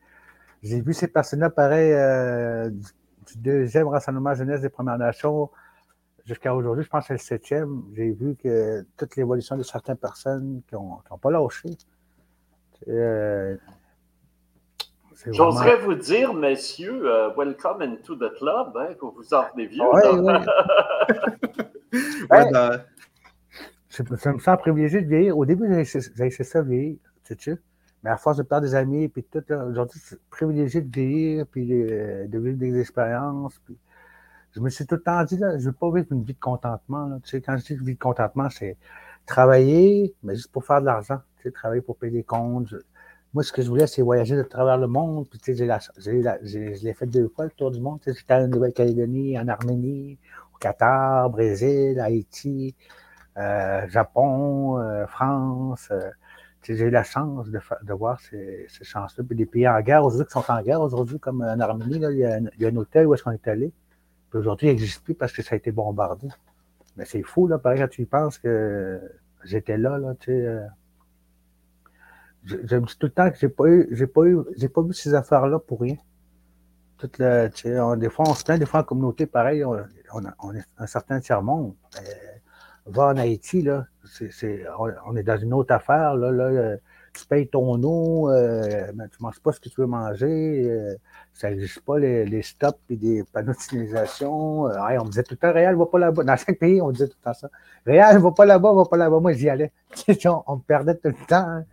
j'ai 0.62 0.80
vu 0.80 0.94
ces 0.94 1.08
personnes-là, 1.08 1.50
pareil, 1.50 1.92
euh, 1.92 2.70
du, 3.34 3.42
deuxième 3.42 3.88
rassemblement 3.88 4.34
jeunesse 4.34 4.60
des 4.60 4.68
Premières 4.68 4.98
Nations 4.98 5.50
jusqu'à 6.24 6.54
aujourd'hui, 6.54 6.84
je 6.84 6.88
pense 6.88 7.02
que 7.02 7.08
c'est 7.08 7.14
le 7.14 7.18
septième, 7.18 7.82
j'ai 7.94 8.10
vu 8.12 8.34
que 8.36 8.84
toute 8.96 9.16
l'évolution 9.16 9.56
de 9.56 9.62
certaines 9.62 9.96
personnes 9.96 10.62
qui 10.68 10.74
n'ont 10.74 11.18
pas 11.20 11.30
lâché. 11.30 11.68
Euh, 12.88 13.56
J'oserais 15.26 15.78
vous 15.78 15.94
dire, 15.94 16.34
messieurs, 16.34 17.04
uh, 17.04 17.32
welcome 17.36 17.82
into 17.82 18.16
the 18.16 18.34
club, 18.36 18.76
hein, 18.76 18.94
pour 18.98 19.14
vous 19.14 19.32
en 19.32 19.44
vieux. 19.56 19.82
Oui, 19.92 20.00
oui. 20.12 20.32
ouais, 22.30 22.50
ben, 22.50 22.84
je, 23.88 24.02
me 24.02 24.38
sens 24.38 24.58
privilégié 24.58 25.00
de 25.02 25.06
vieillir. 25.06 25.38
Au 25.38 25.46
début, 25.46 25.72
j'ai 25.72 25.80
essayé 25.80 26.30
ça 26.30 26.62
vieillir, 26.62 26.98
tu 27.24 27.36
sais. 27.38 27.58
Mais 28.04 28.10
à 28.10 28.18
force 28.18 28.36
de 28.36 28.42
perdre 28.42 28.66
des 28.66 28.74
amis, 28.74 29.08
puis 29.08 29.24
tout, 29.24 29.42
aujourd'hui, 29.50 29.98
je 29.98 30.06
suis 30.08 30.16
privilégié 30.28 30.82
de 30.82 30.94
vieillir, 30.94 31.46
puis 31.46 31.66
de, 31.66 32.38
vivre 32.38 32.58
des 32.58 32.78
expériences. 32.78 33.58
Puis 33.64 33.78
je 34.52 34.60
me 34.60 34.68
suis 34.68 34.86
tout 34.86 34.96
le 34.96 35.02
temps 35.02 35.24
dit, 35.24 35.38
là, 35.38 35.52
je 35.52 35.64
ne 35.64 35.70
veux 35.70 35.72
pas 35.72 35.90
vivre 35.90 36.08
une 36.12 36.22
vie 36.22 36.34
de 36.34 36.38
contentement. 36.38 37.06
Là. 37.06 37.18
Tu 37.24 37.30
sais, 37.30 37.40
quand 37.40 37.56
je 37.56 37.64
dis 37.64 37.76
vie 37.82 37.94
de 37.94 37.98
contentement, 37.98 38.50
c'est 38.50 38.76
travailler, 39.24 40.14
mais 40.22 40.36
juste 40.36 40.52
pour 40.52 40.66
faire 40.66 40.82
de 40.82 40.86
l'argent. 40.86 41.18
Tu 41.38 41.44
sais, 41.44 41.50
travailler 41.50 41.80
pour 41.80 41.96
payer 41.96 42.12
des 42.12 42.24
comptes. 42.24 42.74
Moi, 43.32 43.42
ce 43.42 43.52
que 43.52 43.62
je 43.62 43.68
voulais, 43.68 43.86
c'est 43.86 44.02
voyager 44.02 44.36
de 44.36 44.42
travers 44.42 44.76
le 44.76 44.86
monde. 44.86 45.26
Puis, 45.30 45.38
tu 45.38 45.46
sais, 45.46 45.54
j'ai 45.56 45.66
la, 45.66 45.78
j'ai 45.96 46.20
la, 46.20 46.38
j'ai, 46.42 46.74
je 46.74 46.84
l'ai 46.84 46.92
fait 46.92 47.06
deux 47.06 47.28
fois, 47.28 47.46
le 47.46 47.52
tour 47.52 47.70
du 47.70 47.80
monde. 47.80 48.00
Tu 48.02 48.12
sais, 48.12 48.18
j'étais 48.20 48.34
en 48.34 48.48
Nouvelle-Calédonie, 48.48 49.38
en 49.38 49.48
Arménie, 49.48 50.18
au 50.54 50.58
Qatar, 50.58 51.30
Brésil, 51.30 51.98
Haïti, 52.00 52.74
euh, 53.38 53.88
Japon, 53.88 54.78
euh, 54.78 55.06
France. 55.06 55.90
Euh, 56.70 56.74
j'ai 56.76 56.84
eu 56.84 56.90
la 56.90 57.04
chance 57.04 57.48
de, 57.48 57.92
voir 57.92 58.20
ces, 58.20 58.66
ces 58.68 58.84
chances-là. 58.84 59.24
Puis 59.24 59.36
des 59.36 59.46
pays 59.46 59.68
en 59.68 59.80
guerre 59.80 60.04
aujourd'hui 60.04 60.26
qui 60.26 60.32
sont 60.32 60.44
en 60.48 60.62
guerre 60.62 60.80
aujourd'hui, 60.80 61.18
comme 61.18 61.42
en 61.42 61.60
Arménie, 61.60 61.98
là, 61.98 62.10
il, 62.10 62.18
y 62.18 62.24
a 62.24 62.68
un, 62.68 62.76
hôtel 62.76 63.06
où 63.06 63.14
est-ce 63.14 63.22
qu'on 63.22 63.32
est 63.32 63.48
allé. 63.48 63.72
Aujourd'hui, 64.32 64.68
il 64.68 64.70
n'existe 64.70 65.04
plus 65.04 65.14
parce 65.14 65.32
que 65.32 65.42
ça 65.42 65.54
a 65.54 65.56
été 65.56 65.70
bombardé. 65.70 66.28
Mais 66.96 67.04
c'est 67.04 67.22
fou, 67.22 67.46
là, 67.46 67.58
pareil, 67.58 67.80
quand 67.80 67.88
tu 67.88 68.02
y 68.02 68.06
penses 68.06 68.38
que 68.38 69.00
j'étais 69.44 69.76
là, 69.76 69.98
là, 69.98 70.14
tu 70.18 70.26
sais. 70.26 70.46
Euh, 70.46 70.66
je, 72.44 72.76
me 72.76 72.86
dis 72.86 72.98
tout 72.98 73.06
le 73.06 73.12
temps 73.12 73.30
que 73.30 73.38
j'ai 73.38 73.48
pas 73.48 73.66
eu, 73.68 73.88
j'ai 73.92 74.06
pas 74.06 74.24
eu, 74.24 74.38
j'ai 74.56 74.68
pas 74.68 74.82
vu 74.82 74.92
ces 74.92 75.14
affaires-là 75.14 75.58
pour 75.58 75.80
rien. 75.80 75.96
Sais, 77.00 77.08
des 77.96 78.10
fois, 78.10 78.26
on 78.28 78.34
se 78.34 78.44
plaint, 78.44 78.58
des 78.58 78.66
fois, 78.66 78.80
en 78.80 78.84
communauté, 78.84 79.26
pareil, 79.26 79.64
on, 79.64 79.76
on, 80.12 80.54
est 80.54 80.64
un 80.78 80.86
certain 80.86 81.20
tiers-monde. 81.20 81.74
Va 82.86 83.08
en 83.08 83.16
Haïti, 83.16 83.62
là, 83.62 83.86
on, 85.06 85.16
est 85.16 85.22
dans 85.22 85.38
une 85.38 85.54
autre 85.54 85.72
affaire, 85.72 86.14
là, 86.16 86.30
là, 86.30 86.76
tu 87.14 87.26
payes 87.26 87.48
ton 87.48 87.80
eau, 87.82 88.28
euh, 88.30 88.90
mais 88.94 89.08
tu 89.08 89.16
ne 89.20 89.26
manges 89.26 89.40
pas 89.40 89.52
ce 89.52 89.60
que 89.60 89.68
tu 89.68 89.80
veux 89.80 89.86
manger, 89.86 90.68
euh, 90.68 90.94
ça 91.32 91.48
n'existe 91.48 91.80
pas 91.80 91.98
les, 91.98 92.26
les 92.26 92.42
stops 92.42 92.78
et 92.90 92.96
des 92.96 93.24
panneaux 93.32 93.52
de 93.52 93.58
signalisation. 93.58 94.68
Euh, 94.68 94.98
on 95.00 95.04
me 95.04 95.08
disait 95.08 95.22
tout 95.22 95.34
le 95.34 95.38
temps, 95.38 95.52
Réal, 95.52 95.76
va 95.76 95.86
pas 95.86 95.98
là-bas. 95.98 96.24
Dans 96.24 96.36
cinq 96.36 96.58
pays, 96.58 96.82
on 96.82 96.90
disait 96.90 97.08
tout 97.08 97.16
le 97.20 97.24
temps 97.24 97.34
ça. 97.34 97.48
Réal, 97.86 98.18
va 98.18 98.32
pas 98.32 98.44
là-bas, 98.44 98.72
va 98.74 98.84
pas 98.84 98.96
là-bas. 98.96 99.20
Moi, 99.20 99.32
j'y 99.32 99.48
allais. 99.48 99.72
on, 100.46 100.56
me 100.56 100.62
perdait 100.62 100.96
tout 100.96 101.08
le 101.08 101.26
temps. 101.26 101.48
Hein. 101.48 101.64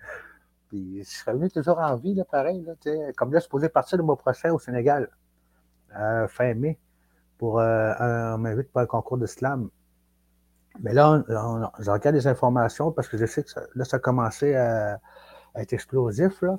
Puis 0.69 0.99
je 0.99 1.09
suis 1.09 1.29
revenu 1.29 1.49
toujours 1.49 1.79
en 1.79 1.95
vie, 1.95 2.13
là, 2.13 2.23
pareil. 2.23 2.63
Là, 2.63 2.73
comme 3.17 3.33
là, 3.33 3.39
je 3.39 3.47
posais 3.47 3.69
partir 3.69 3.97
le 3.97 4.03
mois 4.03 4.15
prochain 4.15 4.51
au 4.53 4.59
Sénégal, 4.59 5.09
fin 6.29 6.53
mai, 6.53 6.79
pour 7.37 7.59
euh, 7.59 7.93
on 7.99 8.37
m'invite 8.37 8.71
pour 8.71 8.81
un 8.81 8.85
concours 8.85 9.17
de 9.17 9.25
slam. 9.25 9.69
Mais 10.79 10.93
là, 10.93 11.23
je 11.27 11.91
regarde 11.91 12.15
des 12.15 12.27
informations 12.27 12.91
parce 12.91 13.07
que 13.07 13.17
je 13.17 13.25
sais 13.25 13.43
que 13.43 13.49
là, 13.75 13.85
ça 13.85 13.97
a 13.97 13.99
commencé 13.99 14.55
à 14.55 14.99
être 15.55 15.73
explosif. 15.73 16.41
Là. 16.41 16.57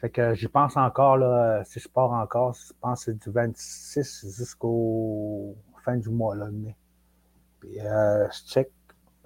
Fait 0.00 0.10
que 0.10 0.34
j'y 0.34 0.48
pense 0.48 0.76
encore, 0.76 1.16
là, 1.16 1.64
si 1.64 1.80
je 1.80 1.88
pars 1.88 2.12
encore, 2.12 2.52
je 2.54 2.72
pense 2.80 3.04
que 3.06 3.12
c'est 3.12 3.18
du 3.18 3.30
26 3.30 4.26
jusqu'au 4.36 5.56
fin 5.84 5.96
du 5.96 6.10
mois, 6.10 6.36
là, 6.36 6.50
mai. 6.50 6.76
Puis 7.60 7.80
euh, 7.80 8.28
je 8.30 8.52
check. 8.52 8.70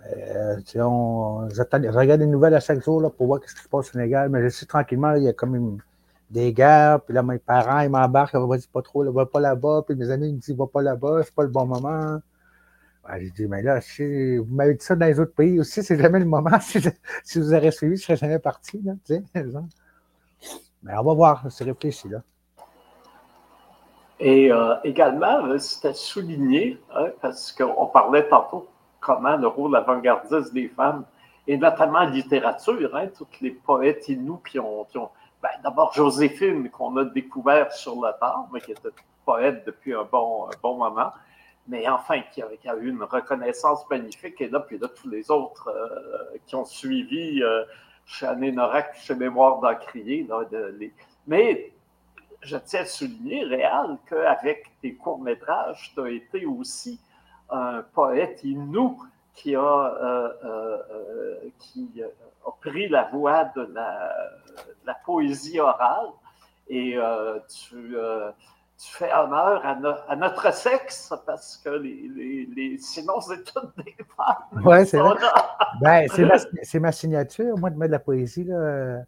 Euh, 0.06 0.60
je 0.64 0.78
regarde 0.78 2.20
des 2.20 2.26
nouvelles 2.26 2.54
à 2.54 2.60
chaque 2.60 2.82
jour 2.84 3.00
là, 3.00 3.10
pour 3.10 3.26
voir 3.26 3.40
ce 3.44 3.52
qui 3.52 3.62
se 3.62 3.68
passe 3.68 3.88
au 3.88 3.92
Sénégal, 3.92 4.28
mais 4.28 4.42
je 4.44 4.48
sais 4.48 4.64
tranquillement, 4.64 5.14
il 5.14 5.24
y 5.24 5.28
a 5.28 5.32
comme 5.32 5.78
des 6.30 6.52
guerres, 6.52 7.00
puis 7.00 7.14
là, 7.14 7.24
mes 7.24 7.38
parents, 7.38 7.80
ils 7.80 7.90
m'embarquent, 7.90 8.36
vas-y 8.36 8.68
pas 8.68 8.82
trop, 8.82 9.02
là, 9.02 9.10
va 9.10 9.26
pas 9.26 9.40
là-bas, 9.40 9.82
puis 9.86 9.96
mes 9.96 10.08
amis, 10.10 10.28
ils 10.28 10.34
me 10.36 10.40
disent, 10.40 10.56
va 10.56 10.66
pas 10.68 10.82
là-bas, 10.82 11.22
c'est 11.24 11.34
pas 11.34 11.42
le 11.42 11.48
bon 11.48 11.66
moment. 11.66 12.20
Ah, 13.10 13.18
j'ai 13.18 13.30
dit, 13.30 13.46
mais 13.46 13.62
là, 13.62 13.80
vous 13.80 14.54
m'avez 14.54 14.74
dit 14.74 14.84
ça 14.84 14.94
dans 14.94 15.06
les 15.06 15.18
autres 15.18 15.32
pays 15.32 15.58
aussi, 15.58 15.82
c'est 15.82 15.98
jamais 15.98 16.18
le 16.18 16.26
moment. 16.26 16.58
Si, 17.24 17.40
vous 17.40 17.54
avez 17.54 17.70
suivi, 17.70 17.96
je 17.96 18.02
serais 18.02 18.16
jamais 18.16 18.38
parti. 18.38 18.82
Mais 20.82 20.92
on 20.94 21.02
va 21.02 21.14
voir, 21.14 21.46
c'est 21.48 21.64
réfléchi. 21.64 22.10
Là. 22.10 22.22
Et 24.20 24.52
euh, 24.52 24.74
également, 24.84 25.46
euh, 25.46 25.56
c'était 25.56 25.94
souligné, 25.94 26.78
hein, 26.94 27.06
parce 27.22 27.50
qu'on 27.50 27.86
parlait 27.86 28.28
tantôt 28.28 28.68
comment 29.00 29.36
le 29.36 29.46
rôle 29.46 29.74
avant-gardiste 29.74 30.52
des 30.52 30.68
femmes, 30.68 31.06
et 31.46 31.56
notamment 31.56 32.00
en 32.00 32.10
littérature, 32.10 32.94
hein, 32.94 33.06
toutes 33.16 33.40
les 33.40 33.52
poètes 33.52 34.06
inous 34.10 34.42
qui 34.46 34.58
ont. 34.58 34.84
Qui 34.84 34.98
ben, 35.42 35.48
D'abord, 35.64 35.94
Joséphine, 35.94 36.68
qu'on 36.68 36.94
a 36.98 37.06
découvert 37.06 37.72
sur 37.72 37.94
le 37.94 38.10
tard, 38.20 38.48
mais 38.52 38.60
qui 38.60 38.72
était 38.72 38.90
poète 39.24 39.64
depuis 39.64 39.94
un 39.94 40.06
bon, 40.10 40.46
un 40.46 40.56
bon 40.62 40.76
moment 40.76 41.10
mais 41.68 41.86
enfin, 41.86 42.22
qui 42.32 42.42
a, 42.42 42.76
eu 42.76 42.88
une 42.88 43.02
reconnaissance 43.02 43.88
magnifique. 43.90 44.40
Et 44.40 44.48
là, 44.48 44.60
puis 44.60 44.78
là, 44.78 44.88
tous 44.88 45.08
les 45.08 45.30
autres 45.30 45.68
euh, 45.68 46.38
qui 46.46 46.54
ont 46.56 46.64
suivi 46.64 47.42
euh, 47.42 47.64
chez 48.06 48.26
Anne 48.26 48.50
Norac, 48.50 48.96
chez 48.96 49.14
Mémoire 49.14 49.60
d'Encrier. 49.60 50.26
Mais 51.26 51.72
je 52.40 52.56
tiens 52.56 52.80
à 52.80 52.84
souligner, 52.86 53.44
Réal, 53.44 53.98
qu'avec 54.08 54.70
tes 54.80 54.94
courts-métrages, 54.94 55.92
tu 55.94 56.00
as 56.00 56.08
été 56.08 56.46
aussi 56.46 56.98
un 57.50 57.82
poète 57.82 58.42
inou 58.44 59.02
qui 59.34 59.54
a, 59.54 59.60
euh, 59.62 61.36
qui 61.58 62.02
a 62.02 62.50
pris 62.60 62.88
la 62.88 63.04
voie 63.04 63.44
de 63.44 63.68
la, 63.74 64.14
la 64.86 64.94
poésie 64.94 65.60
orale. 65.60 66.08
Et 66.70 66.98
tu 67.48 67.96
tu 68.78 68.94
fais 68.94 69.12
honneur 69.12 69.60
à, 69.64 70.16
notre 70.16 70.54
sexe 70.54 71.12
parce 71.26 71.56
que 71.56 71.70
les, 71.70 72.46
les, 72.54 72.78
sinon, 72.78 73.20
c'est 73.20 73.42
toutes 73.42 73.76
des 73.84 73.96
femmes. 74.16 74.62
Oui, 74.64 74.86
c'est 74.86 74.98
vrai. 74.98 75.16
Ben, 75.80 76.06
c'est 76.62 76.78
ma, 76.78 76.92
signature, 76.92 77.58
moi, 77.58 77.70
de 77.70 77.76
mettre 77.76 77.88
de 77.88 77.92
la 77.92 77.98
poésie 77.98 78.44
là, 78.44 79.02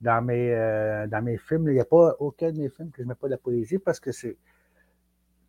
dans, 0.00 0.22
mes, 0.22 0.54
euh, 0.54 1.06
dans 1.06 1.22
mes 1.22 1.36
films. 1.36 1.68
Il 1.68 1.74
n'y 1.74 1.80
a 1.80 1.84
pas 1.84 2.16
aucun 2.18 2.50
de 2.50 2.58
mes 2.58 2.70
films 2.70 2.90
que 2.90 2.98
je 2.98 3.02
ne 3.02 3.08
mets 3.08 3.14
pas 3.14 3.26
de 3.26 3.32
la 3.32 3.38
poésie 3.38 3.78
parce 3.78 4.00
que 4.00 4.10
c'est. 4.10 4.38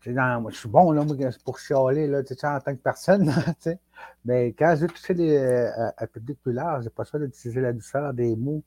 Dans, 0.05 0.49
je 0.49 0.57
suis 0.57 0.67
bon 0.67 0.91
là, 0.91 1.05
pour 1.45 1.59
chialer 1.59 2.07
là, 2.07 2.21
en 2.43 2.59
tant 2.59 2.75
que 2.75 2.81
personne. 2.81 3.31
mais 4.25 4.47
quand 4.47 4.75
je 4.75 4.87
vais 4.87 4.87
toucher 4.87 5.37
à 5.37 5.93
un 5.97 6.07
public 6.07 6.39
plus 6.41 6.53
large, 6.53 6.83
j'ai 6.85 6.89
pas 6.89 7.03
choix 7.03 7.19
d'utiliser 7.19 7.61
la 7.61 7.71
douceur 7.71 8.11
des 8.11 8.35
mots 8.35 8.63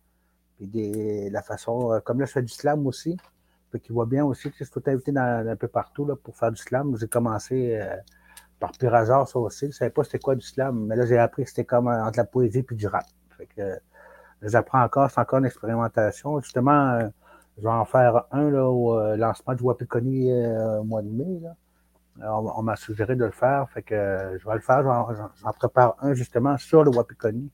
et 0.60 0.66
des, 0.66 1.30
la 1.30 1.42
façon. 1.42 1.92
Euh, 1.92 2.00
comme 2.00 2.20
là, 2.20 2.26
je 2.26 2.32
fais 2.32 2.42
du 2.42 2.52
slam 2.52 2.86
aussi. 2.86 3.16
Qui 3.78 3.92
voit 3.92 4.06
bien 4.06 4.24
aussi 4.24 4.50
que 4.50 4.56
je 4.58 4.64
suis 4.64 4.72
tout 4.72 4.82
invité 4.86 5.12
un 5.16 5.56
peu 5.56 5.68
partout 5.68 6.06
là, 6.06 6.14
pour 6.16 6.36
faire 6.36 6.50
du 6.52 6.60
slam. 6.60 6.96
J'ai 6.98 7.08
commencé 7.08 7.76
euh, 7.80 7.96
par 8.60 8.72
pur 8.72 8.94
hasard, 8.94 9.28
ça 9.28 9.38
aussi. 9.38 9.66
Je 9.66 9.66
ne 9.66 9.72
savais 9.72 9.90
pas 9.90 10.04
c'était 10.04 10.18
quoi 10.18 10.34
du 10.36 10.46
slam, 10.46 10.86
mais 10.86 10.96
là, 10.96 11.06
j'ai 11.06 11.18
appris 11.18 11.44
que 11.44 11.50
c'était 11.50 11.64
comme 11.64 11.88
euh, 11.88 12.04
entre 12.04 12.18
la 12.18 12.24
poésie 12.24 12.64
et 12.70 12.74
du 12.74 12.86
rap. 12.86 13.06
Fait 13.36 13.46
que, 13.46 13.78
j'apprends 14.42 14.82
encore, 14.82 15.10
c'est 15.10 15.20
encore 15.20 15.40
une 15.40 15.46
expérimentation. 15.46 16.40
Justement, 16.40 17.10
je 17.56 17.62
vais 17.62 17.68
en 17.68 17.84
faire 17.84 18.24
un 18.32 18.50
là, 18.50 18.68
au 18.68 18.98
euh, 18.98 19.16
lancement 19.16 19.54
du 19.54 19.62
Wapikoni 19.62 20.30
euh, 20.30 20.80
au 20.80 20.84
mois 20.84 21.02
de 21.02 21.08
mai. 21.08 21.40
On, 22.20 22.62
m'a 22.62 22.76
suggéré 22.76 23.16
de 23.16 23.24
le 23.24 23.32
faire, 23.32 23.68
fait 23.70 23.82
que 23.82 23.94
euh, 23.94 24.38
je 24.38 24.46
vais 24.46 24.54
le 24.54 24.60
faire. 24.60 24.82
J'en 25.42 25.52
prépare 25.52 25.96
un 26.00 26.14
justement 26.14 26.56
sur 26.58 26.84
le 26.84 26.90
Wapikoni, 26.90 27.50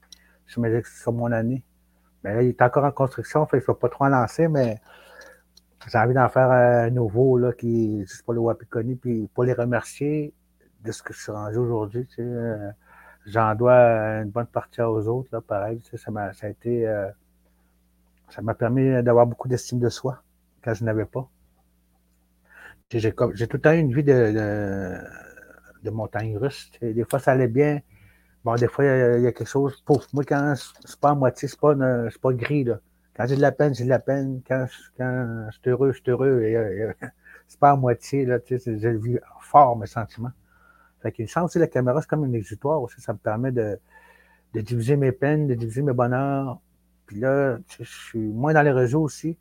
sur, 0.46 1.12
mon 1.12 1.32
année. 1.32 1.64
Mais 2.22 2.34
là, 2.34 2.42
il 2.42 2.50
est 2.50 2.62
encore 2.62 2.84
en 2.84 2.90
construction, 2.90 3.46
fait 3.46 3.58
je 3.58 3.64
ne 3.64 3.74
vais 3.74 3.78
pas 3.78 3.88
trop 3.88 4.04
en 4.04 4.08
lancer, 4.08 4.48
mais 4.48 4.78
j'ai 5.88 5.98
envie 5.98 6.14
d'en 6.14 6.28
faire 6.28 6.50
un 6.50 6.90
nouveau 6.90 7.38
là, 7.38 7.52
qui 7.52 8.00
juste 8.00 8.22
pour 8.24 8.34
le 8.34 8.40
Wapikoni, 8.40 8.96
puis 8.96 9.28
pour 9.34 9.44
les 9.44 9.52
remercier 9.52 10.34
de 10.84 10.92
ce 10.92 11.02
que 11.02 11.12
je 11.12 11.22
suis 11.22 11.32
rendu 11.32 11.56
aujourd'hui. 11.56 12.06
Tu 12.06 12.16
sais, 12.16 12.56
J'en 13.26 13.54
dois 13.54 14.22
une 14.22 14.30
bonne 14.30 14.46
partie 14.46 14.80
aux 14.80 15.06
autres, 15.08 15.28
là, 15.32 15.40
pareil. 15.40 15.80
Tu 15.80 15.90
sais, 15.90 15.96
ça, 15.98 16.10
a, 16.16 16.32
ça 16.32 16.46
a 16.46 16.50
été 16.50 16.86
ça 18.30 18.42
m'a 18.42 18.54
permis 18.54 19.02
d'avoir 19.02 19.26
beaucoup 19.26 19.48
d'estime 19.48 19.80
de 19.80 19.88
soi 19.88 20.22
quand 20.62 20.72
je 20.74 20.84
n'avais 20.84 21.04
pas. 21.04 21.28
J'ai 22.90 23.12
tout 23.12 23.28
le 23.28 23.60
temps 23.60 23.72
eu 23.72 23.78
une 23.78 23.94
vie 23.94 24.02
de, 24.02 24.98
de, 25.82 25.90
montagne 25.90 26.36
russe. 26.36 26.70
Des 26.80 27.04
fois, 27.04 27.18
ça 27.18 27.32
allait 27.32 27.48
bien. 27.48 27.80
Bon, 28.44 28.54
des 28.54 28.68
fois, 28.68 28.84
il 28.84 29.22
y, 29.22 29.26
a, 29.26 29.32
quelque 29.32 29.48
chose. 29.48 29.80
Pour 29.84 30.04
moi, 30.12 30.24
quand 30.24 30.54
c'est 30.56 30.98
pas 30.98 31.10
à 31.10 31.14
moitié, 31.14 31.46
c'est 31.46 31.60
pas, 31.60 31.74
pas 31.74 32.32
gris. 32.32 32.64
Là. 32.64 32.80
Quand 33.16 33.26
j'ai 33.26 33.36
de 33.36 33.40
la 33.40 33.52
peine, 33.52 33.74
j'ai 33.74 33.84
de 33.84 33.88
la 33.88 33.98
peine. 33.98 34.40
Quand, 34.46 34.66
quand 34.96 35.46
je 35.50 35.58
suis 35.58 35.70
heureux, 35.70 35.92
je 35.92 36.00
suis 36.00 36.10
heureux. 36.10 36.94
c'est 37.48 37.60
pas 37.60 37.70
à 37.70 37.76
moitié. 37.76 38.24
Là, 38.24 38.38
tu 38.38 38.58
sais, 38.58 38.78
j'ai 38.78 38.92
vu 38.92 39.20
fort 39.40 39.76
mes 39.76 39.86
sentiments. 39.86 40.32
Fait 41.02 41.26
sens 41.26 41.44
aussi 41.44 41.58
la 41.58 41.66
caméra, 41.66 42.00
c'est 42.00 42.08
comme 42.08 42.24
une 42.24 42.34
exutoire 42.34 42.80
aussi. 42.82 43.00
Ça 43.00 43.12
me 43.12 43.18
permet 43.18 43.52
de, 43.52 43.78
de 44.54 44.60
diviser 44.60 44.96
mes 44.96 45.12
peines, 45.12 45.46
de 45.46 45.54
diviser 45.54 45.82
mes 45.82 45.92
bonheurs 45.94 46.60
puis 47.10 47.18
là, 47.18 47.58
je 47.66 47.82
suis 47.82 48.20
moins 48.20 48.54
dans 48.54 48.62
les 48.62 48.70
réseaux 48.70 49.02
aussi, 49.02 49.36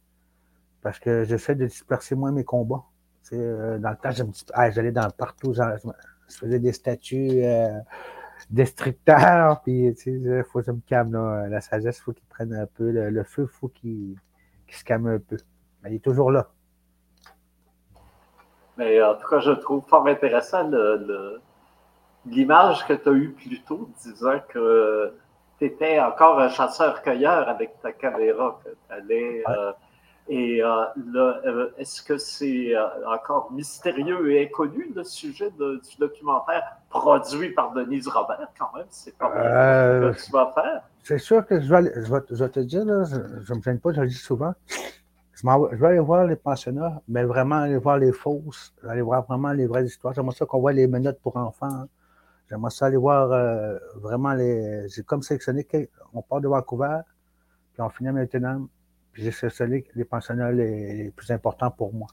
parce 0.81 0.97
que 0.97 1.23
j'essaie 1.23 1.53
de 1.53 1.67
disperser 1.67 2.15
moins 2.15 2.31
mes 2.31 2.43
combats. 2.43 2.83
Euh, 3.31 3.77
dans 3.77 3.91
le 3.91 3.95
temps, 3.95 4.09
j'allais 4.71 4.91
dans 4.91 5.07
partout, 5.11 5.53
je, 5.53 5.61
faisais 6.29 6.57
des 6.57 6.71
statuts 6.71 7.43
euh, 7.43 7.77
destructeurs, 8.49 9.61
puis 9.61 9.87
il 10.05 10.43
faut 10.43 10.59
que 10.59 10.65
je 10.65 10.71
me 10.71 10.81
calme. 10.87 11.47
La 11.49 11.61
sagesse, 11.61 11.97
il 11.97 12.01
faut 12.01 12.13
qu'il 12.13 12.27
prenne 12.27 12.53
un 12.53 12.65
peu. 12.65 12.91
Le, 12.91 13.23
feu, 13.23 13.49
il 13.51 13.57
faut 13.59 13.67
qu'il 13.69 14.15
se 14.69 14.83
calme 14.83 15.07
un 15.07 15.19
peu. 15.19 15.37
Mais 15.81 15.91
il 15.91 15.95
est 15.95 16.03
toujours 16.03 16.31
là. 16.31 16.47
Mais 18.77 19.01
en 19.01 19.15
tout 19.15 19.27
cas, 19.27 19.39
je 19.39 19.51
trouve 19.51 19.83
fort 19.87 20.07
intéressant 20.07 20.69
l'image 22.25 22.85
que 22.87 22.93
tu 22.93 23.09
as 23.09 23.11
eue 23.11 23.31
plus 23.31 23.61
tôt, 23.63 23.89
disant 24.01 24.39
que 24.47 25.13
tu 25.57 25.65
étais 25.65 25.99
encore 25.99 26.39
un 26.39 26.49
chasseur-cueilleur 26.49 27.49
avec 27.49 27.79
ta 27.81 27.91
caméra 27.91 28.59
que 28.63 28.69
tu 28.69 28.93
allais. 28.93 29.43
Euh, 29.49 29.73
et 30.31 30.61
euh, 30.61 30.85
là, 31.11 31.41
euh, 31.45 31.71
est-ce 31.77 32.03
que 32.03 32.17
c'est 32.19 32.73
encore 33.07 33.51
mystérieux 33.51 34.31
et 34.31 34.45
inconnu 34.45 34.91
le 34.95 35.03
sujet 35.03 35.49
du 35.49 35.97
documentaire 35.97 36.77
produit 36.89 37.49
par 37.49 37.73
Denise 37.73 38.07
Robert, 38.07 38.47
quand 38.57 38.71
même? 38.75 38.85
C'est 38.89 39.17
pas 39.17 39.31
ce 39.33 40.19
que 40.19 40.25
tu 40.25 40.31
vas 40.31 40.51
faire. 40.53 40.83
C'est 41.03 41.17
sûr 41.17 41.45
que 41.45 41.59
je 41.59 41.73
vais, 41.73 41.91
je 41.95 42.43
vais, 42.43 42.49
te 42.49 42.59
dire, 42.59 42.83
je 42.83 43.53
ne 43.53 43.57
me 43.57 43.61
gêne 43.63 43.79
pas, 43.79 43.91
je 43.91 44.01
le 44.01 44.07
dis 44.07 44.13
souvent. 44.13 44.53
Je, 45.41 45.75
vais 45.77 45.87
aller 45.87 45.99
voir 45.99 46.25
les 46.25 46.35
pensionnats, 46.35 47.01
mais 47.07 47.23
vraiment 47.23 47.55
aller 47.55 47.77
voir 47.77 47.97
les 47.97 48.11
fausses, 48.11 48.73
aller 48.87 49.01
voir 49.01 49.25
vraiment 49.25 49.53
les 49.53 49.67
vraies 49.67 49.85
histoires. 49.85 50.13
J'aimerais 50.13 50.35
ça 50.35 50.45
qu'on 50.45 50.59
voit 50.59 50.73
les 50.73 50.85
menottes 50.85 51.19
pour 51.21 51.37
enfants. 51.37 51.67
Hein. 51.71 51.87
J'aimerais 52.49 52.71
ça 52.71 52.87
aller 52.87 52.97
voir 52.97 53.31
euh, 53.31 53.77
vraiment 53.95 54.33
les. 54.33 54.89
J'ai 54.89 55.03
comme 55.03 55.21
sélectionné. 55.21 55.65
On 56.13 56.21
part 56.21 56.41
de 56.41 56.47
Vancouver, 56.47 56.99
puis 57.73 57.81
on 57.81 57.89
finit 57.89 58.09
à 58.09 58.11
Miltenham, 58.11 58.67
puis 59.11 59.23
j'ai 59.23 59.31
sélectionné 59.31 59.85
les 59.95 60.05
pensionnats 60.05 60.51
les, 60.51 61.11
plus 61.15 61.31
importants 61.31 61.71
pour 61.71 61.93
moi. 61.93 62.07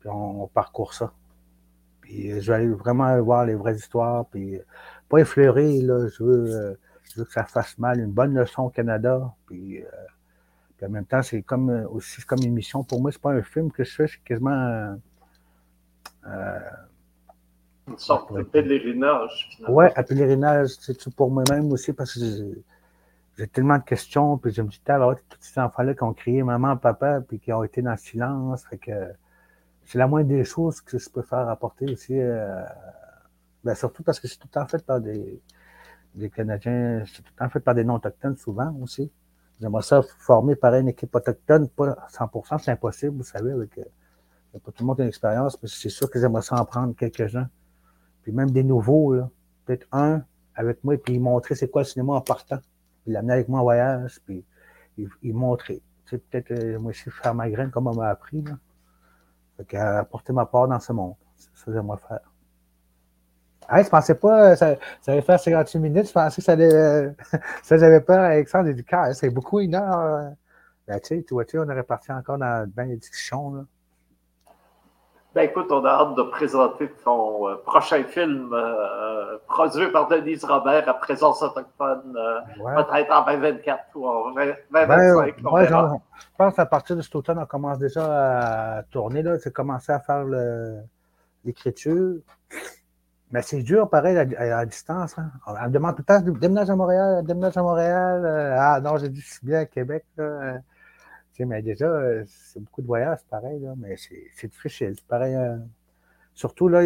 Puis 0.00 0.08
on, 0.08 0.46
parcourt 0.48 0.94
ça. 0.94 1.12
Puis 2.00 2.40
je 2.40 2.50
vais 2.50 2.58
aller 2.58 2.68
vraiment 2.68 3.20
voir 3.22 3.46
les 3.46 3.54
vraies 3.54 3.76
histoires, 3.76 4.26
puis 4.26 4.58
pas 5.08 5.18
effleurer, 5.18 5.80
là. 5.80 6.08
Je 6.08 6.22
veux, 6.22 6.54
euh, 6.54 6.74
je 7.04 7.20
veux 7.20 7.24
que 7.24 7.32
ça 7.32 7.44
fasse 7.44 7.78
mal. 7.78 8.00
Une 8.00 8.12
bonne 8.12 8.34
leçon 8.34 8.64
au 8.64 8.70
Canada, 8.70 9.34
puis. 9.46 9.82
Euh, 9.82 9.88
puis 10.76 10.86
en 10.86 10.90
même 10.90 11.04
temps, 11.04 11.22
c'est 11.22 11.42
comme 11.42 11.70
aussi 11.92 12.20
comme 12.22 12.42
une 12.42 12.52
mission. 12.52 12.82
Pour 12.82 13.00
moi, 13.00 13.12
c'est 13.12 13.20
pas 13.20 13.30
un 13.30 13.42
film 13.42 13.70
que 13.70 13.84
je 13.84 13.94
fais, 13.94 14.08
c'est 14.08 14.24
quasiment 14.24 14.98
euh, 16.26 16.58
une 17.86 17.98
sorte 17.98 18.32
de 18.32 18.42
pèlerinage, 18.42 19.50
finalement. 19.50 19.76
Oui, 19.76 19.86
un 19.94 20.02
pèlerinage, 20.02 20.70
c'est 20.80 21.14
pour 21.14 21.30
moi-même 21.30 21.70
aussi, 21.72 21.92
parce 21.92 22.14
que 22.14 22.54
j'ai 23.36 23.48
tellement 23.48 23.78
de 23.78 23.84
questions, 23.84 24.38
puis 24.38 24.52
je 24.52 24.62
me 24.62 24.68
dis, 24.68 24.80
alors, 24.86 25.16
tous 25.28 25.38
ces 25.40 25.60
enfants-là 25.60 25.94
qui 25.94 26.02
ont 26.02 26.14
crié 26.14 26.42
maman, 26.42 26.76
papa, 26.76 27.20
puis 27.20 27.40
qui 27.40 27.52
ont 27.52 27.64
été 27.64 27.82
dans 27.82 27.92
le 27.92 27.96
silence, 27.96 28.64
fait 28.64 28.78
que 28.78 28.92
c'est 29.84 29.98
la 29.98 30.06
moindre 30.06 30.28
des 30.28 30.44
choses 30.44 30.80
que 30.80 30.98
je 30.98 31.10
peux 31.10 31.22
faire 31.22 31.48
apporter 31.48 31.92
aussi, 31.92 32.18
euh, 32.18 32.62
ben, 33.64 33.74
surtout 33.74 34.02
parce 34.02 34.20
que 34.20 34.28
c'est 34.28 34.36
tout 34.36 34.48
le 34.48 34.60
temps 34.60 34.66
fait 34.66 34.84
par 34.84 35.00
des, 35.00 35.40
des 36.14 36.30
Canadiens, 36.30 37.04
c'est 37.06 37.22
tout 37.22 37.32
le 37.34 37.44
temps 37.44 37.50
fait 37.50 37.60
par 37.60 37.74
des 37.74 37.84
non-autochtones 37.84 38.36
souvent 38.36 38.74
aussi. 38.82 39.10
J'aimerais 39.60 39.82
ça 39.82 40.02
former 40.18 40.56
par 40.56 40.74
une 40.74 40.88
équipe 40.88 41.14
autochtone, 41.14 41.68
pas 41.68 41.96
100%, 42.10 42.58
c'est 42.58 42.70
impossible, 42.70 43.16
vous 43.16 43.24
savez, 43.24 43.52
avec, 43.52 43.78
euh, 43.78 43.84
pas 44.52 44.70
tout 44.70 44.82
le 44.82 44.86
monde 44.86 45.00
a 45.00 45.04
une 45.04 45.08
expérience, 45.08 45.60
mais 45.62 45.68
c'est 45.68 45.88
sûr 45.88 46.10
que 46.10 46.20
j'aimerais 46.20 46.42
ça 46.42 46.60
en 46.60 46.64
prendre 46.64 46.94
quelques-uns 46.94 47.48
puis 48.24 48.32
même 48.32 48.50
des 48.50 48.64
nouveaux, 48.64 49.14
peut-être 49.66 49.86
un 49.92 50.24
avec 50.56 50.82
moi, 50.82 50.96
puis 50.96 51.14
il 51.14 51.20
montrait 51.20 51.54
c'est 51.54 51.68
quoi 51.68 51.82
le 51.82 51.86
cinéma 51.86 52.14
en 52.14 52.20
partant. 52.20 52.58
Il 53.06 53.12
l'amenait 53.12 53.34
avec 53.34 53.48
moi 53.48 53.60
en 53.60 53.64
voyage, 53.64 54.20
puis 54.24 54.44
il, 54.96 55.34
montrait. 55.34 55.82
Tu 56.06 56.16
sais, 56.16 56.18
peut-être 56.18 56.50
euh, 56.52 56.78
moi 56.78 56.90
aussi 56.90 57.10
faire 57.10 57.34
ma 57.34 57.50
graine 57.50 57.70
comme 57.70 57.86
on 57.86 57.94
m'a 57.94 58.08
appris. 58.08 58.42
Là. 58.42 58.52
Fait 59.56 59.64
qu'apporter 59.64 60.32
ma 60.32 60.46
part 60.46 60.68
dans 60.68 60.80
ce 60.80 60.92
monde. 60.92 61.14
C'est 61.36 61.48
ça 61.54 61.64
que 61.66 61.72
j'aimerais 61.72 61.98
faire. 61.98 62.20
Hey, 63.70 63.84
je 63.84 63.88
pensais 63.88 64.14
pas, 64.14 64.56
ça, 64.56 64.76
ça 65.00 65.12
allait 65.12 65.22
faire 65.22 65.40
58 65.40 65.78
minutes, 65.78 66.08
je 66.08 66.12
pensais 66.12 66.36
que 66.36 66.44
ça 66.44 66.52
allait. 66.52 66.74
Euh, 66.74 67.10
ça, 67.62 67.78
j'avais 67.78 68.00
peur, 68.00 68.20
Alexandre, 68.20 68.66
j'ai 68.66 68.74
dit, 68.74 68.84
c'est 69.14 69.30
beaucoup 69.30 69.60
une 69.60 69.74
heure. 69.74 70.32
Ben, 70.86 71.00
tu 71.00 71.24
tu 71.24 71.32
vois, 71.32 71.46
tu 71.46 71.58
on 71.58 71.68
est 71.68 71.74
reparti 71.74 72.12
encore 72.12 72.36
dans 72.36 72.68
bien 72.68 72.86
des 72.86 72.96
discussions, 72.96 73.54
là. 73.54 73.64
Ben 75.34 75.48
écoute, 75.48 75.66
on 75.70 75.84
a 75.84 75.90
hâte 75.90 76.14
de 76.14 76.22
présenter 76.22 76.88
ton 77.04 77.48
euh, 77.48 77.56
prochain 77.56 78.04
film 78.04 78.52
euh, 78.52 78.56
euh, 78.56 79.38
produit 79.48 79.90
par 79.90 80.06
Denise 80.06 80.44
Robert 80.44 80.88
à 80.88 80.94
présence 80.94 81.42
autochtone, 81.42 82.16
peut-être 82.56 83.10
en 83.10 83.24
2024 83.24 83.84
ou 83.96 84.06
en 84.06 84.30
2025. 84.30 84.68
Ben, 84.70 85.14
ouais, 85.50 85.66
je 85.66 86.26
pense 86.38 86.58
à 86.60 86.66
partir 86.66 86.94
de 86.94 87.02
cet 87.02 87.16
automne, 87.16 87.40
on 87.40 87.46
commence 87.46 87.78
déjà 87.78 88.78
à 88.78 88.82
tourner. 88.84 89.24
C'est 89.40 89.52
commencé 89.52 89.90
à 89.90 89.98
faire 89.98 90.24
l'écriture. 91.44 92.20
Mais 93.32 93.42
c'est 93.42 93.62
dur, 93.62 93.90
pareil, 93.90 94.16
à, 94.16 94.64
distance. 94.64 95.18
Hein. 95.18 95.32
On 95.48 95.52
me 95.52 95.68
demande 95.68 95.96
tout 95.96 96.04
le 96.08 96.14
temps 96.14 96.38
déménage 96.38 96.70
à 96.70 96.76
Montréal, 96.76 97.24
déménage 97.24 97.56
à 97.56 97.62
Montréal. 97.62 98.56
ah 98.56 98.80
non, 98.80 98.98
j'ai 98.98 99.08
dit, 99.08 99.20
je 99.20 99.32
suis 99.34 99.46
bien 99.46 99.60
à 99.60 99.64
Québec. 99.64 100.04
Là 100.16 100.60
mais 101.40 101.62
déjà, 101.62 101.86
euh, 101.86 102.24
c'est 102.26 102.60
beaucoup 102.60 102.82
de 102.82 102.86
voyages, 102.86 103.18
pareil, 103.28 103.58
là, 103.60 103.74
mais 103.76 103.96
c'est 103.96 104.48
difficile. 104.48 104.94
C'est 104.96 105.06
pareil. 105.06 105.34
Euh, 105.34 105.56
surtout, 106.34 106.68
là, 106.68 106.82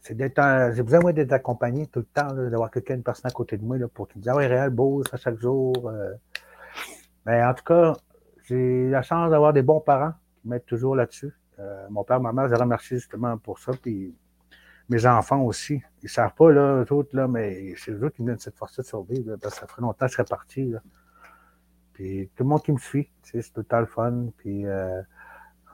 c'est 0.00 0.16
j'ai 0.18 0.82
besoin, 0.82 1.12
d'être 1.12 1.32
accompagné 1.32 1.86
tout 1.86 2.00
le 2.00 2.06
temps, 2.06 2.32
d'avoir 2.32 2.70
quelqu'un, 2.70 2.94
une 2.94 3.02
personne 3.02 3.30
à 3.30 3.34
côté 3.34 3.56
de 3.56 3.64
moi, 3.64 3.76
pour 3.92 4.08
qu'il 4.08 4.18
me 4.18 4.22
dise, 4.22 4.30
ah 4.30 4.36
oui, 4.36 4.46
réel, 4.46 4.70
beau, 4.70 5.02
ça 5.04 5.16
chaque 5.16 5.38
jour. 5.38 5.74
Euh. 5.88 6.14
Mais 7.24 7.42
en 7.44 7.54
tout 7.54 7.64
cas, 7.64 7.96
j'ai 8.44 8.88
la 8.88 9.02
chance 9.02 9.30
d'avoir 9.30 9.52
des 9.52 9.62
bons 9.62 9.80
parents 9.80 10.12
qui 10.40 10.48
m'aident 10.48 10.66
toujours 10.66 10.96
là-dessus. 10.96 11.32
mon 11.90 12.04
père, 12.04 12.20
ma 12.20 12.32
mère, 12.32 12.48
je 12.48 12.54
les 12.54 12.60
remercie 12.60 12.96
justement 12.96 13.38
pour 13.38 13.58
ça. 13.58 13.72
Puis 13.80 14.14
mes 14.88 15.06
enfants 15.06 15.42
aussi. 15.42 15.82
Ils 16.02 16.06
ne 16.06 16.08
savent 16.08 16.34
pas, 16.34 16.52
là, 16.52 16.84
eux 16.84 16.92
autres, 16.92 17.16
là, 17.16 17.26
mais 17.28 17.74
c'est 17.76 17.92
eux 17.92 18.10
qui 18.10 18.22
me 18.22 18.28
donnent 18.28 18.38
cette 18.38 18.56
force 18.56 18.76
de 18.76 18.82
survivre. 18.82 19.36
parce 19.40 19.54
que 19.54 19.60
ça 19.60 19.66
ferait 19.66 19.82
longtemps 19.82 20.06
que 20.06 20.10
je 20.10 20.16
serais 20.16 20.24
parti. 20.24 20.72
Puis 21.96 22.28
tout 22.36 22.44
le 22.44 22.50
monde 22.50 22.62
qui 22.62 22.72
me 22.72 22.78
suit, 22.78 23.08
c'est 23.22 23.54
total 23.54 23.86
fun. 23.86 24.26
Puis 24.36 24.66
euh, 24.66 25.00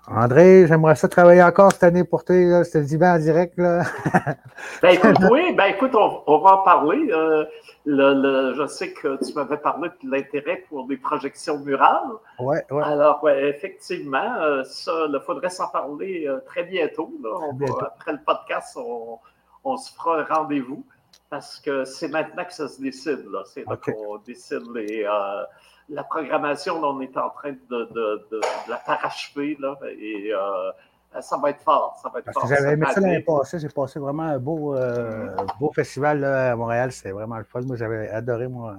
André, 0.06 0.68
j'aimerais 0.68 0.94
ça 0.94 1.08
travailler 1.08 1.42
encore 1.42 1.72
cette 1.72 1.82
année 1.82 2.04
pour 2.04 2.24
toi. 2.24 2.62
Dis 2.62 2.96
bien 2.96 3.16
en 3.16 3.18
direct. 3.18 3.58
Là. 3.58 3.82
ben, 4.82 4.90
écoute, 4.90 5.16
oui, 5.32 5.52
ben, 5.56 5.66
écoute, 5.66 5.96
on, 5.96 6.38
va 6.38 6.60
en 6.60 6.62
parler. 6.62 7.08
Euh, 7.10 7.44
le, 7.86 8.54
je 8.54 8.66
sais 8.68 8.92
que 8.92 9.18
tu 9.24 9.34
m'avais 9.34 9.56
parlé 9.56 9.88
de 10.00 10.10
l'intérêt 10.10 10.64
pour 10.68 10.86
des 10.86 10.96
projections 10.96 11.58
murales. 11.58 12.12
Oui, 12.38 12.56
oui. 12.70 12.82
Alors, 12.84 13.22
ouais, 13.24 13.48
effectivement, 13.48 14.36
euh, 14.40 14.62
ça, 14.62 14.92
il 15.08 15.20
faudrait 15.26 15.50
s'en 15.50 15.68
parler 15.70 16.26
euh, 16.28 16.38
très 16.46 16.62
bientôt. 16.62 17.12
Là. 17.20 17.30
après 17.80 18.12
le 18.12 18.20
podcast, 18.24 18.76
on, 18.76 19.18
on 19.64 19.76
se 19.76 19.92
fera 19.92 20.20
un 20.20 20.24
rendez-vous 20.24 20.86
parce 21.30 21.58
que 21.58 21.84
c'est 21.84 22.08
maintenant 22.08 22.44
que 22.44 22.52
ça 22.52 22.68
se 22.68 22.80
décide. 22.80 23.26
C'est 23.46 23.66
là 23.66 23.76
qu'on 23.76 24.18
décide 24.18 24.62
les 24.72 25.04
la 25.88 26.04
programmation, 26.04 26.82
on 26.82 27.00
est 27.00 27.16
en 27.16 27.30
train 27.30 27.52
de, 27.52 27.56
de, 27.92 28.26
de, 28.30 28.40
la 28.68 28.76
parachever, 28.76 29.56
là, 29.60 29.76
et 29.98 30.32
euh, 30.32 31.20
ça 31.20 31.36
va 31.36 31.50
être 31.50 31.62
fort. 31.62 31.98
Ça 32.02 32.08
va 32.08 32.20
être 32.20 32.32
fort. 32.32 32.46
J'avais 32.46 32.72
aimé 32.72 32.86
ça 32.90 33.00
l'année 33.00 33.20
passée. 33.20 33.58
J'ai 33.58 33.68
passé 33.68 33.98
vraiment 33.98 34.22
un 34.22 34.38
beau, 34.38 34.74
euh, 34.74 35.34
beau 35.60 35.72
festival 35.72 36.20
là, 36.20 36.52
à 36.52 36.56
Montréal. 36.56 36.92
C'est 36.92 37.10
vraiment 37.10 37.38
le 37.38 37.44
fun. 37.44 37.60
Moi, 37.62 37.76
j'avais 37.76 38.08
adoré 38.10 38.48
moi, 38.48 38.76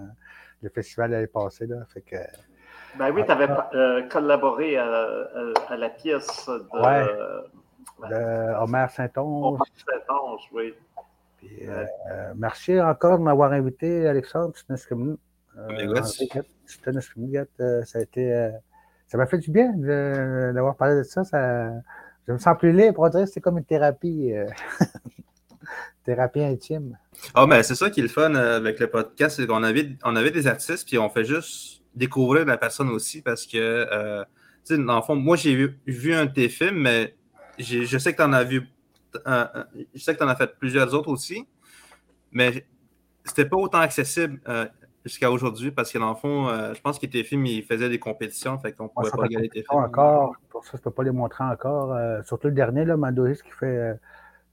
le 0.62 0.70
festival 0.70 1.12
l'année 1.12 1.28
passée. 1.28 1.68
Là, 1.68 1.78
fait 1.94 2.02
que, 2.02 2.16
ben 2.96 3.12
oui, 3.12 3.26
tu 3.26 3.32
avais 3.32 3.48
euh, 3.74 4.08
collaboré 4.08 4.78
à, 4.78 4.86
à, 5.68 5.76
la 5.76 5.90
pièce 5.90 6.48
de, 6.48 6.84
ouais, 6.84 8.10
de 8.10 8.54
Homer 8.62 8.86
Saint-Onge. 8.90 9.60
Homer 9.60 9.66
Saint-Onge, 9.76 10.50
oui. 10.52 10.76
Puis, 11.38 11.68
merci 12.36 12.80
encore 12.80 13.18
de 13.18 13.24
m'avoir 13.24 13.52
invité, 13.52 14.08
Alexandre. 14.08 14.54
Euh, 14.70 14.76
euh, 14.92 15.16
ça 17.86 18.00
a 18.00 18.02
été. 18.02 18.34
Euh, 18.34 18.52
ça 19.08 19.18
m'a 19.18 19.28
fait 19.28 19.38
du 19.38 19.52
bien 19.52 19.72
d'avoir 20.54 20.76
parlé 20.76 20.96
de 20.96 21.04
ça, 21.04 21.24
ça. 21.24 21.72
Je 22.28 22.34
me 22.34 22.38
sens 22.38 22.58
plus 22.58 22.72
libre. 22.72 23.10
C'est 23.32 23.42
comme 23.42 23.58
une 23.58 23.66
thérapie. 23.66 24.32
thérapie 26.06 26.42
intime. 26.42 26.98
Ah, 27.34 27.46
mais 27.46 27.64
c'est 27.64 27.76
ça 27.76 27.90
qui 27.90 28.00
est 28.00 28.04
le 28.04 28.10
fun 28.10 28.36
avec 28.36 28.80
le 28.80 28.88
podcast, 28.88 29.38
c'est 29.38 29.48
qu'on 29.48 29.64
avait, 29.64 29.96
on 30.04 30.16
avait 30.18 30.32
des 30.32 30.48
artistes, 30.48 30.86
puis 30.86 30.98
on 30.98 31.10
fait 31.10 31.24
juste 31.24 31.82
découvrir 31.96 32.46
la 32.46 32.58
personne 32.58 32.90
aussi 32.90 33.22
parce 33.22 33.46
que, 33.46 34.24
tu 34.66 34.76
sais, 34.76 34.78
dans 34.78 34.98
le 34.98 35.02
fond, 35.02 35.16
moi, 35.16 35.38
j'ai 35.38 35.56
vu, 35.56 35.80
vu, 35.88 36.14
un 36.14 36.26
de 36.26 36.34
tes 36.34 36.50
films, 36.50 36.82
mais 36.82 37.16
je 37.58 37.98
sais 37.98 38.12
que 38.12 38.18
tu 38.18 38.24
en 38.24 38.34
as 38.34 38.44
vu, 38.44 38.68
je 39.26 40.00
sais 40.00 40.14
que 40.14 40.18
tu 40.18 40.26
en 40.26 40.28
as 40.28 40.36
fait 40.36 40.58
plusieurs 40.60 40.94
autres 40.94 41.10
aussi, 41.10 41.48
mais 42.34 42.66
c'était 43.24 43.46
pas 43.46 43.58
autant 43.58 43.80
accessible 43.80 44.42
jusqu'à 45.04 45.32
aujourd'hui 45.32 45.72
parce 45.72 45.92
que 45.92 45.98
dans 45.98 46.10
le 46.10 46.16
fond, 46.16 46.48
euh, 46.48 46.74
je 46.74 46.82
pense 46.82 47.00
que 47.00 47.06
tes 47.06 47.24
films, 47.24 47.46
ils 47.46 47.64
faisaient 47.64 47.90
des 47.90 48.00
compétitions, 48.00 48.58
fait 48.58 48.74
qu'on 48.74 48.86
ne 48.86 48.90
pouvait 48.90 49.12
pas 49.12 49.18
regarder 49.18 49.50
films. 49.50 49.66
Encore, 49.70 50.36
pour 50.50 50.64
ça, 50.66 50.72
je 50.74 50.78
ne 50.78 50.84
peux 50.84 50.92
pas 50.92 51.04
les 51.04 51.12
montrer 51.12 51.44
encore. 51.44 51.94
Euh, 51.94 52.22
surtout 52.24 52.48
le 52.48 52.54
dernier, 52.54 52.86
là, 52.86 52.98
Mandoris, 52.98 53.42
qui 53.42 53.52
fait. 53.52 53.66
Euh, 53.66 53.94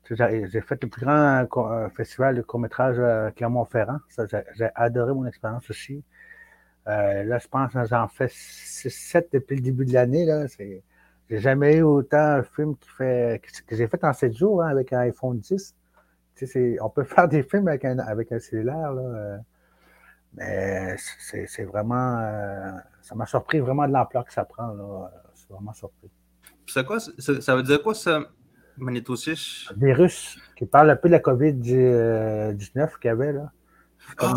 j'ai 0.09 0.61
fait 0.61 0.82
le 0.82 0.88
plus 0.88 1.03
grand 1.05 1.46
festival 1.94 2.34
de 2.34 2.42
court-métrage 2.42 2.98
à 2.98 3.30
Clermont-Ferrand. 3.30 3.98
J'ai 4.57 4.68
adoré 4.74 5.14
mon 5.14 5.24
expérience 5.24 5.70
aussi. 5.70 6.03
là, 6.84 7.38
je 7.38 7.46
pense 7.46 7.72
que 7.72 7.84
j'en 7.84 8.09
fais 8.09 8.26
6-7 8.26 9.28
depuis 9.32 9.57
le 9.57 9.62
début 9.62 9.84
de 9.84 9.92
l'année. 9.92 10.26
J'ai 10.59 11.38
jamais 11.38 11.76
eu 11.76 11.82
autant 11.82 12.16
un 12.16 12.42
film 12.42 12.76
qui 12.76 12.88
fait, 12.88 13.40
que 13.68 13.76
j'ai 13.76 13.86
fait 13.86 14.03
en 14.03 14.12
7 14.12 14.36
jours 14.36 14.64
hein, 14.64 14.68
avec 14.68 14.92
un 14.92 14.98
iPhone 15.01 15.38
10. 15.38 15.76
On 16.80 16.90
peut 16.90 17.05
faire 17.05 17.28
des 17.28 17.44
films 17.44 17.68
avec 17.68 17.84
un, 17.84 18.01
avec 18.01 18.32
un 18.32 18.40
cellulaire. 18.40 18.92
Là, 18.92 19.38
mais 20.35 20.97
c'est 20.99 21.64
vraiment. 21.64 22.18
Euh, 22.20 22.72
ça 23.03 23.14
m'a 23.14 23.26
surpris 23.26 23.59
vraiment 23.59 23.87
de 23.87 23.93
l'ampleur 23.93 24.24
que 24.24 24.33
ça 24.33 24.45
prend. 24.45 24.74
C'est 25.35 25.53
vraiment 25.53 25.72
surpris. 25.72 26.11
C'est 26.66 26.87
quoi? 26.87 26.99
Ça 27.01 27.57
veut 27.57 27.62
dire 27.62 27.83
quoi, 27.83 27.95
ça, 27.95 28.20
Manitosich? 28.76 29.68
Virus 29.76 30.39
qui 30.57 30.66
parle 30.66 30.91
un 30.91 30.97
peu 30.97 31.09
de 31.09 31.12
la 31.14 31.18
COVID-19 31.18 32.99
qu'il 33.01 33.09
y 33.09 33.09
avait. 33.09 33.33
Là. 33.33 33.51
Ah, 34.18 34.33
oh, 34.33 34.35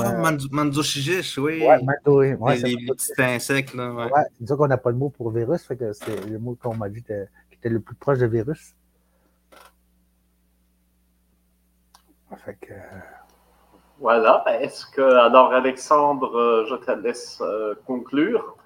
oui. 1.37 1.61
Ouais, 1.61 1.81
Mando, 1.81 2.21
ouais, 2.21 2.57
les, 2.57 2.75
petits 2.75 3.11
insectes. 3.17 3.73
Là, 3.73 3.91
ouais. 3.91 4.11
ouais 4.11 4.23
disons 4.39 4.57
qu'on 4.57 4.67
n'a 4.67 4.77
pas 4.77 4.91
de 4.91 4.97
mot 4.97 5.09
pour 5.09 5.31
virus, 5.31 5.63
fait 5.63 5.77
que 5.77 5.93
c'est 5.93 6.25
le 6.25 6.37
mot 6.37 6.55
qu'on 6.55 6.75
m'a 6.75 6.89
dit 6.89 7.01
qui 7.03 7.13
était 7.53 7.69
le 7.69 7.79
plus 7.79 7.95
proche 7.95 8.19
de 8.19 8.27
virus. 8.27 8.75
Fait 12.37 12.57
que. 12.59 12.73
Voilà. 14.03 14.43
Ben, 14.45 14.59
est-ce 14.59 14.85
que, 14.85 15.01
alors, 15.01 15.53
Alexandre, 15.53 16.37
euh, 16.37 16.65
je 16.69 16.75
te 16.75 16.91
laisse 16.91 17.39
euh, 17.39 17.73
conclure? 17.87 18.57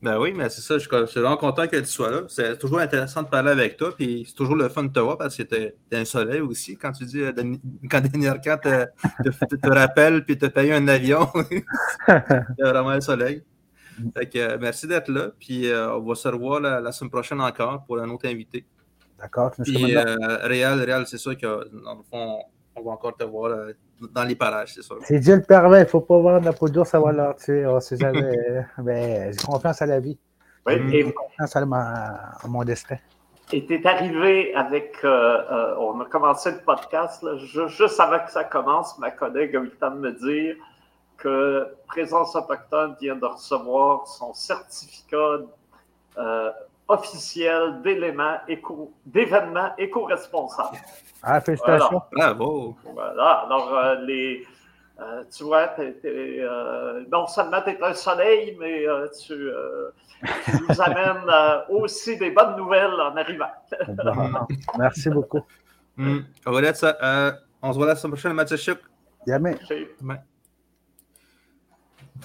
Ben 0.00 0.18
oui, 0.18 0.32
mais 0.34 0.48
c'est 0.48 0.62
ça. 0.62 0.78
Je, 0.78 1.06
suis 1.06 1.20
vraiment 1.20 1.36
content 1.36 1.66
que 1.68 1.76
tu 1.76 1.84
sois 1.84 2.10
là. 2.10 2.22
C'est 2.28 2.58
toujours 2.58 2.78
intéressant 2.78 3.22
de 3.22 3.28
parler 3.28 3.50
avec 3.50 3.76
toi. 3.76 3.94
Puis 3.94 4.24
c'est 4.26 4.34
toujours 4.34 4.56
le 4.56 4.70
fun 4.70 4.84
de 4.84 4.92
te 4.92 4.98
voir 4.98 5.18
parce 5.18 5.36
que 5.36 5.42
tu 5.42 5.54
es, 5.54 5.74
un 5.92 6.06
soleil 6.06 6.40
aussi. 6.40 6.78
Quand 6.78 6.92
tu 6.92 7.04
dis, 7.04 7.20
euh, 7.20 7.30
quand 7.90 8.00
Denis 8.00 8.26
Arcand 8.26 8.56
te, 8.56 8.86
te, 9.56 9.68
rappelle 9.68 10.24
puis 10.24 10.38
te 10.38 10.46
paye 10.46 10.72
un 10.72 10.88
avion, 10.88 11.28
c'est 12.06 12.24
vraiment 12.58 12.90
un 12.90 13.00
soleil. 13.02 13.42
Fait 14.16 14.30
que, 14.30 14.56
merci 14.56 14.86
d'être 14.86 15.08
là. 15.08 15.28
Puis 15.38 15.70
on 15.74 16.00
va 16.00 16.14
se 16.14 16.28
revoir 16.28 16.60
la, 16.60 16.90
semaine 16.92 17.10
prochaine 17.10 17.42
encore 17.42 17.84
pour 17.84 17.98
un 17.98 18.08
autre 18.08 18.26
invité. 18.26 18.64
D'accord. 19.18 19.52
Puis 19.62 19.94
Réal, 19.94 20.80
Réal 20.80 21.06
c'est 21.06 21.18
sûr 21.18 21.36
que 21.36 21.68
dans 21.84 21.96
le 21.96 22.02
fond, 22.10 22.38
on 22.76 22.82
va 22.82 22.92
encore 22.92 23.16
te 23.16 23.24
voir 23.24 23.68
dans 24.00 24.24
les 24.24 24.36
parages, 24.36 24.74
c'est 24.74 24.82
sûr. 24.82 24.98
C'est 25.02 25.18
Dieu 25.18 25.36
le 25.36 25.42
permet, 25.42 25.78
il 25.78 25.84
ne 25.84 25.88
faut 25.88 26.00
pas 26.00 26.18
voir 26.18 26.40
de 26.40 26.44
la 26.44 26.52
peau 26.52 26.68
d'ours, 26.68 26.90
ça 26.90 27.00
va 27.00 27.12
leur 27.12 27.36
tuer. 27.36 27.66
On 27.66 27.80
sait 27.80 27.96
jamais. 27.96 28.64
mais 28.82 29.32
j'ai 29.38 29.46
confiance 29.46 29.80
à 29.82 29.86
la 29.86 30.00
vie. 30.00 30.18
Oui, 30.66 30.74
j'ai 30.90 31.12
confiance 31.12 31.56
à, 31.56 31.64
mon 32.46 32.64
destin. 32.64 32.96
Et 33.52 33.64
tu 33.64 33.74
es 33.74 33.86
arrivé 33.86 34.54
avec. 34.54 34.96
Euh, 35.04 35.08
euh, 35.08 35.76
on 35.78 36.00
a 36.00 36.04
commencé 36.06 36.50
le 36.50 36.58
podcast, 36.58 37.22
là, 37.22 37.36
juste 37.36 38.00
avant 38.00 38.18
que 38.24 38.30
ça 38.30 38.44
commence, 38.44 38.98
ma 38.98 39.10
collègue 39.10 39.56
a 39.56 39.60
eu 39.60 39.64
le 39.64 39.70
temps 39.70 39.92
de 39.92 40.00
me 40.00 40.12
dire 40.12 40.56
que 41.16 41.66
Présence 41.86 42.34
Autochtone 42.34 42.96
vient 43.00 43.16
de 43.16 43.24
recevoir 43.24 44.06
son 44.06 44.34
certificat 44.34 45.38
euh, 46.18 46.50
officiel 46.88 47.80
d'éléments 47.82 48.38
éco, 48.48 48.92
d'événements 49.04 49.70
éco-responsables. 49.78 50.78
Ah, 51.22 51.40
félicitations. 51.40 52.02
Bravo. 52.12 52.76
Voilà. 52.84 53.44
Alors, 53.46 53.74
euh, 53.74 53.94
les, 54.06 54.44
euh, 55.00 55.24
tu 55.36 55.44
vois, 55.44 55.70
euh, 55.78 57.04
non 57.10 57.26
seulement 57.26 57.60
tu 57.62 57.70
es 57.70 57.82
un 57.82 57.94
soleil, 57.94 58.56
mais 58.60 58.86
tu, 59.20 59.34
nous 60.68 60.80
amènes 60.80 61.30
aussi 61.68 62.16
des 62.16 62.30
bonnes 62.30 62.56
nouvelles 62.56 62.94
en 62.94 63.16
arrivant. 63.16 63.50
Merci 64.78 65.10
beaucoup. 65.10 65.42
Mm. 65.96 66.18
On 66.46 66.52
va 66.52 66.74
ça. 66.74 67.38
on 67.62 67.72
se 67.72 67.78
voit 67.78 67.86
la 67.86 67.96
semaine 67.96 68.12
prochaine, 68.12 68.32
Mathieu 68.32 68.56
Jamais. 69.26 69.58